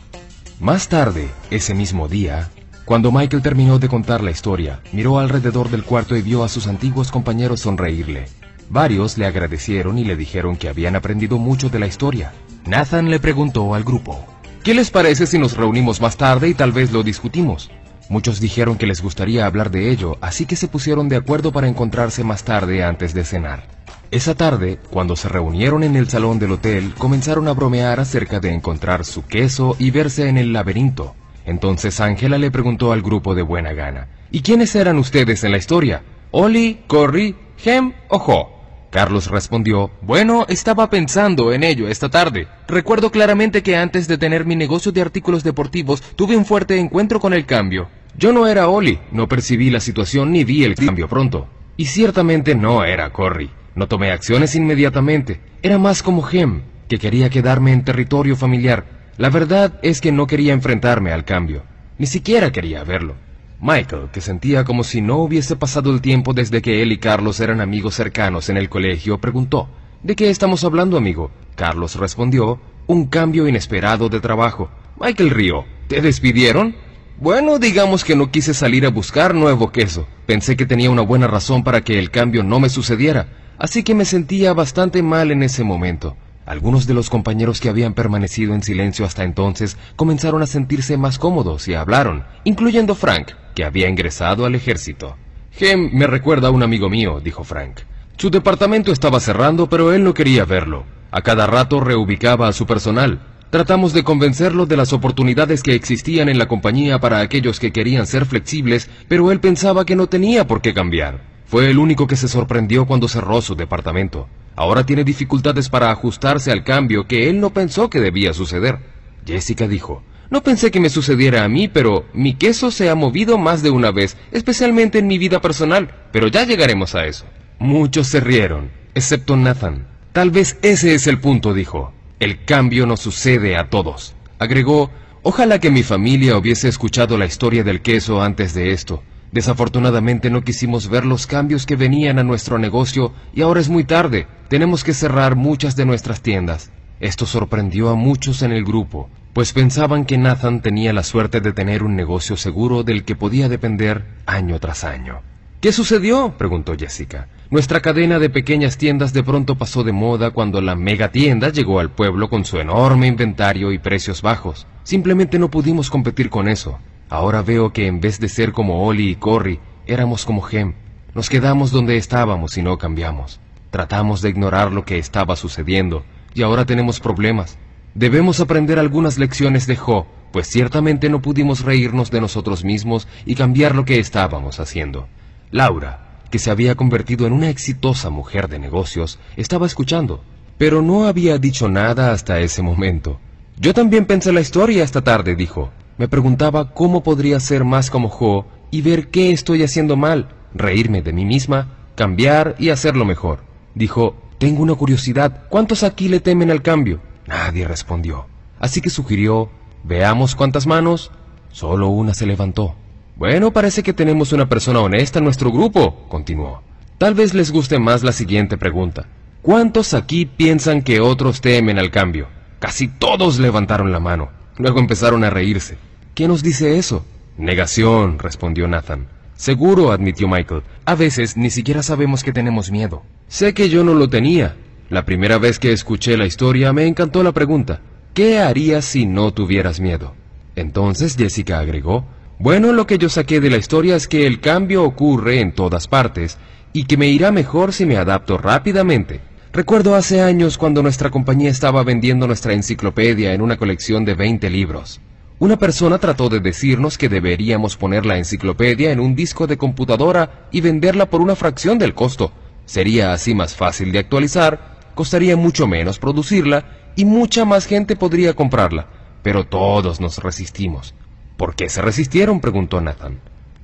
Más 0.60 0.88
tarde, 0.88 1.28
ese 1.52 1.72
mismo 1.72 2.08
día, 2.08 2.50
cuando 2.84 3.12
Michael 3.12 3.42
terminó 3.42 3.78
de 3.78 3.86
contar 3.86 4.24
la 4.24 4.32
historia, 4.32 4.80
miró 4.92 5.20
alrededor 5.20 5.70
del 5.70 5.84
cuarto 5.84 6.16
y 6.16 6.22
vio 6.22 6.42
a 6.42 6.48
sus 6.48 6.66
antiguos 6.66 7.12
compañeros 7.12 7.60
sonreírle. 7.60 8.26
Varios 8.68 9.18
le 9.18 9.26
agradecieron 9.26 9.98
y 9.98 10.04
le 10.04 10.16
dijeron 10.16 10.56
que 10.56 10.68
habían 10.68 10.96
aprendido 10.96 11.38
mucho 11.38 11.68
de 11.68 11.78
la 11.78 11.86
historia. 11.86 12.32
Nathan 12.66 13.08
le 13.08 13.20
preguntó 13.20 13.72
al 13.72 13.84
grupo, 13.84 14.26
¿qué 14.64 14.74
les 14.74 14.90
parece 14.90 15.28
si 15.28 15.38
nos 15.38 15.56
reunimos 15.56 16.00
más 16.00 16.16
tarde 16.16 16.48
y 16.48 16.54
tal 16.54 16.72
vez 16.72 16.90
lo 16.90 17.04
discutimos? 17.04 17.70
Muchos 18.08 18.40
dijeron 18.40 18.78
que 18.78 18.88
les 18.88 19.00
gustaría 19.00 19.46
hablar 19.46 19.70
de 19.70 19.90
ello, 19.92 20.18
así 20.20 20.44
que 20.44 20.56
se 20.56 20.66
pusieron 20.66 21.08
de 21.08 21.16
acuerdo 21.16 21.52
para 21.52 21.68
encontrarse 21.68 22.24
más 22.24 22.42
tarde 22.42 22.82
antes 22.82 23.14
de 23.14 23.22
cenar. 23.22 23.62
Esa 24.10 24.34
tarde, 24.34 24.78
cuando 24.90 25.16
se 25.16 25.28
reunieron 25.28 25.82
en 25.84 25.94
el 25.94 26.08
salón 26.08 26.38
del 26.38 26.52
hotel, 26.52 26.94
comenzaron 26.96 27.46
a 27.46 27.52
bromear 27.52 28.00
acerca 28.00 28.40
de 28.40 28.54
encontrar 28.54 29.04
su 29.04 29.26
queso 29.26 29.76
y 29.78 29.90
verse 29.90 30.30
en 30.30 30.38
el 30.38 30.54
laberinto. 30.54 31.14
Entonces 31.44 32.00
Ángela 32.00 32.38
le 32.38 32.50
preguntó 32.50 32.92
al 32.92 33.02
grupo 33.02 33.34
de 33.34 33.42
buena 33.42 33.74
gana, 33.74 34.08
¿y 34.30 34.40
quiénes 34.40 34.74
eran 34.74 34.96
ustedes 34.96 35.44
en 35.44 35.50
la 35.50 35.58
historia? 35.58 36.02
¿Oli, 36.30 36.84
Corry, 36.86 37.36
Hem 37.62 37.92
o 38.08 38.16
Ho? 38.16 38.58
Carlos 38.90 39.30
respondió, 39.30 39.90
bueno, 40.00 40.46
estaba 40.48 40.88
pensando 40.88 41.52
en 41.52 41.62
ello 41.62 41.86
esta 41.86 42.08
tarde. 42.08 42.48
Recuerdo 42.66 43.10
claramente 43.10 43.62
que 43.62 43.76
antes 43.76 44.08
de 44.08 44.16
tener 44.16 44.46
mi 44.46 44.56
negocio 44.56 44.90
de 44.90 45.02
artículos 45.02 45.44
deportivos 45.44 46.00
tuve 46.16 46.34
un 46.34 46.46
fuerte 46.46 46.78
encuentro 46.78 47.20
con 47.20 47.34
el 47.34 47.44
cambio. 47.44 47.88
Yo 48.16 48.32
no 48.32 48.46
era 48.46 48.68
Oli, 48.68 48.98
no 49.12 49.28
percibí 49.28 49.68
la 49.68 49.80
situación 49.80 50.32
ni 50.32 50.44
vi 50.44 50.64
el 50.64 50.76
cambio 50.76 51.08
pronto. 51.08 51.46
Y 51.76 51.84
ciertamente 51.84 52.54
no 52.54 52.84
era 52.84 53.12
Corry. 53.12 53.50
No 53.78 53.86
tomé 53.86 54.10
acciones 54.10 54.56
inmediatamente. 54.56 55.40
Era 55.62 55.78
más 55.78 56.02
como 56.02 56.28
Hem, 56.28 56.62
que 56.88 56.98
quería 56.98 57.30
quedarme 57.30 57.72
en 57.72 57.84
territorio 57.84 58.34
familiar. 58.34 59.12
La 59.18 59.30
verdad 59.30 59.78
es 59.82 60.00
que 60.00 60.10
no 60.10 60.26
quería 60.26 60.52
enfrentarme 60.52 61.12
al 61.12 61.24
cambio. 61.24 61.62
Ni 61.96 62.06
siquiera 62.06 62.50
quería 62.50 62.82
verlo. 62.82 63.14
Michael, 63.60 64.08
que 64.12 64.20
sentía 64.20 64.64
como 64.64 64.82
si 64.82 65.00
no 65.00 65.18
hubiese 65.18 65.54
pasado 65.54 65.92
el 65.92 66.00
tiempo 66.00 66.34
desde 66.34 66.60
que 66.60 66.82
él 66.82 66.90
y 66.90 66.98
Carlos 66.98 67.38
eran 67.38 67.60
amigos 67.60 67.94
cercanos 67.94 68.48
en 68.48 68.56
el 68.56 68.68
colegio, 68.68 69.18
preguntó, 69.18 69.68
¿De 70.02 70.16
qué 70.16 70.28
estamos 70.28 70.64
hablando, 70.64 70.96
amigo? 70.96 71.30
Carlos 71.54 71.94
respondió, 71.94 72.60
un 72.88 73.06
cambio 73.06 73.46
inesperado 73.46 74.08
de 74.08 74.18
trabajo. 74.18 74.70
Michael 75.00 75.30
rió. 75.30 75.66
¿Te 75.86 76.00
despidieron? 76.00 76.74
Bueno, 77.20 77.60
digamos 77.60 78.02
que 78.02 78.16
no 78.16 78.32
quise 78.32 78.54
salir 78.54 78.86
a 78.86 78.90
buscar 78.90 79.36
nuevo 79.36 79.70
queso. 79.70 80.08
Pensé 80.26 80.56
que 80.56 80.66
tenía 80.66 80.90
una 80.90 81.02
buena 81.02 81.28
razón 81.28 81.62
para 81.62 81.82
que 81.82 82.00
el 82.00 82.10
cambio 82.10 82.42
no 82.42 82.58
me 82.58 82.70
sucediera. 82.70 83.28
Así 83.58 83.82
que 83.82 83.94
me 83.94 84.04
sentía 84.04 84.52
bastante 84.54 85.02
mal 85.02 85.30
en 85.30 85.42
ese 85.42 85.64
momento. 85.64 86.16
Algunos 86.46 86.86
de 86.86 86.94
los 86.94 87.10
compañeros 87.10 87.60
que 87.60 87.68
habían 87.68 87.92
permanecido 87.92 88.54
en 88.54 88.62
silencio 88.62 89.04
hasta 89.04 89.24
entonces 89.24 89.76
comenzaron 89.96 90.42
a 90.42 90.46
sentirse 90.46 90.96
más 90.96 91.18
cómodos 91.18 91.68
y 91.68 91.74
hablaron, 91.74 92.24
incluyendo 92.44 92.94
Frank, 92.94 93.32
que 93.54 93.64
había 93.64 93.88
ingresado 93.88 94.46
al 94.46 94.54
ejército. 94.54 95.16
Hem 95.60 95.90
me 95.92 96.06
recuerda 96.06 96.48
a 96.48 96.50
un 96.52 96.62
amigo 96.62 96.88
mío, 96.88 97.20
dijo 97.20 97.44
Frank. 97.44 97.80
Su 98.16 98.30
departamento 98.30 98.92
estaba 98.92 99.20
cerrando, 99.20 99.68
pero 99.68 99.92
él 99.92 100.04
no 100.04 100.14
quería 100.14 100.44
verlo. 100.44 100.84
A 101.10 101.20
cada 101.22 101.46
rato 101.46 101.80
reubicaba 101.80 102.48
a 102.48 102.52
su 102.52 102.64
personal. 102.64 103.20
Tratamos 103.50 103.92
de 103.92 104.04
convencerlo 104.04 104.66
de 104.66 104.76
las 104.76 104.92
oportunidades 104.92 105.62
que 105.62 105.74
existían 105.74 106.28
en 106.28 106.38
la 106.38 106.46
compañía 106.46 107.00
para 107.00 107.20
aquellos 107.20 107.58
que 107.58 107.72
querían 107.72 108.06
ser 108.06 108.24
flexibles, 108.24 108.88
pero 109.08 109.32
él 109.32 109.40
pensaba 109.40 109.84
que 109.84 109.96
no 109.96 110.06
tenía 110.06 110.46
por 110.46 110.60
qué 110.60 110.72
cambiar. 110.72 111.37
Fue 111.48 111.70
el 111.70 111.78
único 111.78 112.06
que 112.06 112.16
se 112.16 112.28
sorprendió 112.28 112.84
cuando 112.84 113.08
cerró 113.08 113.40
su 113.40 113.54
departamento. 113.54 114.28
Ahora 114.54 114.84
tiene 114.84 115.02
dificultades 115.02 115.70
para 115.70 115.90
ajustarse 115.90 116.52
al 116.52 116.62
cambio 116.62 117.06
que 117.06 117.30
él 117.30 117.40
no 117.40 117.54
pensó 117.54 117.88
que 117.88 118.00
debía 118.00 118.34
suceder. 118.34 118.80
Jessica 119.26 119.66
dijo, 119.66 120.02
no 120.28 120.42
pensé 120.42 120.70
que 120.70 120.78
me 120.78 120.90
sucediera 120.90 121.44
a 121.44 121.48
mí, 121.48 121.66
pero 121.66 122.04
mi 122.12 122.34
queso 122.34 122.70
se 122.70 122.90
ha 122.90 122.94
movido 122.94 123.38
más 123.38 123.62
de 123.62 123.70
una 123.70 123.90
vez, 123.92 124.18
especialmente 124.30 124.98
en 124.98 125.06
mi 125.06 125.16
vida 125.16 125.40
personal, 125.40 125.90
pero 126.12 126.28
ya 126.28 126.44
llegaremos 126.44 126.94
a 126.94 127.06
eso. 127.06 127.24
Muchos 127.58 128.08
se 128.08 128.20
rieron, 128.20 128.70
excepto 128.94 129.34
Nathan. 129.34 129.86
Tal 130.12 130.30
vez 130.30 130.58
ese 130.60 130.94
es 130.94 131.06
el 131.06 131.18
punto, 131.18 131.54
dijo. 131.54 131.94
El 132.20 132.44
cambio 132.44 132.84
no 132.84 132.98
sucede 132.98 133.56
a 133.56 133.70
todos. 133.70 134.14
Agregó, 134.38 134.90
ojalá 135.22 135.60
que 135.60 135.70
mi 135.70 135.82
familia 135.82 136.36
hubiese 136.36 136.68
escuchado 136.68 137.16
la 137.16 137.24
historia 137.24 137.64
del 137.64 137.80
queso 137.80 138.20
antes 138.20 138.52
de 138.52 138.72
esto. 138.72 139.02
Desafortunadamente 139.32 140.30
no 140.30 140.42
quisimos 140.42 140.88
ver 140.88 141.04
los 141.04 141.26
cambios 141.26 141.66
que 141.66 141.76
venían 141.76 142.18
a 142.18 142.24
nuestro 142.24 142.58
negocio 142.58 143.12
y 143.34 143.42
ahora 143.42 143.60
es 143.60 143.68
muy 143.68 143.84
tarde. 143.84 144.26
Tenemos 144.48 144.84
que 144.84 144.94
cerrar 144.94 145.36
muchas 145.36 145.76
de 145.76 145.84
nuestras 145.84 146.22
tiendas. 146.22 146.70
Esto 147.00 147.26
sorprendió 147.26 147.90
a 147.90 147.94
muchos 147.94 148.42
en 148.42 148.52
el 148.52 148.64
grupo, 148.64 149.08
pues 149.32 149.52
pensaban 149.52 150.04
que 150.04 150.18
Nathan 150.18 150.62
tenía 150.62 150.92
la 150.92 151.04
suerte 151.04 151.40
de 151.40 151.52
tener 151.52 151.82
un 151.84 151.94
negocio 151.94 152.36
seguro 152.36 152.82
del 152.82 153.04
que 153.04 153.14
podía 153.14 153.48
depender 153.48 154.04
año 154.26 154.58
tras 154.58 154.82
año. 154.82 155.20
¿Qué 155.60 155.72
sucedió? 155.72 156.34
preguntó 156.38 156.74
Jessica. 156.76 157.28
Nuestra 157.50 157.80
cadena 157.80 158.18
de 158.18 158.30
pequeñas 158.30 158.78
tiendas 158.78 159.12
de 159.12 159.22
pronto 159.22 159.56
pasó 159.56 159.84
de 159.84 159.92
moda 159.92 160.30
cuando 160.30 160.60
la 160.60 160.74
mega 160.74 161.10
tienda 161.10 161.50
llegó 161.50 161.80
al 161.80 161.90
pueblo 161.90 162.28
con 162.28 162.44
su 162.44 162.58
enorme 162.58 163.06
inventario 163.06 163.72
y 163.72 163.78
precios 163.78 164.22
bajos. 164.22 164.66
Simplemente 164.82 165.38
no 165.38 165.50
pudimos 165.50 165.90
competir 165.90 166.30
con 166.30 166.48
eso. 166.48 166.78
Ahora 167.10 167.42
veo 167.42 167.72
que 167.72 167.86
en 167.86 168.00
vez 168.00 168.20
de 168.20 168.28
ser 168.28 168.52
como 168.52 168.84
Oli 168.86 169.10
y 169.10 169.14
Corry, 169.16 169.60
éramos 169.86 170.24
como 170.24 170.42
Gem. 170.42 170.74
Nos 171.14 171.30
quedamos 171.30 171.70
donde 171.70 171.96
estábamos 171.96 172.58
y 172.58 172.62
no 172.62 172.76
cambiamos. 172.78 173.40
Tratamos 173.70 174.22
de 174.22 174.30
ignorar 174.30 174.72
lo 174.72 174.84
que 174.84 174.98
estaba 174.98 175.36
sucediendo, 175.36 176.04
y 176.34 176.42
ahora 176.42 176.66
tenemos 176.66 177.00
problemas. 177.00 177.58
Debemos 177.94 178.40
aprender 178.40 178.78
algunas 178.78 179.18
lecciones 179.18 179.66
de 179.66 179.76
Jo, 179.76 180.06
pues 180.32 180.46
ciertamente 180.48 181.08
no 181.08 181.22
pudimos 181.22 181.64
reírnos 181.64 182.10
de 182.10 182.20
nosotros 182.20 182.64
mismos 182.64 183.08
y 183.24 183.34
cambiar 183.34 183.74
lo 183.74 183.84
que 183.84 183.98
estábamos 183.98 184.60
haciendo. 184.60 185.08
Laura, 185.50 186.20
que 186.30 186.38
se 186.38 186.50
había 186.50 186.74
convertido 186.74 187.26
en 187.26 187.32
una 187.32 187.48
exitosa 187.48 188.10
mujer 188.10 188.48
de 188.48 188.58
negocios, 188.58 189.18
estaba 189.36 189.66
escuchando, 189.66 190.22
pero 190.58 190.82
no 190.82 191.06
había 191.06 191.38
dicho 191.38 191.68
nada 191.68 192.12
hasta 192.12 192.40
ese 192.40 192.62
momento. 192.62 193.18
Yo 193.58 193.72
también 193.72 194.04
pensé 194.04 194.32
la 194.32 194.40
historia 194.40 194.84
esta 194.84 195.02
tarde, 195.02 195.34
dijo. 195.34 195.70
Me 195.98 196.06
preguntaba 196.06 196.72
cómo 196.72 197.02
podría 197.02 197.40
ser 197.40 197.64
más 197.64 197.90
como 197.90 198.08
Jo 198.08 198.46
y 198.70 198.82
ver 198.82 199.08
qué 199.08 199.32
estoy 199.32 199.64
haciendo 199.64 199.96
mal, 199.96 200.28
reírme 200.54 201.02
de 201.02 201.12
mí 201.12 201.24
misma, 201.24 201.74
cambiar 201.96 202.54
y 202.60 202.70
hacerlo 202.70 203.04
mejor. 203.04 203.40
Dijo, 203.74 204.14
tengo 204.38 204.62
una 204.62 204.76
curiosidad, 204.76 205.42
¿cuántos 205.48 205.82
aquí 205.82 206.08
le 206.08 206.20
temen 206.20 206.52
al 206.52 206.62
cambio? 206.62 207.00
Nadie 207.26 207.66
respondió. 207.66 208.26
Así 208.60 208.80
que 208.80 208.90
sugirió, 208.90 209.50
veamos 209.82 210.36
cuántas 210.36 210.68
manos. 210.68 211.10
Solo 211.50 211.88
una 211.88 212.14
se 212.14 212.26
levantó. 212.26 212.76
Bueno, 213.16 213.52
parece 213.52 213.82
que 213.82 213.92
tenemos 213.92 214.32
una 214.32 214.48
persona 214.48 214.78
honesta 214.78 215.18
en 215.18 215.24
nuestro 215.24 215.50
grupo, 215.50 216.06
continuó. 216.08 216.62
Tal 216.98 217.14
vez 217.14 217.34
les 217.34 217.50
guste 217.50 217.80
más 217.80 218.04
la 218.04 218.12
siguiente 218.12 218.56
pregunta. 218.56 219.06
¿Cuántos 219.42 219.94
aquí 219.94 220.26
piensan 220.26 220.82
que 220.82 221.00
otros 221.00 221.40
temen 221.40 221.80
al 221.80 221.90
cambio? 221.90 222.28
Casi 222.60 222.86
todos 222.86 223.40
levantaron 223.40 223.90
la 223.90 223.98
mano. 223.98 224.28
Luego 224.58 224.78
empezaron 224.78 225.24
a 225.24 225.30
reírse. 225.30 225.78
¿Qué 226.18 226.26
nos 226.26 226.42
dice 226.42 226.78
eso? 226.78 227.04
Negación, 227.36 228.18
respondió 228.18 228.66
Nathan. 228.66 229.06
Seguro, 229.36 229.92
admitió 229.92 230.26
Michael. 230.26 230.64
A 230.84 230.96
veces 230.96 231.36
ni 231.36 231.48
siquiera 231.48 231.80
sabemos 231.84 232.24
que 232.24 232.32
tenemos 232.32 232.72
miedo. 232.72 233.04
Sé 233.28 233.54
que 233.54 233.68
yo 233.68 233.84
no 233.84 233.94
lo 233.94 234.08
tenía. 234.08 234.56
La 234.90 235.04
primera 235.04 235.38
vez 235.38 235.60
que 235.60 235.70
escuché 235.70 236.16
la 236.16 236.26
historia 236.26 236.72
me 236.72 236.88
encantó 236.88 237.22
la 237.22 237.30
pregunta. 237.30 237.82
¿Qué 238.14 238.40
harías 238.40 238.84
si 238.84 239.06
no 239.06 239.32
tuvieras 239.32 239.78
miedo? 239.78 240.16
Entonces 240.56 241.14
Jessica 241.16 241.60
agregó, 241.60 242.04
bueno, 242.40 242.72
lo 242.72 242.84
que 242.84 242.98
yo 242.98 243.08
saqué 243.08 243.38
de 243.38 243.50
la 243.50 243.58
historia 243.58 243.94
es 243.94 244.08
que 244.08 244.26
el 244.26 244.40
cambio 244.40 244.82
ocurre 244.82 245.38
en 245.38 245.52
todas 245.52 245.86
partes 245.86 246.36
y 246.72 246.86
que 246.86 246.96
me 246.96 247.06
irá 247.06 247.30
mejor 247.30 247.72
si 247.72 247.86
me 247.86 247.96
adapto 247.96 248.38
rápidamente. 248.38 249.20
Recuerdo 249.52 249.94
hace 249.94 250.20
años 250.20 250.58
cuando 250.58 250.82
nuestra 250.82 251.10
compañía 251.10 251.50
estaba 251.50 251.84
vendiendo 251.84 252.26
nuestra 252.26 252.54
enciclopedia 252.54 253.34
en 253.34 253.40
una 253.40 253.56
colección 253.56 254.04
de 254.04 254.14
20 254.14 254.50
libros. 254.50 255.00
Una 255.40 255.56
persona 255.56 255.98
trató 255.98 256.28
de 256.28 256.40
decirnos 256.40 256.98
que 256.98 257.08
deberíamos 257.08 257.76
poner 257.76 258.04
la 258.04 258.18
enciclopedia 258.18 258.90
en 258.90 258.98
un 258.98 259.14
disco 259.14 259.46
de 259.46 259.56
computadora 259.56 260.48
y 260.50 260.60
venderla 260.60 261.06
por 261.06 261.20
una 261.20 261.36
fracción 261.36 261.78
del 261.78 261.94
costo. 261.94 262.32
Sería 262.66 263.12
así 263.12 263.36
más 263.36 263.54
fácil 263.54 263.92
de 263.92 264.00
actualizar, 264.00 264.78
costaría 264.96 265.36
mucho 265.36 265.68
menos 265.68 266.00
producirla 266.00 266.64
y 266.96 267.04
mucha 267.04 267.44
más 267.44 267.66
gente 267.66 267.94
podría 267.94 268.34
comprarla. 268.34 268.88
Pero 269.22 269.44
todos 269.44 270.00
nos 270.00 270.18
resistimos. 270.18 270.94
¿Por 271.36 271.54
qué 271.54 271.68
se 271.68 271.82
resistieron? 271.82 272.40
preguntó 272.40 272.80
Nathan. 272.80 273.20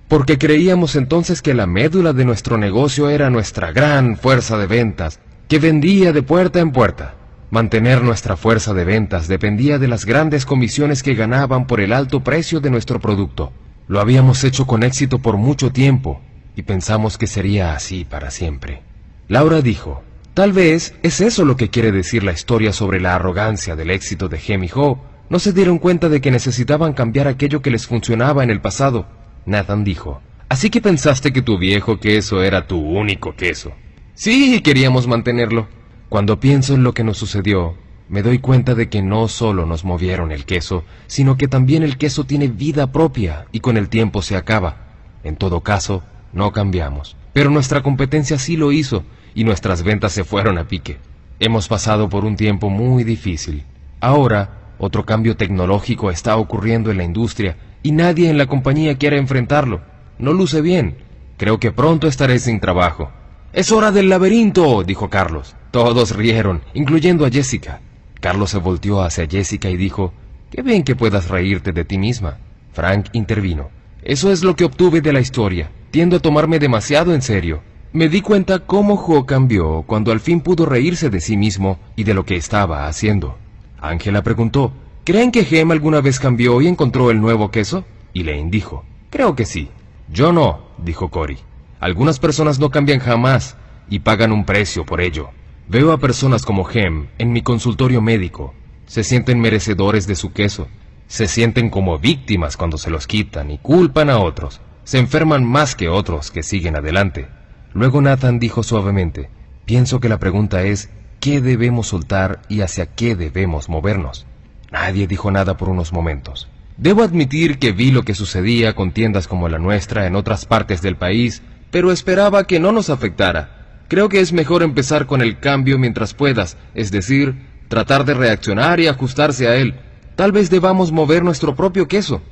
Porque 0.06 0.38
creíamos 0.38 0.94
entonces 0.94 1.42
que 1.42 1.54
la 1.54 1.66
médula 1.66 2.12
de 2.12 2.24
nuestro 2.24 2.56
negocio 2.56 3.08
era 3.10 3.30
nuestra 3.30 3.72
gran 3.72 4.16
fuerza 4.16 4.56
de 4.58 4.68
ventas, 4.68 5.18
que 5.48 5.58
vendía 5.58 6.12
de 6.12 6.22
puerta 6.22 6.60
en 6.60 6.70
puerta. 6.70 7.16
Mantener 7.54 8.02
nuestra 8.02 8.36
fuerza 8.36 8.74
de 8.74 8.84
ventas 8.84 9.28
dependía 9.28 9.78
de 9.78 9.86
las 9.86 10.06
grandes 10.06 10.44
comisiones 10.44 11.04
que 11.04 11.14
ganaban 11.14 11.68
por 11.68 11.80
el 11.80 11.92
alto 11.92 12.18
precio 12.18 12.58
de 12.58 12.68
nuestro 12.68 12.98
producto. 12.98 13.52
Lo 13.86 14.00
habíamos 14.00 14.42
hecho 14.42 14.66
con 14.66 14.82
éxito 14.82 15.20
por 15.20 15.36
mucho 15.36 15.70
tiempo 15.70 16.20
y 16.56 16.62
pensamos 16.62 17.16
que 17.16 17.28
sería 17.28 17.76
así 17.76 18.04
para 18.04 18.32
siempre. 18.32 18.82
Laura 19.28 19.62
dijo, 19.62 20.02
tal 20.34 20.52
vez 20.52 20.96
es 21.04 21.20
eso 21.20 21.44
lo 21.44 21.56
que 21.56 21.70
quiere 21.70 21.92
decir 21.92 22.24
la 22.24 22.32
historia 22.32 22.72
sobre 22.72 23.00
la 23.00 23.14
arrogancia 23.14 23.76
del 23.76 23.90
éxito 23.90 24.28
de 24.28 24.40
Hemi 24.44 24.70
Ho 24.74 24.98
no 25.30 25.38
se 25.38 25.52
dieron 25.52 25.78
cuenta 25.78 26.08
de 26.08 26.20
que 26.20 26.32
necesitaban 26.32 26.92
cambiar 26.92 27.28
aquello 27.28 27.62
que 27.62 27.70
les 27.70 27.86
funcionaba 27.86 28.42
en 28.42 28.50
el 28.50 28.60
pasado. 28.60 29.06
Nathan 29.46 29.84
dijo, 29.84 30.20
Así 30.48 30.70
que 30.70 30.80
pensaste 30.80 31.32
que 31.32 31.40
tu 31.40 31.56
viejo 31.56 32.00
queso 32.00 32.42
era 32.42 32.66
tu 32.66 32.80
único 32.80 33.36
queso. 33.36 33.70
Sí, 34.14 34.60
queríamos 34.60 35.06
mantenerlo. 35.06 35.68
Cuando 36.14 36.38
pienso 36.38 36.74
en 36.74 36.84
lo 36.84 36.94
que 36.94 37.02
nos 37.02 37.18
sucedió, 37.18 37.74
me 38.08 38.22
doy 38.22 38.38
cuenta 38.38 38.76
de 38.76 38.88
que 38.88 39.02
no 39.02 39.26
solo 39.26 39.66
nos 39.66 39.84
movieron 39.84 40.30
el 40.30 40.44
queso, 40.44 40.84
sino 41.08 41.36
que 41.36 41.48
también 41.48 41.82
el 41.82 41.98
queso 41.98 42.22
tiene 42.22 42.46
vida 42.46 42.92
propia 42.92 43.46
y 43.50 43.58
con 43.58 43.76
el 43.76 43.88
tiempo 43.88 44.22
se 44.22 44.36
acaba. 44.36 44.76
En 45.24 45.34
todo 45.34 45.62
caso, 45.62 46.04
no 46.32 46.52
cambiamos. 46.52 47.16
Pero 47.32 47.50
nuestra 47.50 47.82
competencia 47.82 48.38
sí 48.38 48.56
lo 48.56 48.70
hizo 48.70 49.02
y 49.34 49.42
nuestras 49.42 49.82
ventas 49.82 50.12
se 50.12 50.22
fueron 50.22 50.56
a 50.56 50.68
pique. 50.68 50.98
Hemos 51.40 51.66
pasado 51.66 52.08
por 52.08 52.24
un 52.24 52.36
tiempo 52.36 52.70
muy 52.70 53.02
difícil. 53.02 53.64
Ahora, 53.98 54.76
otro 54.78 55.04
cambio 55.04 55.36
tecnológico 55.36 56.12
está 56.12 56.36
ocurriendo 56.36 56.92
en 56.92 56.98
la 56.98 57.04
industria 57.04 57.56
y 57.82 57.90
nadie 57.90 58.30
en 58.30 58.38
la 58.38 58.46
compañía 58.46 58.98
quiere 58.98 59.18
enfrentarlo. 59.18 59.80
No 60.20 60.32
luce 60.32 60.60
bien. 60.60 60.96
Creo 61.38 61.58
que 61.58 61.72
pronto 61.72 62.06
estaré 62.06 62.38
sin 62.38 62.60
trabajo. 62.60 63.10
Es 63.52 63.72
hora 63.72 63.90
del 63.90 64.08
laberinto, 64.08 64.84
dijo 64.84 65.10
Carlos. 65.10 65.56
Todos 65.74 66.14
rieron, 66.14 66.62
incluyendo 66.72 67.26
a 67.26 67.30
Jessica. 67.30 67.80
Carlos 68.20 68.50
se 68.50 68.58
volteó 68.58 69.02
hacia 69.02 69.26
Jessica 69.26 69.68
y 69.68 69.76
dijo, 69.76 70.12
Qué 70.48 70.62
bien 70.62 70.84
que 70.84 70.94
puedas 70.94 71.28
reírte 71.28 71.72
de 71.72 71.84
ti 71.84 71.98
misma. 71.98 72.38
Frank 72.72 73.06
intervino. 73.12 73.70
Eso 74.00 74.30
es 74.30 74.44
lo 74.44 74.54
que 74.54 74.66
obtuve 74.66 75.00
de 75.00 75.12
la 75.12 75.18
historia. 75.18 75.72
Tiendo 75.90 76.14
a 76.14 76.20
tomarme 76.20 76.60
demasiado 76.60 77.12
en 77.12 77.22
serio. 77.22 77.60
Me 77.92 78.08
di 78.08 78.20
cuenta 78.20 78.60
cómo 78.60 78.96
Jo 78.96 79.26
cambió 79.26 79.82
cuando 79.82 80.12
al 80.12 80.20
fin 80.20 80.42
pudo 80.42 80.64
reírse 80.64 81.10
de 81.10 81.20
sí 81.20 81.36
mismo 81.36 81.80
y 81.96 82.04
de 82.04 82.14
lo 82.14 82.24
que 82.24 82.36
estaba 82.36 82.86
haciendo. 82.86 83.36
Ángela 83.80 84.22
preguntó, 84.22 84.72
¿creen 85.02 85.32
que 85.32 85.44
Gem 85.44 85.72
alguna 85.72 86.00
vez 86.00 86.20
cambió 86.20 86.60
y 86.60 86.68
encontró 86.68 87.10
el 87.10 87.20
nuevo 87.20 87.50
queso? 87.50 87.84
Y 88.12 88.22
Lane 88.22 88.46
dijo, 88.48 88.84
creo 89.10 89.34
que 89.34 89.44
sí. 89.44 89.70
Yo 90.08 90.32
no, 90.32 90.68
dijo 90.78 91.08
Cory. 91.08 91.38
Algunas 91.80 92.20
personas 92.20 92.60
no 92.60 92.70
cambian 92.70 93.00
jamás 93.00 93.56
y 93.90 93.98
pagan 93.98 94.30
un 94.30 94.44
precio 94.44 94.86
por 94.86 95.00
ello. 95.00 95.30
Veo 95.66 95.92
a 95.92 95.98
personas 95.98 96.44
como 96.44 96.64
Gem 96.64 97.06
en 97.16 97.32
mi 97.32 97.40
consultorio 97.40 98.02
médico. 98.02 98.54
Se 98.86 99.02
sienten 99.02 99.40
merecedores 99.40 100.06
de 100.06 100.14
su 100.14 100.32
queso. 100.32 100.68
Se 101.06 101.26
sienten 101.26 101.70
como 101.70 101.98
víctimas 101.98 102.58
cuando 102.58 102.76
se 102.76 102.90
los 102.90 103.06
quitan 103.06 103.50
y 103.50 103.56
culpan 103.56 104.10
a 104.10 104.18
otros. 104.18 104.60
Se 104.84 104.98
enferman 104.98 105.42
más 105.42 105.74
que 105.74 105.88
otros 105.88 106.30
que 106.30 106.42
siguen 106.42 106.76
adelante. 106.76 107.28
Luego 107.72 108.02
Nathan 108.02 108.38
dijo 108.38 108.62
suavemente, 108.62 109.30
pienso 109.64 110.00
que 110.00 110.10
la 110.10 110.18
pregunta 110.18 110.64
es, 110.64 110.90
qué 111.18 111.40
debemos 111.40 111.86
soltar 111.88 112.42
y 112.50 112.60
hacia 112.60 112.84
qué 112.84 113.16
debemos 113.16 113.70
movernos. 113.70 114.26
Nadie 114.70 115.06
dijo 115.06 115.30
nada 115.30 115.56
por 115.56 115.70
unos 115.70 115.94
momentos. 115.94 116.46
Debo 116.76 117.02
admitir 117.02 117.58
que 117.58 117.72
vi 117.72 117.90
lo 117.90 118.02
que 118.02 118.14
sucedía 118.14 118.74
con 118.74 118.92
tiendas 118.92 119.28
como 119.28 119.48
la 119.48 119.58
nuestra 119.58 120.06
en 120.06 120.14
otras 120.14 120.44
partes 120.44 120.82
del 120.82 120.96
país, 120.96 121.42
pero 121.70 121.90
esperaba 121.90 122.46
que 122.46 122.60
no 122.60 122.70
nos 122.70 122.90
afectara. 122.90 123.63
Creo 123.88 124.08
que 124.08 124.20
es 124.20 124.32
mejor 124.32 124.62
empezar 124.62 125.06
con 125.06 125.20
el 125.20 125.38
cambio 125.38 125.78
mientras 125.78 126.14
puedas, 126.14 126.56
es 126.74 126.90
decir, 126.90 127.34
tratar 127.68 128.04
de 128.04 128.14
reaccionar 128.14 128.80
y 128.80 128.86
ajustarse 128.86 129.48
a 129.48 129.56
él. 129.56 129.74
Tal 130.16 130.32
vez 130.32 130.48
debamos 130.48 130.92
mover 130.92 131.22
nuestro 131.22 131.54
propio 131.54 131.88
queso. 131.88 132.22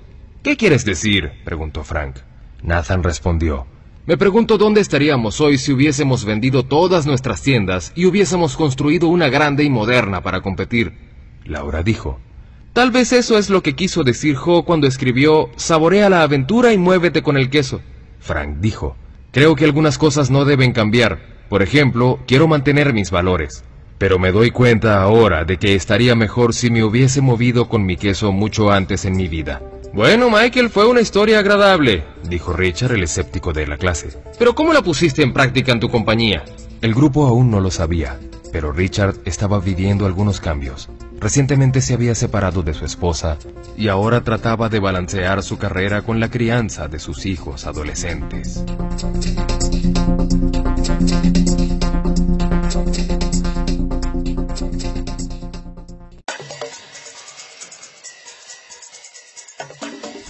¿Qué 0.43 0.57
quieres 0.57 0.85
decir? 0.85 1.33
preguntó 1.45 1.85
Frank. 1.85 2.17
Nathan 2.63 3.03
respondió. 3.03 3.67
Me 4.07 4.17
pregunto 4.17 4.59
dónde 4.59 4.81
estaríamos 4.81 5.41
hoy 5.41 5.59
si 5.59 5.73
hubiésemos 5.73 6.25
vendido 6.25 6.65
todas 6.65 7.07
nuestras 7.07 7.43
tiendas 7.43 7.93
y 7.95 8.07
hubiésemos 8.07 8.57
construido 8.57 9.07
una 9.07 9.29
grande 9.29 9.63
y 9.63 9.71
moderna 9.71 10.23
para 10.23 10.41
competir. 10.41 10.93
Laura 11.45 11.83
dijo. 11.83 12.19
Tal 12.73 12.91
vez 12.91 13.13
eso 13.13 13.37
es 13.37 13.51
lo 13.51 13.63
que 13.63 13.75
quiso 13.77 14.03
decir 14.03 14.35
Jo 14.35 14.65
cuando 14.65 14.87
escribió 14.87 15.51
Saborea 15.57 16.09
la 16.09 16.23
aventura 16.23 16.73
y 16.73 16.79
muévete 16.79 17.23
con 17.23 17.37
el 17.37 17.51
queso. 17.51 17.81
Frank 18.19 18.57
dijo. 18.59 18.97
Creo 19.31 19.55
que 19.55 19.65
algunas 19.65 19.99
cosas 19.99 20.31
no 20.31 20.45
deben 20.45 20.73
cambiar, 20.73 21.21
Por 21.53 21.61
ejemplo, 21.61 22.19
quiero 22.27 22.49
mantener 22.49 22.95
mis 22.95 23.11
valores. 23.11 23.63
Pero 23.99 24.19
me 24.19 24.33
doy 24.33 24.51
cuenta 24.51 25.03
ahora 25.03 25.45
de 25.45 25.59
que 25.59 25.75
estaría 25.75 26.15
mejor 26.15 26.55
si 26.55 26.71
me 26.71 26.83
hubiese 26.83 27.21
movido 27.21 27.69
con 27.69 27.85
mi 27.85 27.99
queso 27.99 28.33
mucho 28.33 28.73
antes 28.73 29.05
en 29.05 29.17
mi 29.17 29.29
vida. 29.29 29.61
Bueno, 29.93 30.31
Michael, 30.31 30.71
fue 30.71 30.87
una 30.87 31.03
historia 31.03 31.41
agradable, 31.41 32.05
dijo 32.27 32.55
Richard, 32.55 32.93
el 32.93 33.03
escéptico 33.03 33.53
de 33.53 33.67
la 33.67 33.77
clase. 33.77 34.17
Pero 34.39 34.55
¿cómo 34.55 34.73
la 34.73 34.81
pusiste 34.81 35.23
en 35.23 35.35
práctica 35.35 35.73
en 35.73 35.81
tu 35.81 35.91
compañía? 35.91 36.43
El 36.81 36.95
grupo 36.95 37.27
aún 37.27 37.51
no 37.51 37.61
lo 37.61 37.71
sabía, 37.71 38.19
pero 38.51 38.73
Richard 38.73 39.17
estaba 39.27 39.61
viviendo 39.61 40.07
algunos 40.07 40.41
cambios. 40.41 40.89
Recientemente 41.21 41.83
se 41.83 41.93
había 41.93 42.15
separado 42.15 42.63
de 42.63 42.73
su 42.73 42.87
esposa 42.87 43.37
y 43.77 43.89
ahora 43.89 44.25
trataba 44.25 44.71
de 44.71 44.81
balancear 44.81 45.43
su 45.43 45.59
carrera 45.59 46.01
con 46.01 46.19
la 46.19 46.31
crianza 46.31 46.89
de 46.89 46.99
sus 46.99 47.27
hijos 47.27 47.67
adolescentes. 47.67 48.65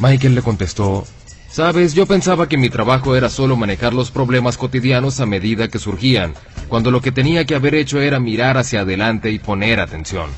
Michael 0.03 0.35
le 0.35 0.43
contestó, 0.43 1.07
Sabes, 1.49 1.95
yo 1.95 2.07
pensaba 2.07 2.49
que 2.49 2.57
mi 2.57 2.71
trabajo 2.71 3.15
era 3.15 3.29
solo 3.29 3.57
manejar 3.57 3.95
los 3.95 4.11
problemas 4.11 4.57
cotidianos 4.57 5.21
a 5.21 5.27
medida 5.27 5.69
que 5.69 5.79
surgían, 5.79 6.35
cuando 6.67 6.91
lo 6.91 7.01
que 7.01 7.13
tenía 7.13 7.45
que 7.45 7.55
haber 7.55 7.77
hecho 7.77 8.01
era 8.01 8.19
mirar 8.19 8.59
hacia 8.59 8.81
adelante 8.81 9.31
y 9.31 9.39
poner 9.39 9.79
atención. 9.79 10.29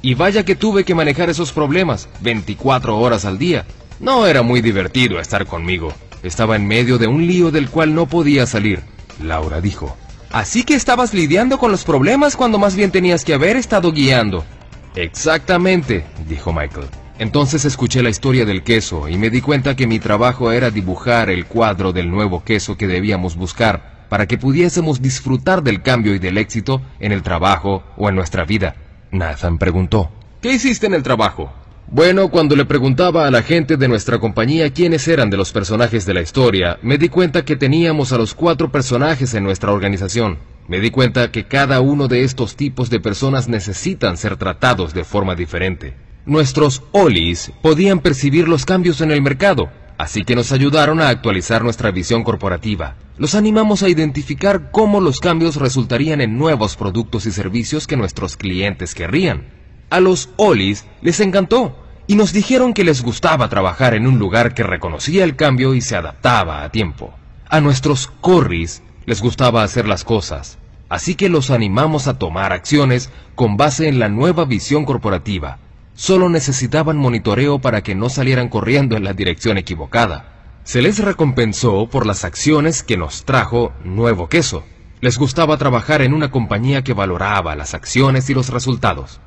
Y 0.00 0.14
vaya 0.14 0.46
que 0.46 0.56
tuve 0.56 0.84
que 0.84 0.94
manejar 0.94 1.28
esos 1.28 1.52
problemas 1.52 2.08
24 2.20 2.98
horas 2.98 3.26
al 3.26 3.38
día. 3.38 3.66
No 3.98 4.26
era 4.26 4.40
muy 4.40 4.62
divertido 4.62 5.20
estar 5.20 5.44
conmigo. 5.44 5.92
Estaba 6.22 6.56
en 6.56 6.66
medio 6.66 6.96
de 6.96 7.06
un 7.06 7.26
lío 7.26 7.50
del 7.50 7.68
cual 7.68 7.94
no 7.94 8.06
podía 8.06 8.46
salir. 8.46 8.80
Laura 9.22 9.60
dijo. 9.60 9.98
Así 10.30 10.64
que 10.64 10.76
estabas 10.76 11.12
lidiando 11.12 11.58
con 11.58 11.70
los 11.70 11.84
problemas 11.84 12.36
cuando 12.36 12.58
más 12.58 12.74
bien 12.74 12.90
tenías 12.90 13.26
que 13.26 13.34
haber 13.34 13.56
estado 13.56 13.92
guiando. 13.92 14.46
Exactamente, 14.94 16.06
dijo 16.26 16.54
Michael. 16.54 16.86
Entonces 17.20 17.66
escuché 17.66 18.02
la 18.02 18.08
historia 18.08 18.46
del 18.46 18.62
queso 18.62 19.06
y 19.06 19.18
me 19.18 19.28
di 19.28 19.42
cuenta 19.42 19.76
que 19.76 19.86
mi 19.86 19.98
trabajo 19.98 20.52
era 20.52 20.70
dibujar 20.70 21.28
el 21.28 21.44
cuadro 21.44 21.92
del 21.92 22.10
nuevo 22.10 22.42
queso 22.42 22.78
que 22.78 22.86
debíamos 22.86 23.36
buscar 23.36 24.06
para 24.08 24.26
que 24.26 24.38
pudiésemos 24.38 25.02
disfrutar 25.02 25.62
del 25.62 25.82
cambio 25.82 26.14
y 26.14 26.18
del 26.18 26.38
éxito 26.38 26.80
en 26.98 27.12
el 27.12 27.22
trabajo 27.22 27.82
o 27.98 28.08
en 28.08 28.14
nuestra 28.14 28.46
vida. 28.46 28.74
Nathan 29.10 29.58
preguntó, 29.58 30.10
¿qué 30.40 30.54
hiciste 30.54 30.86
en 30.86 30.94
el 30.94 31.02
trabajo? 31.02 31.52
Bueno, 31.88 32.30
cuando 32.30 32.56
le 32.56 32.64
preguntaba 32.64 33.26
a 33.26 33.30
la 33.30 33.42
gente 33.42 33.76
de 33.76 33.88
nuestra 33.88 34.18
compañía 34.18 34.72
quiénes 34.72 35.06
eran 35.06 35.28
de 35.28 35.36
los 35.36 35.52
personajes 35.52 36.06
de 36.06 36.14
la 36.14 36.22
historia, 36.22 36.78
me 36.80 36.96
di 36.96 37.10
cuenta 37.10 37.44
que 37.44 37.54
teníamos 37.54 38.14
a 38.14 38.16
los 38.16 38.32
cuatro 38.32 38.72
personajes 38.72 39.34
en 39.34 39.44
nuestra 39.44 39.72
organización. 39.72 40.38
Me 40.68 40.80
di 40.80 40.90
cuenta 40.90 41.30
que 41.30 41.44
cada 41.44 41.82
uno 41.82 42.08
de 42.08 42.22
estos 42.22 42.56
tipos 42.56 42.88
de 42.88 42.98
personas 42.98 43.46
necesitan 43.46 44.16
ser 44.16 44.38
tratados 44.38 44.94
de 44.94 45.04
forma 45.04 45.34
diferente. 45.34 46.08
Nuestros 46.26 46.82
OLIs 46.92 47.50
podían 47.62 48.00
percibir 48.00 48.46
los 48.46 48.66
cambios 48.66 49.00
en 49.00 49.10
el 49.10 49.22
mercado, 49.22 49.70
así 49.96 50.22
que 50.22 50.36
nos 50.36 50.52
ayudaron 50.52 51.00
a 51.00 51.08
actualizar 51.08 51.64
nuestra 51.64 51.92
visión 51.92 52.24
corporativa. 52.24 52.94
Los 53.16 53.34
animamos 53.34 53.82
a 53.82 53.88
identificar 53.88 54.70
cómo 54.70 55.00
los 55.00 55.18
cambios 55.18 55.56
resultarían 55.56 56.20
en 56.20 56.36
nuevos 56.36 56.76
productos 56.76 57.24
y 57.24 57.32
servicios 57.32 57.86
que 57.86 57.96
nuestros 57.96 58.36
clientes 58.36 58.94
querrían. 58.94 59.48
A 59.88 59.98
los 60.00 60.28
OLIs 60.36 60.84
les 61.00 61.20
encantó 61.20 61.74
y 62.06 62.16
nos 62.16 62.34
dijeron 62.34 62.74
que 62.74 62.84
les 62.84 63.02
gustaba 63.02 63.48
trabajar 63.48 63.94
en 63.94 64.06
un 64.06 64.18
lugar 64.18 64.52
que 64.52 64.62
reconocía 64.62 65.24
el 65.24 65.36
cambio 65.36 65.72
y 65.72 65.80
se 65.80 65.96
adaptaba 65.96 66.64
a 66.64 66.70
tiempo. 66.70 67.14
A 67.48 67.62
nuestros 67.62 68.08
CORRIs 68.20 68.82
les 69.06 69.22
gustaba 69.22 69.62
hacer 69.62 69.88
las 69.88 70.04
cosas, 70.04 70.58
así 70.90 71.14
que 71.14 71.30
los 71.30 71.50
animamos 71.50 72.08
a 72.08 72.18
tomar 72.18 72.52
acciones 72.52 73.10
con 73.34 73.56
base 73.56 73.88
en 73.88 73.98
la 73.98 74.10
nueva 74.10 74.44
visión 74.44 74.84
corporativa 74.84 75.58
solo 76.00 76.30
necesitaban 76.30 76.96
monitoreo 76.96 77.58
para 77.58 77.82
que 77.82 77.94
no 77.94 78.08
salieran 78.08 78.48
corriendo 78.48 78.96
en 78.96 79.04
la 79.04 79.12
dirección 79.12 79.58
equivocada. 79.58 80.60
Se 80.64 80.80
les 80.80 80.98
recompensó 80.98 81.90
por 81.90 82.06
las 82.06 82.24
acciones 82.24 82.82
que 82.82 82.96
nos 82.96 83.26
trajo 83.26 83.74
Nuevo 83.84 84.26
Queso. 84.26 84.64
Les 85.02 85.18
gustaba 85.18 85.58
trabajar 85.58 86.00
en 86.00 86.14
una 86.14 86.30
compañía 86.30 86.82
que 86.82 86.94
valoraba 86.94 87.54
las 87.54 87.74
acciones 87.74 88.30
y 88.30 88.34
los 88.34 88.48
resultados. 88.48 89.20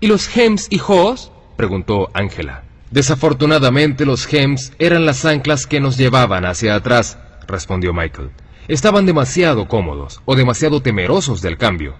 ¿Y 0.00 0.08
los 0.08 0.36
Hems 0.36 0.66
y 0.68 0.80
Hoss? 0.84 1.30
preguntó 1.56 2.10
Ángela. 2.12 2.64
Desafortunadamente 2.90 4.04
los 4.04 4.26
Hems 4.32 4.72
eran 4.80 5.06
las 5.06 5.24
anclas 5.24 5.68
que 5.68 5.78
nos 5.78 5.96
llevaban 5.96 6.44
hacia 6.44 6.74
atrás, 6.74 7.18
respondió 7.46 7.94
Michael. 7.94 8.30
Estaban 8.66 9.06
demasiado 9.06 9.68
cómodos 9.68 10.22
o 10.24 10.34
demasiado 10.34 10.82
temerosos 10.82 11.40
del 11.40 11.56
cambio. 11.56 11.94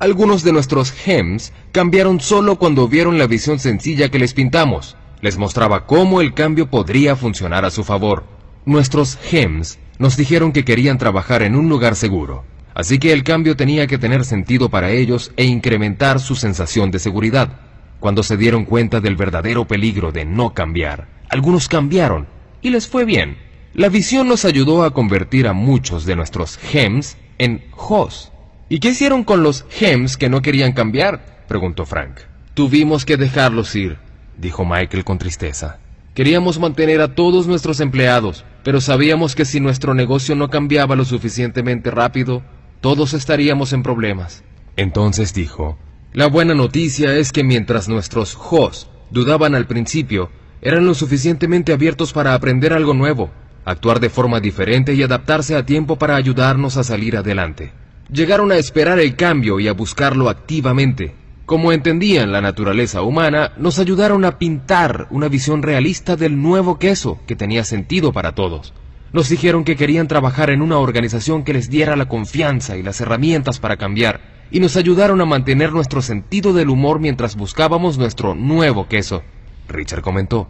Algunos 0.00 0.42
de 0.42 0.52
nuestros 0.52 0.90
gems 0.90 1.52
cambiaron 1.70 2.20
solo 2.20 2.58
cuando 2.58 2.88
vieron 2.88 3.16
la 3.16 3.28
visión 3.28 3.60
sencilla 3.60 4.10
que 4.10 4.18
les 4.18 4.34
pintamos. 4.34 4.96
Les 5.20 5.38
mostraba 5.38 5.86
cómo 5.86 6.20
el 6.20 6.34
cambio 6.34 6.68
podría 6.68 7.14
funcionar 7.14 7.64
a 7.64 7.70
su 7.70 7.84
favor. 7.84 8.24
Nuestros 8.66 9.16
gems 9.16 9.78
nos 9.98 10.16
dijeron 10.16 10.52
que 10.52 10.64
querían 10.64 10.98
trabajar 10.98 11.42
en 11.42 11.54
un 11.54 11.68
lugar 11.68 11.94
seguro, 11.94 12.44
así 12.74 12.98
que 12.98 13.12
el 13.12 13.22
cambio 13.22 13.56
tenía 13.56 13.86
que 13.86 13.96
tener 13.98 14.24
sentido 14.24 14.68
para 14.68 14.90
ellos 14.90 15.32
e 15.36 15.44
incrementar 15.44 16.18
su 16.18 16.34
sensación 16.34 16.90
de 16.90 16.98
seguridad. 16.98 17.60
Cuando 18.00 18.24
se 18.24 18.36
dieron 18.36 18.64
cuenta 18.64 19.00
del 19.00 19.14
verdadero 19.14 19.66
peligro 19.66 20.10
de 20.10 20.24
no 20.24 20.54
cambiar, 20.54 21.06
algunos 21.28 21.68
cambiaron 21.68 22.26
y 22.60 22.70
les 22.70 22.88
fue 22.88 23.04
bien. 23.04 23.38
La 23.74 23.88
visión 23.88 24.28
nos 24.28 24.44
ayudó 24.44 24.82
a 24.82 24.92
convertir 24.92 25.46
a 25.46 25.52
muchos 25.52 26.04
de 26.04 26.16
nuestros 26.16 26.58
gems 26.58 27.16
en 27.38 27.64
HOS, 27.76 28.32
¿Y 28.68 28.78
qué 28.78 28.90
hicieron 28.90 29.24
con 29.24 29.42
los 29.42 29.66
gems 29.68 30.16
que 30.16 30.30
no 30.30 30.40
querían 30.40 30.72
cambiar? 30.72 31.44
preguntó 31.48 31.84
Frank. 31.84 32.20
Tuvimos 32.54 33.04
que 33.04 33.18
dejarlos 33.18 33.74
ir, 33.76 33.98
dijo 34.38 34.64
Michael 34.64 35.04
con 35.04 35.18
tristeza. 35.18 35.78
Queríamos 36.14 36.58
mantener 36.58 37.02
a 37.02 37.14
todos 37.14 37.46
nuestros 37.46 37.80
empleados, 37.80 38.44
pero 38.62 38.80
sabíamos 38.80 39.34
que 39.34 39.44
si 39.44 39.60
nuestro 39.60 39.92
negocio 39.92 40.34
no 40.34 40.48
cambiaba 40.48 40.96
lo 40.96 41.04
suficientemente 41.04 41.90
rápido, 41.90 42.42
todos 42.80 43.12
estaríamos 43.12 43.72
en 43.74 43.82
problemas. 43.82 44.44
Entonces 44.76 45.34
dijo, 45.34 45.78
la 46.12 46.28
buena 46.28 46.54
noticia 46.54 47.14
es 47.16 47.32
que 47.32 47.44
mientras 47.44 47.88
nuestros 47.88 48.38
hosts 48.50 48.88
dudaban 49.10 49.54
al 49.54 49.66
principio, 49.66 50.30
eran 50.62 50.86
lo 50.86 50.94
suficientemente 50.94 51.72
abiertos 51.74 52.14
para 52.14 52.32
aprender 52.32 52.72
algo 52.72 52.94
nuevo, 52.94 53.30
actuar 53.66 54.00
de 54.00 54.08
forma 54.08 54.40
diferente 54.40 54.94
y 54.94 55.02
adaptarse 55.02 55.54
a 55.54 55.66
tiempo 55.66 55.96
para 55.96 56.16
ayudarnos 56.16 56.78
a 56.78 56.84
salir 56.84 57.16
adelante. 57.18 57.72
Llegaron 58.12 58.52
a 58.52 58.56
esperar 58.56 59.00
el 59.00 59.16
cambio 59.16 59.58
y 59.60 59.68
a 59.68 59.72
buscarlo 59.72 60.28
activamente. 60.28 61.14
Como 61.46 61.72
entendían 61.72 62.32
la 62.32 62.40
naturaleza 62.40 63.02
humana, 63.02 63.52
nos 63.56 63.78
ayudaron 63.78 64.24
a 64.24 64.38
pintar 64.38 65.08
una 65.10 65.28
visión 65.28 65.62
realista 65.62 66.16
del 66.16 66.40
nuevo 66.40 66.78
queso 66.78 67.20
que 67.26 67.36
tenía 67.36 67.64
sentido 67.64 68.12
para 68.12 68.34
todos. 68.34 68.72
Nos 69.12 69.28
dijeron 69.28 69.64
que 69.64 69.76
querían 69.76 70.08
trabajar 70.08 70.50
en 70.50 70.62
una 70.62 70.78
organización 70.78 71.44
que 71.44 71.52
les 71.52 71.70
diera 71.70 71.96
la 71.96 72.08
confianza 72.08 72.76
y 72.76 72.82
las 72.82 73.00
herramientas 73.00 73.58
para 73.58 73.76
cambiar, 73.76 74.20
y 74.50 74.60
nos 74.60 74.76
ayudaron 74.76 75.20
a 75.20 75.24
mantener 75.24 75.72
nuestro 75.72 76.02
sentido 76.02 76.52
del 76.52 76.68
humor 76.68 76.98
mientras 76.98 77.36
buscábamos 77.36 77.98
nuestro 77.98 78.34
nuevo 78.34 78.88
queso. 78.88 79.22
Richard 79.68 80.02
comentó. 80.02 80.48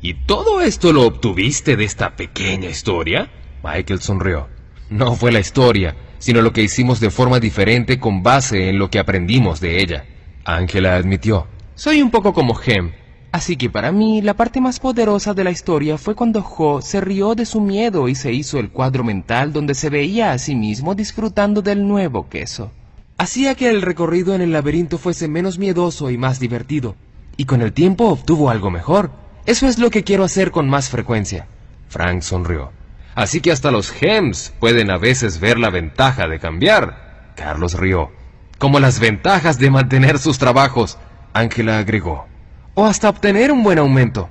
¿Y 0.00 0.14
todo 0.14 0.60
esto 0.60 0.92
lo 0.92 1.02
obtuviste 1.02 1.76
de 1.76 1.84
esta 1.84 2.16
pequeña 2.16 2.68
historia? 2.68 3.30
Michael 3.62 4.00
sonrió. 4.00 4.48
No 4.90 5.14
fue 5.14 5.32
la 5.32 5.40
historia, 5.40 5.96
sino 6.18 6.42
lo 6.42 6.52
que 6.52 6.62
hicimos 6.62 7.00
de 7.00 7.10
forma 7.10 7.40
diferente 7.40 7.98
con 7.98 8.22
base 8.22 8.68
en 8.68 8.78
lo 8.78 8.90
que 8.90 8.98
aprendimos 8.98 9.60
de 9.60 9.80
ella. 9.80 10.04
Ángela 10.44 10.96
admitió, 10.96 11.46
soy 11.74 12.02
un 12.02 12.10
poco 12.10 12.32
como 12.32 12.54
Gem, 12.54 12.92
así 13.32 13.56
que 13.56 13.68
para 13.68 13.92
mí 13.92 14.22
la 14.22 14.34
parte 14.34 14.60
más 14.60 14.80
poderosa 14.80 15.34
de 15.34 15.44
la 15.44 15.50
historia 15.50 15.98
fue 15.98 16.14
cuando 16.14 16.42
Jo 16.42 16.80
se 16.80 17.00
rió 17.00 17.34
de 17.34 17.46
su 17.46 17.60
miedo 17.60 18.08
y 18.08 18.14
se 18.14 18.32
hizo 18.32 18.58
el 18.58 18.70
cuadro 18.70 19.04
mental 19.04 19.52
donde 19.52 19.74
se 19.74 19.90
veía 19.90 20.32
a 20.32 20.38
sí 20.38 20.54
mismo 20.54 20.94
disfrutando 20.94 21.62
del 21.62 21.86
nuevo 21.86 22.28
queso. 22.28 22.70
Hacía 23.18 23.54
que 23.54 23.70
el 23.70 23.82
recorrido 23.82 24.34
en 24.34 24.42
el 24.42 24.52
laberinto 24.52 24.98
fuese 24.98 25.26
menos 25.26 25.58
miedoso 25.58 26.10
y 26.10 26.18
más 26.18 26.38
divertido, 26.38 26.96
y 27.36 27.46
con 27.46 27.62
el 27.62 27.72
tiempo 27.72 28.08
obtuvo 28.08 28.50
algo 28.50 28.70
mejor. 28.70 29.10
Eso 29.46 29.66
es 29.68 29.78
lo 29.78 29.90
que 29.90 30.04
quiero 30.04 30.24
hacer 30.24 30.50
con 30.50 30.68
más 30.68 30.90
frecuencia. 30.90 31.46
Frank 31.88 32.22
sonrió. 32.22 32.72
Así 33.16 33.40
que 33.40 33.50
hasta 33.50 33.70
los 33.70 33.90
gems 33.90 34.52
pueden 34.60 34.90
a 34.90 34.98
veces 34.98 35.40
ver 35.40 35.58
la 35.58 35.70
ventaja 35.70 36.28
de 36.28 36.38
cambiar. 36.38 37.32
Carlos 37.34 37.72
rió. 37.72 38.12
Como 38.58 38.78
las 38.78 39.00
ventajas 39.00 39.58
de 39.58 39.70
mantener 39.70 40.18
sus 40.18 40.38
trabajos, 40.38 40.98
Ángela 41.32 41.78
agregó. 41.78 42.26
O 42.74 42.84
hasta 42.84 43.08
obtener 43.08 43.50
un 43.50 43.62
buen 43.62 43.78
aumento. 43.78 44.28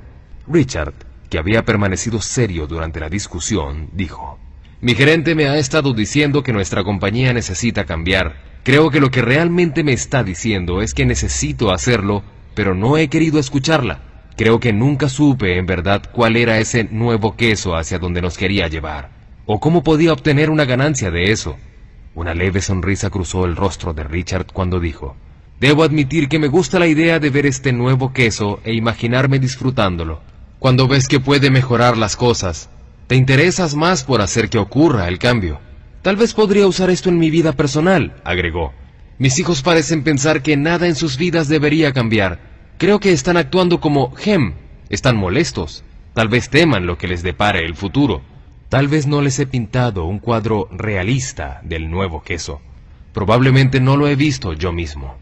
Richard, 0.47 0.93
que 1.31 1.39
había 1.39 1.65
permanecido 1.65 2.21
serio 2.21 2.67
durante 2.67 2.99
la 2.99 3.09
discusión, 3.09 3.89
dijo. 3.91 4.37
Mi 4.81 4.93
gerente 4.93 5.33
me 5.33 5.47
ha 5.47 5.57
estado 5.57 5.95
diciendo 5.95 6.43
que 6.43 6.53
nuestra 6.53 6.83
compañía 6.83 7.33
necesita 7.33 7.85
cambiar. 7.85 8.35
Creo 8.63 8.91
que 8.91 8.99
lo 8.99 9.09
que 9.09 9.23
realmente 9.23 9.83
me 9.83 9.93
está 9.93 10.23
diciendo 10.23 10.83
es 10.83 10.93
que 10.93 11.07
necesito 11.07 11.71
hacerlo, 11.71 12.21
pero 12.53 12.75
no 12.75 12.97
he 12.97 13.07
querido 13.07 13.39
escucharla. 13.39 14.14
Creo 14.37 14.59
que 14.59 14.73
nunca 14.73 15.07
supe 15.07 15.57
en 15.57 15.65
verdad 15.65 16.03
cuál 16.11 16.35
era 16.35 16.59
ese 16.59 16.83
nuevo 16.83 17.35
queso 17.37 17.75
hacia 17.75 17.99
donde 17.99 18.21
nos 18.21 18.37
quería 18.37 18.67
llevar, 18.67 19.09
o 19.45 19.59
cómo 19.59 19.81
podía 19.81 20.11
obtener 20.11 20.49
una 20.49 20.65
ganancia 20.65 21.09
de 21.09 21.31
eso. 21.31 21.55
Una 22.15 22.33
leve 22.33 22.61
sonrisa 22.61 23.09
cruzó 23.09 23.45
el 23.45 23.55
rostro 23.55 23.93
de 23.93 24.03
Richard 24.03 24.47
cuando 24.51 24.79
dijo, 24.79 25.15
Debo 25.59 25.83
admitir 25.83 26.27
que 26.27 26.37
me 26.37 26.47
gusta 26.47 26.79
la 26.79 26.87
idea 26.87 27.19
de 27.19 27.29
ver 27.29 27.45
este 27.45 27.71
nuevo 27.71 28.11
queso 28.11 28.59
e 28.65 28.73
imaginarme 28.73 29.39
disfrutándolo. 29.39 30.21
Cuando 30.59 30.87
ves 30.87 31.07
que 31.07 31.21
puede 31.21 31.49
mejorar 31.49 31.97
las 31.97 32.17
cosas, 32.17 32.69
te 33.07 33.15
interesas 33.15 33.73
más 33.73 34.03
por 34.03 34.21
hacer 34.21 34.49
que 34.49 34.57
ocurra 34.57 35.07
el 35.07 35.17
cambio. 35.17 35.59
Tal 36.01 36.17
vez 36.17 36.33
podría 36.33 36.67
usar 36.67 36.89
esto 36.89 37.07
en 37.07 37.19
mi 37.19 37.29
vida 37.29 37.53
personal, 37.53 38.21
agregó. 38.25 38.73
Mis 39.17 39.39
hijos 39.39 39.61
parecen 39.61 40.03
pensar 40.03 40.41
que 40.41 40.57
nada 40.57 40.87
en 40.87 40.95
sus 40.95 41.17
vidas 41.17 41.47
debería 41.47 41.93
cambiar. 41.93 42.54
Creo 42.77 42.99
que 42.99 43.13
están 43.13 43.37
actuando 43.37 43.79
como 43.79 44.11
Gem. 44.15 44.53
Están 44.89 45.15
molestos. 45.15 45.85
Tal 46.13 46.27
vez 46.27 46.49
teman 46.49 46.85
lo 46.85 46.97
que 46.97 47.07
les 47.07 47.23
depare 47.23 47.65
el 47.65 47.73
futuro. 47.73 48.21
Tal 48.67 48.89
vez 48.89 49.07
no 49.07 49.21
les 49.21 49.39
he 49.39 49.47
pintado 49.47 50.03
un 50.03 50.19
cuadro 50.19 50.67
realista 50.71 51.61
del 51.63 51.89
nuevo 51.89 52.21
queso. 52.21 52.59
Probablemente 53.13 53.79
no 53.79 53.95
lo 53.95 54.09
he 54.09 54.17
visto 54.17 54.51
yo 54.51 54.73
mismo. 54.73 55.15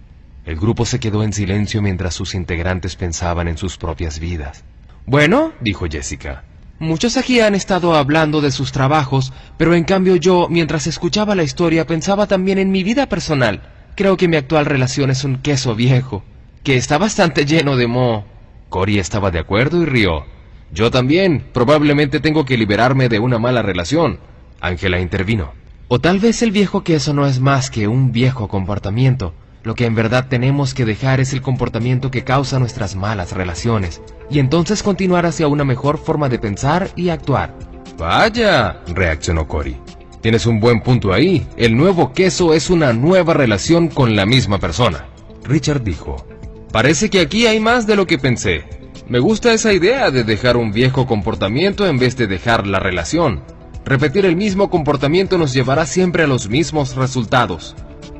El 0.45 0.55
grupo 0.55 0.83
se 0.83 0.99
quedó 0.99 1.21
en 1.21 1.31
silencio 1.31 1.83
mientras 1.83 2.15
sus 2.15 2.33
integrantes 2.33 2.95
pensaban 2.95 3.47
en 3.47 3.59
sus 3.59 3.77
propias 3.77 4.17
vidas. 4.17 4.63
Bueno, 5.05 5.51
dijo 5.61 5.85
Jessica, 5.87 6.43
muchos 6.79 7.17
aquí 7.17 7.39
han 7.39 7.53
estado 7.53 7.93
hablando 7.93 8.41
de 8.41 8.49
sus 8.49 8.71
trabajos, 8.71 9.31
pero 9.57 9.75
en 9.75 9.83
cambio 9.83 10.15
yo, 10.15 10.47
mientras 10.49 10.87
escuchaba 10.87 11.35
la 11.35 11.43
historia, 11.43 11.85
pensaba 11.85 12.25
también 12.25 12.57
en 12.57 12.71
mi 12.71 12.83
vida 12.83 13.07
personal. 13.07 13.61
Creo 13.95 14.17
que 14.17 14.27
mi 14.27 14.37
actual 14.37 14.65
relación 14.65 15.11
es 15.11 15.23
un 15.23 15.37
queso 15.37 15.75
viejo, 15.75 16.23
que 16.63 16.77
está 16.77 16.97
bastante 16.97 17.45
lleno 17.45 17.75
de 17.75 17.87
moho. 17.87 18.25
Cory 18.69 18.97
estaba 18.97 19.31
de 19.31 19.39
acuerdo 19.39 19.81
y 19.81 19.85
rió. 19.85 20.25
Yo 20.71 20.89
también. 20.89 21.45
Probablemente 21.53 22.19
tengo 22.19 22.45
que 22.45 22.57
liberarme 22.57 23.09
de 23.09 23.19
una 23.19 23.37
mala 23.37 23.61
relación. 23.61 24.19
Ángela 24.61 24.99
intervino. 24.99 25.51
O 25.89 25.99
tal 25.99 26.19
vez 26.19 26.41
el 26.41 26.51
viejo 26.51 26.83
queso 26.83 27.13
no 27.13 27.27
es 27.27 27.39
más 27.39 27.69
que 27.69 27.87
un 27.87 28.11
viejo 28.11 28.47
comportamiento. 28.47 29.33
Lo 29.63 29.75
que 29.75 29.85
en 29.85 29.95
verdad 29.95 30.27
tenemos 30.27 30.73
que 30.73 30.85
dejar 30.85 31.19
es 31.19 31.33
el 31.33 31.41
comportamiento 31.41 32.11
que 32.11 32.23
causa 32.23 32.59
nuestras 32.59 32.95
malas 32.95 33.31
relaciones, 33.31 34.01
y 34.29 34.39
entonces 34.39 34.83
continuar 34.83 35.25
hacia 35.25 35.47
una 35.47 35.63
mejor 35.63 35.97
forma 35.97 36.27
de 36.27 36.37
pensar 36.37 36.89
y 36.97 37.09
actuar. 37.09 37.53
Vaya, 37.97 38.81
reaccionó 38.87 39.47
Cory. 39.47 39.77
Tienes 40.19 40.45
un 40.47 40.59
buen 40.59 40.81
punto 40.81 41.13
ahí. 41.13 41.47
El 41.55 41.77
nuevo 41.77 42.11
queso 42.11 42.53
es 42.53 42.69
una 42.69 42.91
nueva 42.91 43.33
relación 43.33 43.87
con 43.87 44.15
la 44.17 44.25
misma 44.25 44.57
persona. 44.57 45.05
Richard 45.45 45.83
dijo, 45.83 46.25
Parece 46.73 47.11
que 47.11 47.19
aquí 47.19 47.45
hay 47.45 47.59
más 47.59 47.85
de 47.85 47.95
lo 47.95 48.07
que 48.07 48.17
pensé. 48.17 48.63
Me 49.07 49.19
gusta 49.19 49.53
esa 49.53 49.73
idea 49.73 50.09
de 50.09 50.23
dejar 50.23 50.57
un 50.57 50.71
viejo 50.71 51.05
comportamiento 51.05 51.85
en 51.85 51.99
vez 51.99 52.17
de 52.17 52.25
dejar 52.25 52.65
la 52.65 52.79
relación. 52.79 53.43
Repetir 53.85 54.25
el 54.25 54.35
mismo 54.35 54.71
comportamiento 54.71 55.37
nos 55.37 55.53
llevará 55.53 55.85
siempre 55.85 56.23
a 56.23 56.27
los 56.27 56.49
mismos 56.49 56.95
resultados. 56.95 57.75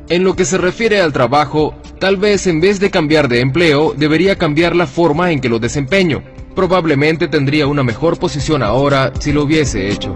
En 0.07 0.23
lo 0.23 0.35
que 0.35 0.45
se 0.45 0.59
refiere 0.59 1.01
al 1.01 1.13
trabajo, 1.13 1.73
tal 1.99 2.17
vez 2.17 2.45
en 2.45 2.61
vez 2.61 2.79
de 2.79 2.91
cambiar 2.91 3.27
de 3.27 3.39
empleo, 3.39 3.95
debería 3.97 4.37
cambiar 4.37 4.75
la 4.75 4.85
forma 4.85 5.31
en 5.31 5.41
que 5.41 5.49
lo 5.49 5.57
desempeño. 5.57 6.21
Probablemente 6.53 7.27
tendría 7.27 7.65
una 7.65 7.81
mejor 7.81 8.19
posición 8.19 8.61
ahora 8.61 9.13
si 9.19 9.33
lo 9.33 9.45
hubiese 9.45 9.89
hecho. 9.89 10.13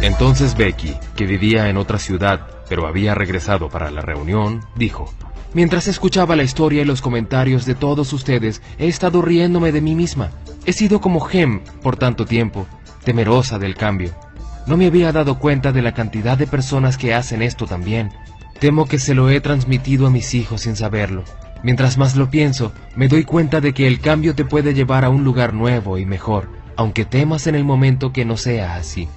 Entonces 0.00 0.56
Becky, 0.56 0.94
que 1.16 1.26
vivía 1.26 1.68
en 1.68 1.76
otra 1.76 1.98
ciudad, 1.98 2.46
pero 2.68 2.86
había 2.86 3.14
regresado 3.14 3.68
para 3.68 3.90
la 3.90 4.00
reunión, 4.00 4.60
dijo, 4.76 5.12
Mientras 5.54 5.88
escuchaba 5.88 6.36
la 6.36 6.42
historia 6.42 6.82
y 6.82 6.84
los 6.84 7.00
comentarios 7.00 7.64
de 7.64 7.74
todos 7.74 8.12
ustedes, 8.12 8.62
he 8.78 8.86
estado 8.86 9.22
riéndome 9.22 9.72
de 9.72 9.80
mí 9.80 9.94
misma. 9.94 10.30
He 10.66 10.72
sido 10.72 11.00
como 11.00 11.20
Gem 11.20 11.60
por 11.82 11.96
tanto 11.96 12.26
tiempo, 12.26 12.66
temerosa 13.04 13.58
del 13.58 13.74
cambio. 13.74 14.12
No 14.66 14.76
me 14.76 14.86
había 14.86 15.10
dado 15.10 15.38
cuenta 15.38 15.72
de 15.72 15.80
la 15.80 15.94
cantidad 15.94 16.36
de 16.36 16.46
personas 16.46 16.98
que 16.98 17.14
hacen 17.14 17.40
esto 17.40 17.66
también. 17.66 18.12
Temo 18.60 18.86
que 18.86 18.98
se 18.98 19.14
lo 19.14 19.30
he 19.30 19.40
transmitido 19.40 20.06
a 20.06 20.10
mis 20.10 20.34
hijos 20.34 20.60
sin 20.62 20.76
saberlo. 20.76 21.24
Mientras 21.62 21.96
más 21.96 22.14
lo 22.14 22.30
pienso, 22.30 22.72
me 22.94 23.08
doy 23.08 23.24
cuenta 23.24 23.60
de 23.60 23.72
que 23.72 23.86
el 23.86 24.00
cambio 24.00 24.34
te 24.34 24.44
puede 24.44 24.74
llevar 24.74 25.04
a 25.04 25.10
un 25.10 25.24
lugar 25.24 25.54
nuevo 25.54 25.96
y 25.96 26.04
mejor, 26.04 26.50
aunque 26.76 27.04
temas 27.04 27.46
en 27.46 27.54
el 27.54 27.64
momento 27.64 28.12
que 28.12 28.24
no 28.24 28.36
sea 28.36 28.76
así. 28.76 29.08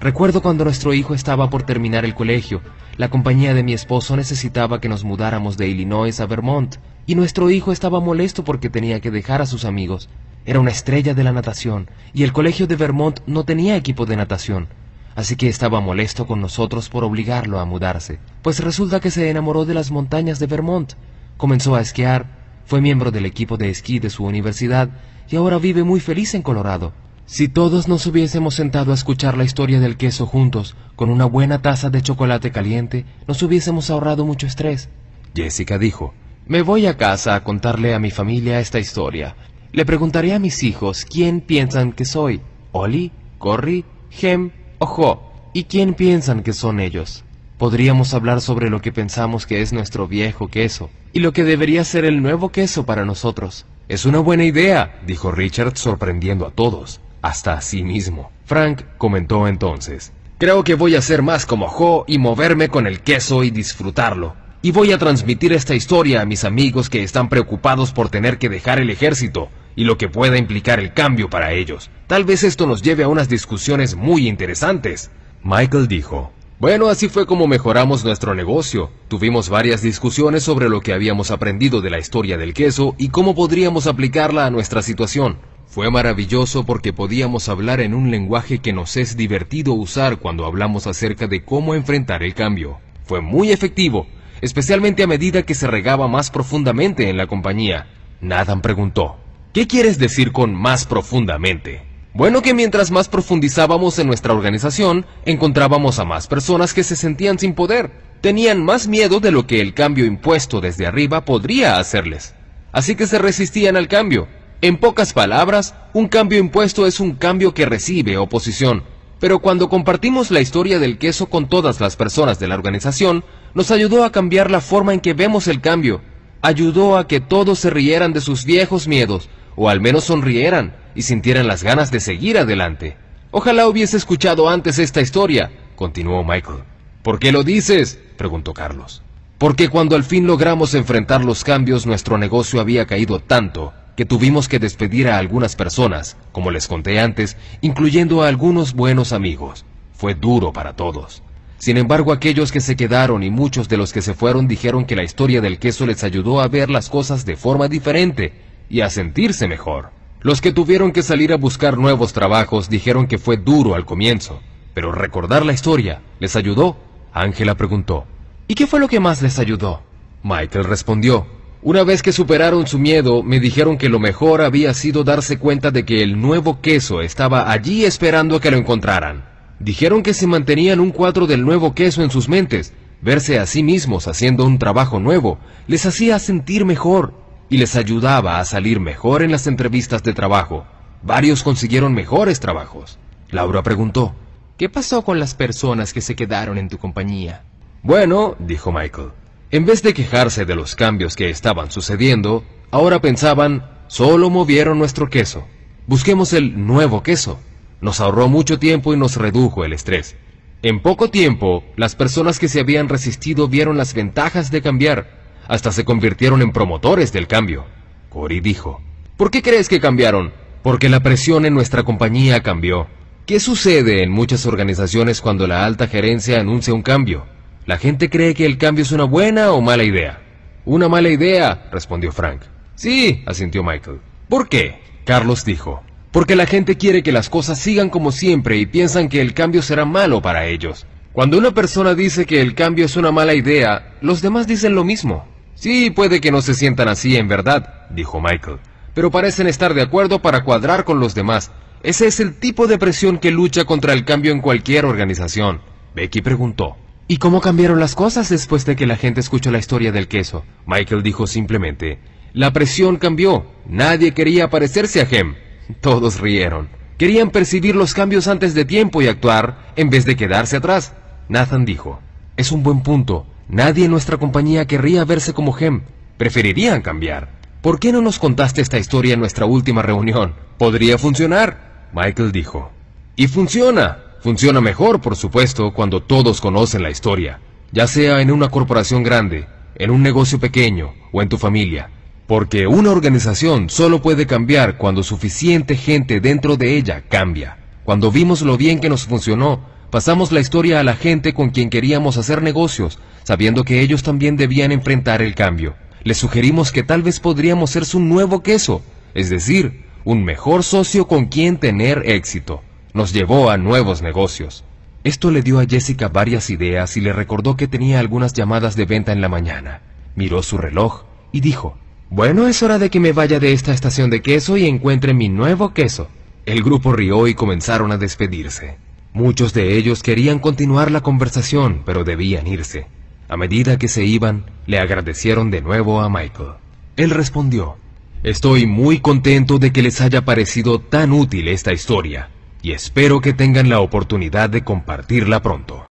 Recuerdo 0.00 0.40
cuando 0.40 0.64
nuestro 0.64 0.94
hijo 0.94 1.12
estaba 1.12 1.50
por 1.50 1.64
terminar 1.64 2.06
el 2.06 2.14
colegio, 2.14 2.62
la 2.96 3.10
compañía 3.10 3.52
de 3.52 3.62
mi 3.62 3.74
esposo 3.74 4.16
necesitaba 4.16 4.80
que 4.80 4.88
nos 4.88 5.04
mudáramos 5.04 5.58
de 5.58 5.68
Illinois 5.68 6.18
a 6.20 6.26
Vermont, 6.26 6.76
y 7.04 7.16
nuestro 7.16 7.50
hijo 7.50 7.70
estaba 7.70 8.00
molesto 8.00 8.42
porque 8.42 8.70
tenía 8.70 9.00
que 9.00 9.10
dejar 9.10 9.42
a 9.42 9.46
sus 9.46 9.66
amigos. 9.66 10.08
Era 10.46 10.58
una 10.58 10.70
estrella 10.70 11.12
de 11.12 11.22
la 11.22 11.32
natación, 11.32 11.90
y 12.14 12.22
el 12.22 12.32
colegio 12.32 12.66
de 12.66 12.76
Vermont 12.76 13.20
no 13.26 13.44
tenía 13.44 13.76
equipo 13.76 14.06
de 14.06 14.16
natación, 14.16 14.68
así 15.16 15.36
que 15.36 15.48
estaba 15.48 15.82
molesto 15.82 16.26
con 16.26 16.40
nosotros 16.40 16.88
por 16.88 17.04
obligarlo 17.04 17.60
a 17.60 17.66
mudarse, 17.66 18.20
pues 18.40 18.60
resulta 18.60 19.00
que 19.00 19.10
se 19.10 19.28
enamoró 19.28 19.66
de 19.66 19.74
las 19.74 19.90
montañas 19.90 20.38
de 20.38 20.46
Vermont, 20.46 20.94
comenzó 21.36 21.74
a 21.74 21.82
esquiar, 21.82 22.24
fue 22.64 22.80
miembro 22.80 23.10
del 23.10 23.26
equipo 23.26 23.58
de 23.58 23.68
esquí 23.68 23.98
de 23.98 24.08
su 24.08 24.24
universidad, 24.24 24.88
y 25.28 25.36
ahora 25.36 25.58
vive 25.58 25.84
muy 25.84 26.00
feliz 26.00 26.34
en 26.34 26.40
Colorado. 26.40 26.94
Si 27.32 27.46
todos 27.46 27.86
nos 27.86 28.06
hubiésemos 28.06 28.56
sentado 28.56 28.90
a 28.90 28.94
escuchar 28.96 29.38
la 29.38 29.44
historia 29.44 29.78
del 29.78 29.96
queso 29.96 30.26
juntos, 30.26 30.74
con 30.96 31.10
una 31.10 31.26
buena 31.26 31.62
taza 31.62 31.88
de 31.88 32.02
chocolate 32.02 32.50
caliente, 32.50 33.04
nos 33.28 33.40
hubiésemos 33.44 33.88
ahorrado 33.88 34.26
mucho 34.26 34.48
estrés. 34.48 34.88
Jessica 35.32 35.78
dijo, 35.78 36.12
Me 36.48 36.62
voy 36.62 36.86
a 36.86 36.96
casa 36.96 37.36
a 37.36 37.44
contarle 37.44 37.94
a 37.94 38.00
mi 38.00 38.10
familia 38.10 38.58
esta 38.58 38.80
historia. 38.80 39.36
Le 39.70 39.84
preguntaré 39.84 40.34
a 40.34 40.40
mis 40.40 40.64
hijos 40.64 41.04
quién 41.04 41.40
piensan 41.40 41.92
que 41.92 42.04
soy, 42.04 42.40
Oli, 42.72 43.12
Corry, 43.38 43.84
Gem 44.10 44.50
o 44.80 44.86
Jo, 44.86 45.32
y 45.52 45.64
quién 45.64 45.94
piensan 45.94 46.42
que 46.42 46.52
son 46.52 46.80
ellos. 46.80 47.22
Podríamos 47.58 48.12
hablar 48.12 48.40
sobre 48.40 48.70
lo 48.70 48.82
que 48.82 48.90
pensamos 48.90 49.46
que 49.46 49.62
es 49.62 49.72
nuestro 49.72 50.08
viejo 50.08 50.48
queso, 50.48 50.90
y 51.12 51.20
lo 51.20 51.32
que 51.32 51.44
debería 51.44 51.84
ser 51.84 52.04
el 52.04 52.22
nuevo 52.22 52.48
queso 52.48 52.84
para 52.84 53.04
nosotros. 53.04 53.66
Es 53.86 54.04
una 54.04 54.18
buena 54.18 54.42
idea, 54.42 54.98
dijo 55.06 55.30
Richard 55.30 55.76
sorprendiendo 55.76 56.44
a 56.44 56.50
todos 56.50 57.00
hasta 57.22 57.54
a 57.54 57.60
sí 57.60 57.82
mismo. 57.82 58.30
Frank 58.44 58.82
comentó 58.98 59.46
entonces, 59.46 60.12
Creo 60.40 60.64
que 60.64 60.74
voy 60.74 60.94
a 60.94 61.02
ser 61.02 61.20
más 61.20 61.44
como 61.44 61.68
Jo 61.68 62.06
y 62.08 62.16
moverme 62.16 62.70
con 62.70 62.86
el 62.86 63.02
queso 63.02 63.44
y 63.44 63.50
disfrutarlo. 63.50 64.34
Y 64.62 64.70
voy 64.70 64.90
a 64.92 64.96
transmitir 64.96 65.52
esta 65.52 65.74
historia 65.74 66.22
a 66.22 66.24
mis 66.24 66.44
amigos 66.44 66.88
que 66.88 67.02
están 67.02 67.28
preocupados 67.28 67.92
por 67.92 68.08
tener 68.08 68.38
que 68.38 68.48
dejar 68.48 68.78
el 68.78 68.88
ejército 68.88 69.50
y 69.76 69.84
lo 69.84 69.98
que 69.98 70.08
pueda 70.08 70.38
implicar 70.38 70.80
el 70.80 70.94
cambio 70.94 71.28
para 71.28 71.52
ellos. 71.52 71.90
Tal 72.06 72.24
vez 72.24 72.42
esto 72.42 72.66
nos 72.66 72.80
lleve 72.80 73.04
a 73.04 73.08
unas 73.08 73.28
discusiones 73.28 73.96
muy 73.96 74.26
interesantes. 74.28 75.10
Michael 75.44 75.88
dijo, 75.88 76.32
bueno, 76.58 76.88
así 76.88 77.10
fue 77.10 77.26
como 77.26 77.46
mejoramos 77.46 78.02
nuestro 78.02 78.34
negocio. 78.34 78.90
Tuvimos 79.08 79.50
varias 79.50 79.82
discusiones 79.82 80.42
sobre 80.42 80.70
lo 80.70 80.80
que 80.80 80.94
habíamos 80.94 81.30
aprendido 81.30 81.82
de 81.82 81.90
la 81.90 81.98
historia 81.98 82.38
del 82.38 82.54
queso 82.54 82.94
y 82.96 83.10
cómo 83.10 83.34
podríamos 83.34 83.86
aplicarla 83.86 84.46
a 84.46 84.50
nuestra 84.50 84.80
situación. 84.80 85.36
Fue 85.70 85.88
maravilloso 85.88 86.64
porque 86.64 86.92
podíamos 86.92 87.48
hablar 87.48 87.80
en 87.80 87.94
un 87.94 88.10
lenguaje 88.10 88.58
que 88.58 88.72
nos 88.72 88.96
es 88.96 89.16
divertido 89.16 89.72
usar 89.72 90.16
cuando 90.16 90.44
hablamos 90.44 90.88
acerca 90.88 91.28
de 91.28 91.44
cómo 91.44 91.76
enfrentar 91.76 92.24
el 92.24 92.34
cambio. 92.34 92.80
Fue 93.04 93.20
muy 93.20 93.52
efectivo, 93.52 94.08
especialmente 94.40 95.04
a 95.04 95.06
medida 95.06 95.44
que 95.44 95.54
se 95.54 95.68
regaba 95.68 96.08
más 96.08 96.32
profundamente 96.32 97.08
en 97.08 97.16
la 97.16 97.28
compañía. 97.28 97.86
Nathan 98.20 98.62
preguntó, 98.62 99.18
¿qué 99.52 99.68
quieres 99.68 100.00
decir 100.00 100.32
con 100.32 100.56
más 100.56 100.86
profundamente? 100.86 101.82
Bueno 102.14 102.42
que 102.42 102.52
mientras 102.52 102.90
más 102.90 103.08
profundizábamos 103.08 104.00
en 104.00 104.08
nuestra 104.08 104.34
organización, 104.34 105.06
encontrábamos 105.24 106.00
a 106.00 106.04
más 106.04 106.26
personas 106.26 106.74
que 106.74 106.82
se 106.82 106.96
sentían 106.96 107.38
sin 107.38 107.54
poder, 107.54 107.92
tenían 108.20 108.64
más 108.64 108.88
miedo 108.88 109.20
de 109.20 109.30
lo 109.30 109.46
que 109.46 109.60
el 109.60 109.72
cambio 109.72 110.04
impuesto 110.04 110.60
desde 110.60 110.88
arriba 110.88 111.24
podría 111.24 111.78
hacerles. 111.78 112.34
Así 112.72 112.96
que 112.96 113.06
se 113.06 113.20
resistían 113.20 113.76
al 113.76 113.86
cambio, 113.86 114.26
en 114.62 114.76
pocas 114.76 115.14
palabras, 115.14 115.74
un 115.94 116.08
cambio 116.08 116.38
impuesto 116.38 116.86
es 116.86 117.00
un 117.00 117.12
cambio 117.12 117.54
que 117.54 117.64
recibe 117.64 118.18
oposición, 118.18 118.82
pero 119.18 119.38
cuando 119.38 119.70
compartimos 119.70 120.30
la 120.30 120.42
historia 120.42 120.78
del 120.78 120.98
queso 120.98 121.30
con 121.30 121.48
todas 121.48 121.80
las 121.80 121.96
personas 121.96 122.38
de 122.38 122.46
la 122.46 122.56
organización, 122.56 123.24
nos 123.54 123.70
ayudó 123.70 124.04
a 124.04 124.12
cambiar 124.12 124.50
la 124.50 124.60
forma 124.60 124.92
en 124.92 125.00
que 125.00 125.14
vemos 125.14 125.48
el 125.48 125.62
cambio, 125.62 126.02
ayudó 126.42 126.98
a 126.98 127.08
que 127.08 127.20
todos 127.20 127.58
se 127.58 127.70
rieran 127.70 128.12
de 128.12 128.20
sus 128.20 128.44
viejos 128.44 128.86
miedos, 128.86 129.30
o 129.56 129.70
al 129.70 129.80
menos 129.80 130.04
sonrieran 130.04 130.76
y 130.94 131.02
sintieran 131.02 131.46
las 131.46 131.62
ganas 131.62 131.90
de 131.90 132.00
seguir 132.00 132.36
adelante. 132.36 132.98
Ojalá 133.30 133.66
hubiese 133.66 133.96
escuchado 133.96 134.50
antes 134.50 134.78
esta 134.78 135.00
historia, 135.00 135.50
continuó 135.74 136.22
Michael. 136.22 136.64
¿Por 137.02 137.18
qué 137.18 137.32
lo 137.32 137.44
dices? 137.44 137.98
preguntó 138.18 138.52
Carlos. 138.52 139.02
Porque 139.38 139.70
cuando 139.70 139.96
al 139.96 140.04
fin 140.04 140.26
logramos 140.26 140.74
enfrentar 140.74 141.24
los 141.24 141.44
cambios 141.44 141.86
nuestro 141.86 142.18
negocio 142.18 142.60
había 142.60 142.84
caído 142.84 143.20
tanto 143.20 143.72
que 143.96 144.04
tuvimos 144.04 144.48
que 144.48 144.58
despedir 144.58 145.08
a 145.08 145.18
algunas 145.18 145.56
personas, 145.56 146.16
como 146.32 146.50
les 146.50 146.66
conté 146.68 147.00
antes, 147.00 147.36
incluyendo 147.60 148.22
a 148.22 148.28
algunos 148.28 148.74
buenos 148.74 149.12
amigos. 149.12 149.64
Fue 149.92 150.14
duro 150.14 150.52
para 150.52 150.74
todos. 150.74 151.22
Sin 151.58 151.76
embargo, 151.76 152.12
aquellos 152.12 152.52
que 152.52 152.60
se 152.60 152.74
quedaron 152.74 153.22
y 153.22 153.30
muchos 153.30 153.68
de 153.68 153.76
los 153.76 153.92
que 153.92 154.00
se 154.00 154.14
fueron 154.14 154.48
dijeron 154.48 154.86
que 154.86 154.96
la 154.96 155.02
historia 155.02 155.42
del 155.42 155.58
queso 155.58 155.84
les 155.84 156.02
ayudó 156.04 156.40
a 156.40 156.48
ver 156.48 156.70
las 156.70 156.88
cosas 156.88 157.26
de 157.26 157.36
forma 157.36 157.68
diferente 157.68 158.32
y 158.70 158.80
a 158.80 158.88
sentirse 158.88 159.46
mejor. 159.46 159.90
Los 160.22 160.40
que 160.40 160.52
tuvieron 160.52 160.92
que 160.92 161.02
salir 161.02 161.32
a 161.32 161.36
buscar 161.36 161.76
nuevos 161.76 162.14
trabajos 162.14 162.70
dijeron 162.70 163.06
que 163.06 163.18
fue 163.18 163.36
duro 163.36 163.74
al 163.74 163.84
comienzo, 163.84 164.40
pero 164.72 164.92
recordar 164.92 165.44
la 165.44 165.52
historia 165.52 166.00
les 166.18 166.36
ayudó. 166.36 166.78
Ángela 167.12 167.54
preguntó, 167.56 168.06
¿y 168.48 168.54
qué 168.54 168.66
fue 168.66 168.80
lo 168.80 168.88
que 168.88 169.00
más 169.00 169.20
les 169.20 169.38
ayudó? 169.38 169.82
Michael 170.22 170.64
respondió, 170.64 171.26
una 171.62 171.84
vez 171.84 172.02
que 172.02 172.12
superaron 172.12 172.66
su 172.66 172.78
miedo, 172.78 173.22
me 173.22 173.38
dijeron 173.38 173.76
que 173.76 173.90
lo 173.90 173.98
mejor 173.98 174.40
había 174.40 174.72
sido 174.72 175.04
darse 175.04 175.38
cuenta 175.38 175.70
de 175.70 175.84
que 175.84 176.02
el 176.02 176.18
nuevo 176.18 176.62
queso 176.62 177.02
estaba 177.02 177.52
allí 177.52 177.84
esperando 177.84 178.36
a 178.36 178.40
que 178.40 178.50
lo 178.50 178.56
encontraran. 178.56 179.24
Dijeron 179.58 180.02
que 180.02 180.14
si 180.14 180.26
mantenían 180.26 180.80
un 180.80 180.90
cuadro 180.90 181.26
del 181.26 181.44
nuevo 181.44 181.74
queso 181.74 182.02
en 182.02 182.10
sus 182.10 182.30
mentes, 182.30 182.72
verse 183.02 183.38
a 183.38 183.44
sí 183.44 183.62
mismos 183.62 184.08
haciendo 184.08 184.46
un 184.46 184.58
trabajo 184.58 185.00
nuevo, 185.00 185.38
les 185.66 185.84
hacía 185.84 186.18
sentir 186.18 186.64
mejor 186.64 187.12
y 187.50 187.58
les 187.58 187.76
ayudaba 187.76 188.40
a 188.40 188.44
salir 188.46 188.80
mejor 188.80 189.22
en 189.22 189.30
las 189.30 189.46
entrevistas 189.46 190.02
de 190.02 190.14
trabajo. 190.14 190.64
Varios 191.02 191.42
consiguieron 191.42 191.92
mejores 191.92 192.40
trabajos. 192.40 192.98
Laura 193.30 193.62
preguntó, 193.62 194.14
¿qué 194.56 194.70
pasó 194.70 195.02
con 195.02 195.18
las 195.18 195.34
personas 195.34 195.92
que 195.92 196.00
se 196.00 196.16
quedaron 196.16 196.56
en 196.56 196.70
tu 196.70 196.78
compañía? 196.78 197.42
Bueno, 197.82 198.34
dijo 198.38 198.72
Michael, 198.72 199.10
en 199.52 199.66
vez 199.66 199.82
de 199.82 199.94
quejarse 199.94 200.44
de 200.44 200.54
los 200.54 200.76
cambios 200.76 201.16
que 201.16 201.28
estaban 201.28 201.72
sucediendo, 201.72 202.44
ahora 202.70 203.00
pensaban, 203.00 203.68
solo 203.88 204.30
movieron 204.30 204.78
nuestro 204.78 205.10
queso. 205.10 205.46
Busquemos 205.88 206.32
el 206.32 206.66
nuevo 206.66 207.02
queso. 207.02 207.40
Nos 207.80 207.98
ahorró 207.98 208.28
mucho 208.28 208.60
tiempo 208.60 208.94
y 208.94 208.96
nos 208.96 209.16
redujo 209.16 209.64
el 209.64 209.72
estrés. 209.72 210.14
En 210.62 210.80
poco 210.80 211.10
tiempo, 211.10 211.64
las 211.76 211.96
personas 211.96 212.38
que 212.38 212.46
se 212.46 212.60
habían 212.60 212.88
resistido 212.88 213.48
vieron 213.48 213.76
las 213.76 213.92
ventajas 213.92 214.52
de 214.52 214.62
cambiar. 214.62 215.18
Hasta 215.48 215.72
se 215.72 215.84
convirtieron 215.84 216.42
en 216.42 216.52
promotores 216.52 217.12
del 217.12 217.26
cambio. 217.26 217.64
Cory 218.08 218.38
dijo, 218.40 218.80
¿por 219.16 219.32
qué 219.32 219.42
crees 219.42 219.68
que 219.68 219.80
cambiaron? 219.80 220.32
Porque 220.62 220.88
la 220.88 221.02
presión 221.02 221.44
en 221.44 221.54
nuestra 221.54 221.82
compañía 221.82 222.42
cambió. 222.42 222.86
¿Qué 223.26 223.40
sucede 223.40 224.04
en 224.04 224.12
muchas 224.12 224.46
organizaciones 224.46 225.20
cuando 225.20 225.48
la 225.48 225.64
alta 225.64 225.88
gerencia 225.88 226.38
anuncia 226.38 226.72
un 226.74 226.82
cambio? 226.82 227.26
La 227.70 227.78
gente 227.78 228.10
cree 228.10 228.34
que 228.34 228.46
el 228.46 228.58
cambio 228.58 228.82
es 228.82 228.90
una 228.90 229.04
buena 229.04 229.52
o 229.52 229.60
mala 229.60 229.84
idea. 229.84 230.20
Una 230.64 230.88
mala 230.88 231.08
idea, 231.08 231.68
respondió 231.70 232.10
Frank. 232.10 232.42
Sí, 232.74 233.22
asintió 233.26 233.62
Michael. 233.62 234.00
¿Por 234.28 234.48
qué? 234.48 234.80
Carlos 235.04 235.44
dijo. 235.44 235.80
Porque 236.10 236.34
la 236.34 236.46
gente 236.46 236.76
quiere 236.76 237.04
que 237.04 237.12
las 237.12 237.30
cosas 237.30 237.60
sigan 237.60 237.88
como 237.88 238.10
siempre 238.10 238.56
y 238.56 238.66
piensan 238.66 239.08
que 239.08 239.20
el 239.20 239.34
cambio 239.34 239.62
será 239.62 239.84
malo 239.84 240.20
para 240.20 240.46
ellos. 240.46 240.84
Cuando 241.12 241.38
una 241.38 241.52
persona 241.52 241.94
dice 241.94 242.26
que 242.26 242.40
el 242.40 242.56
cambio 242.56 242.86
es 242.86 242.96
una 242.96 243.12
mala 243.12 243.34
idea, 243.34 243.94
los 244.00 244.20
demás 244.20 244.48
dicen 244.48 244.74
lo 244.74 244.82
mismo. 244.82 245.28
Sí, 245.54 245.90
puede 245.90 246.20
que 246.20 246.32
no 246.32 246.42
se 246.42 246.54
sientan 246.54 246.88
así 246.88 247.16
en 247.16 247.28
verdad, 247.28 247.86
dijo 247.90 248.20
Michael, 248.20 248.58
pero 248.94 249.12
parecen 249.12 249.46
estar 249.46 249.74
de 249.74 249.82
acuerdo 249.82 250.20
para 250.20 250.42
cuadrar 250.42 250.82
con 250.82 250.98
los 250.98 251.14
demás. 251.14 251.52
Ese 251.84 252.08
es 252.08 252.18
el 252.18 252.34
tipo 252.34 252.66
de 252.66 252.78
presión 252.78 253.18
que 253.18 253.30
lucha 253.30 253.64
contra 253.64 253.92
el 253.92 254.04
cambio 254.04 254.32
en 254.32 254.40
cualquier 254.40 254.86
organización. 254.86 255.60
Becky 255.94 256.20
preguntó. 256.20 256.76
¿Y 257.10 257.16
cómo 257.16 257.40
cambiaron 257.40 257.80
las 257.80 257.96
cosas 257.96 258.28
después 258.28 258.64
de 258.64 258.76
que 258.76 258.86
la 258.86 258.94
gente 258.94 259.18
escuchó 259.18 259.50
la 259.50 259.58
historia 259.58 259.90
del 259.90 260.06
queso? 260.06 260.44
Michael 260.64 261.02
dijo 261.02 261.26
simplemente, 261.26 261.98
la 262.32 262.52
presión 262.52 262.98
cambió. 262.98 263.46
Nadie 263.66 264.14
quería 264.14 264.48
parecerse 264.48 265.00
a 265.00 265.08
Hem. 265.10 265.34
Todos 265.80 266.20
rieron. 266.20 266.68
Querían 266.98 267.30
percibir 267.30 267.74
los 267.74 267.94
cambios 267.94 268.28
antes 268.28 268.54
de 268.54 268.64
tiempo 268.64 269.02
y 269.02 269.08
actuar 269.08 269.72
en 269.74 269.90
vez 269.90 270.04
de 270.04 270.14
quedarse 270.14 270.58
atrás. 270.58 270.92
Nathan 271.28 271.64
dijo, 271.64 271.98
es 272.36 272.52
un 272.52 272.62
buen 272.62 272.84
punto. 272.84 273.26
Nadie 273.48 273.86
en 273.86 273.90
nuestra 273.90 274.16
compañía 274.16 274.68
querría 274.68 275.04
verse 275.04 275.34
como 275.34 275.58
Hem. 275.58 275.80
Preferirían 276.16 276.80
cambiar. 276.80 277.40
¿Por 277.60 277.80
qué 277.80 277.90
no 277.90 278.02
nos 278.02 278.20
contaste 278.20 278.60
esta 278.60 278.78
historia 278.78 279.14
en 279.14 279.18
nuestra 279.18 279.46
última 279.46 279.82
reunión? 279.82 280.34
Podría 280.58 280.96
funcionar. 280.96 281.88
Michael 281.92 282.30
dijo. 282.30 282.70
Y 283.16 283.26
funciona. 283.26 283.98
Funciona 284.22 284.60
mejor, 284.60 285.00
por 285.00 285.16
supuesto, 285.16 285.72
cuando 285.72 286.02
todos 286.02 286.42
conocen 286.42 286.82
la 286.82 286.90
historia, 286.90 287.40
ya 287.72 287.86
sea 287.86 288.20
en 288.20 288.30
una 288.30 288.50
corporación 288.50 289.02
grande, 289.02 289.46
en 289.76 289.90
un 289.90 290.02
negocio 290.02 290.38
pequeño 290.38 290.92
o 291.10 291.22
en 291.22 291.30
tu 291.30 291.38
familia. 291.38 291.88
Porque 292.26 292.66
una 292.66 292.90
organización 292.90 293.70
solo 293.70 294.02
puede 294.02 294.26
cambiar 294.26 294.76
cuando 294.76 295.02
suficiente 295.02 295.74
gente 295.74 296.20
dentro 296.20 296.58
de 296.58 296.76
ella 296.76 297.02
cambia. 297.08 297.56
Cuando 297.82 298.12
vimos 298.12 298.42
lo 298.42 298.58
bien 298.58 298.80
que 298.80 298.90
nos 298.90 299.06
funcionó, 299.06 299.60
pasamos 299.90 300.32
la 300.32 300.40
historia 300.40 300.80
a 300.80 300.84
la 300.84 300.96
gente 300.96 301.32
con 301.32 301.48
quien 301.48 301.70
queríamos 301.70 302.18
hacer 302.18 302.42
negocios, 302.42 302.98
sabiendo 303.24 303.64
que 303.64 303.80
ellos 303.80 304.02
también 304.02 304.36
debían 304.36 304.70
enfrentar 304.70 305.22
el 305.22 305.34
cambio. 305.34 305.76
Les 306.04 306.18
sugerimos 306.18 306.72
que 306.72 306.82
tal 306.82 307.02
vez 307.02 307.20
podríamos 307.20 307.70
ser 307.70 307.86
su 307.86 308.00
nuevo 308.00 308.42
queso, 308.42 308.82
es 309.14 309.30
decir, 309.30 309.86
un 310.04 310.24
mejor 310.24 310.62
socio 310.62 311.08
con 311.08 311.26
quien 311.26 311.56
tener 311.56 312.02
éxito 312.04 312.62
nos 312.94 313.12
llevó 313.12 313.50
a 313.50 313.56
nuevos 313.56 314.02
negocios. 314.02 314.64
Esto 315.02 315.30
le 315.30 315.42
dio 315.42 315.60
a 315.60 315.66
Jessica 315.66 316.08
varias 316.08 316.50
ideas 316.50 316.96
y 316.96 317.00
le 317.00 317.12
recordó 317.12 317.56
que 317.56 317.68
tenía 317.68 318.00
algunas 318.00 318.32
llamadas 318.32 318.76
de 318.76 318.84
venta 318.84 319.12
en 319.12 319.20
la 319.20 319.28
mañana. 319.28 319.80
Miró 320.14 320.42
su 320.42 320.58
reloj 320.58 321.04
y 321.32 321.40
dijo, 321.40 321.78
Bueno, 322.10 322.48
es 322.48 322.62
hora 322.62 322.78
de 322.78 322.90
que 322.90 323.00
me 323.00 323.12
vaya 323.12 323.40
de 323.40 323.52
esta 323.52 323.72
estación 323.72 324.10
de 324.10 324.20
queso 324.20 324.56
y 324.56 324.66
encuentre 324.66 325.14
mi 325.14 325.28
nuevo 325.28 325.72
queso. 325.72 326.08
El 326.44 326.62
grupo 326.62 326.92
rió 326.92 327.28
y 327.28 327.34
comenzaron 327.34 327.92
a 327.92 327.96
despedirse. 327.96 328.76
Muchos 329.12 329.54
de 329.54 329.76
ellos 329.76 330.02
querían 330.02 330.38
continuar 330.38 330.90
la 330.90 331.00
conversación, 331.00 331.82
pero 331.86 332.04
debían 332.04 332.46
irse. 332.46 332.86
A 333.28 333.36
medida 333.36 333.78
que 333.78 333.88
se 333.88 334.04
iban, 334.04 334.44
le 334.66 334.78
agradecieron 334.78 335.50
de 335.50 335.62
nuevo 335.62 336.00
a 336.00 336.10
Michael. 336.10 336.54
Él 336.96 337.10
respondió, 337.10 337.76
Estoy 338.22 338.66
muy 338.66 338.98
contento 339.00 339.58
de 339.58 339.72
que 339.72 339.82
les 339.82 340.00
haya 340.00 340.24
parecido 340.24 340.78
tan 340.78 341.12
útil 341.12 341.48
esta 341.48 341.72
historia 341.72 342.28
y 342.62 342.72
espero 342.72 343.20
que 343.20 343.32
tengan 343.32 343.68
la 343.68 343.80
oportunidad 343.80 344.50
de 344.50 344.62
compartirla 344.62 345.40
pronto. 345.40 345.86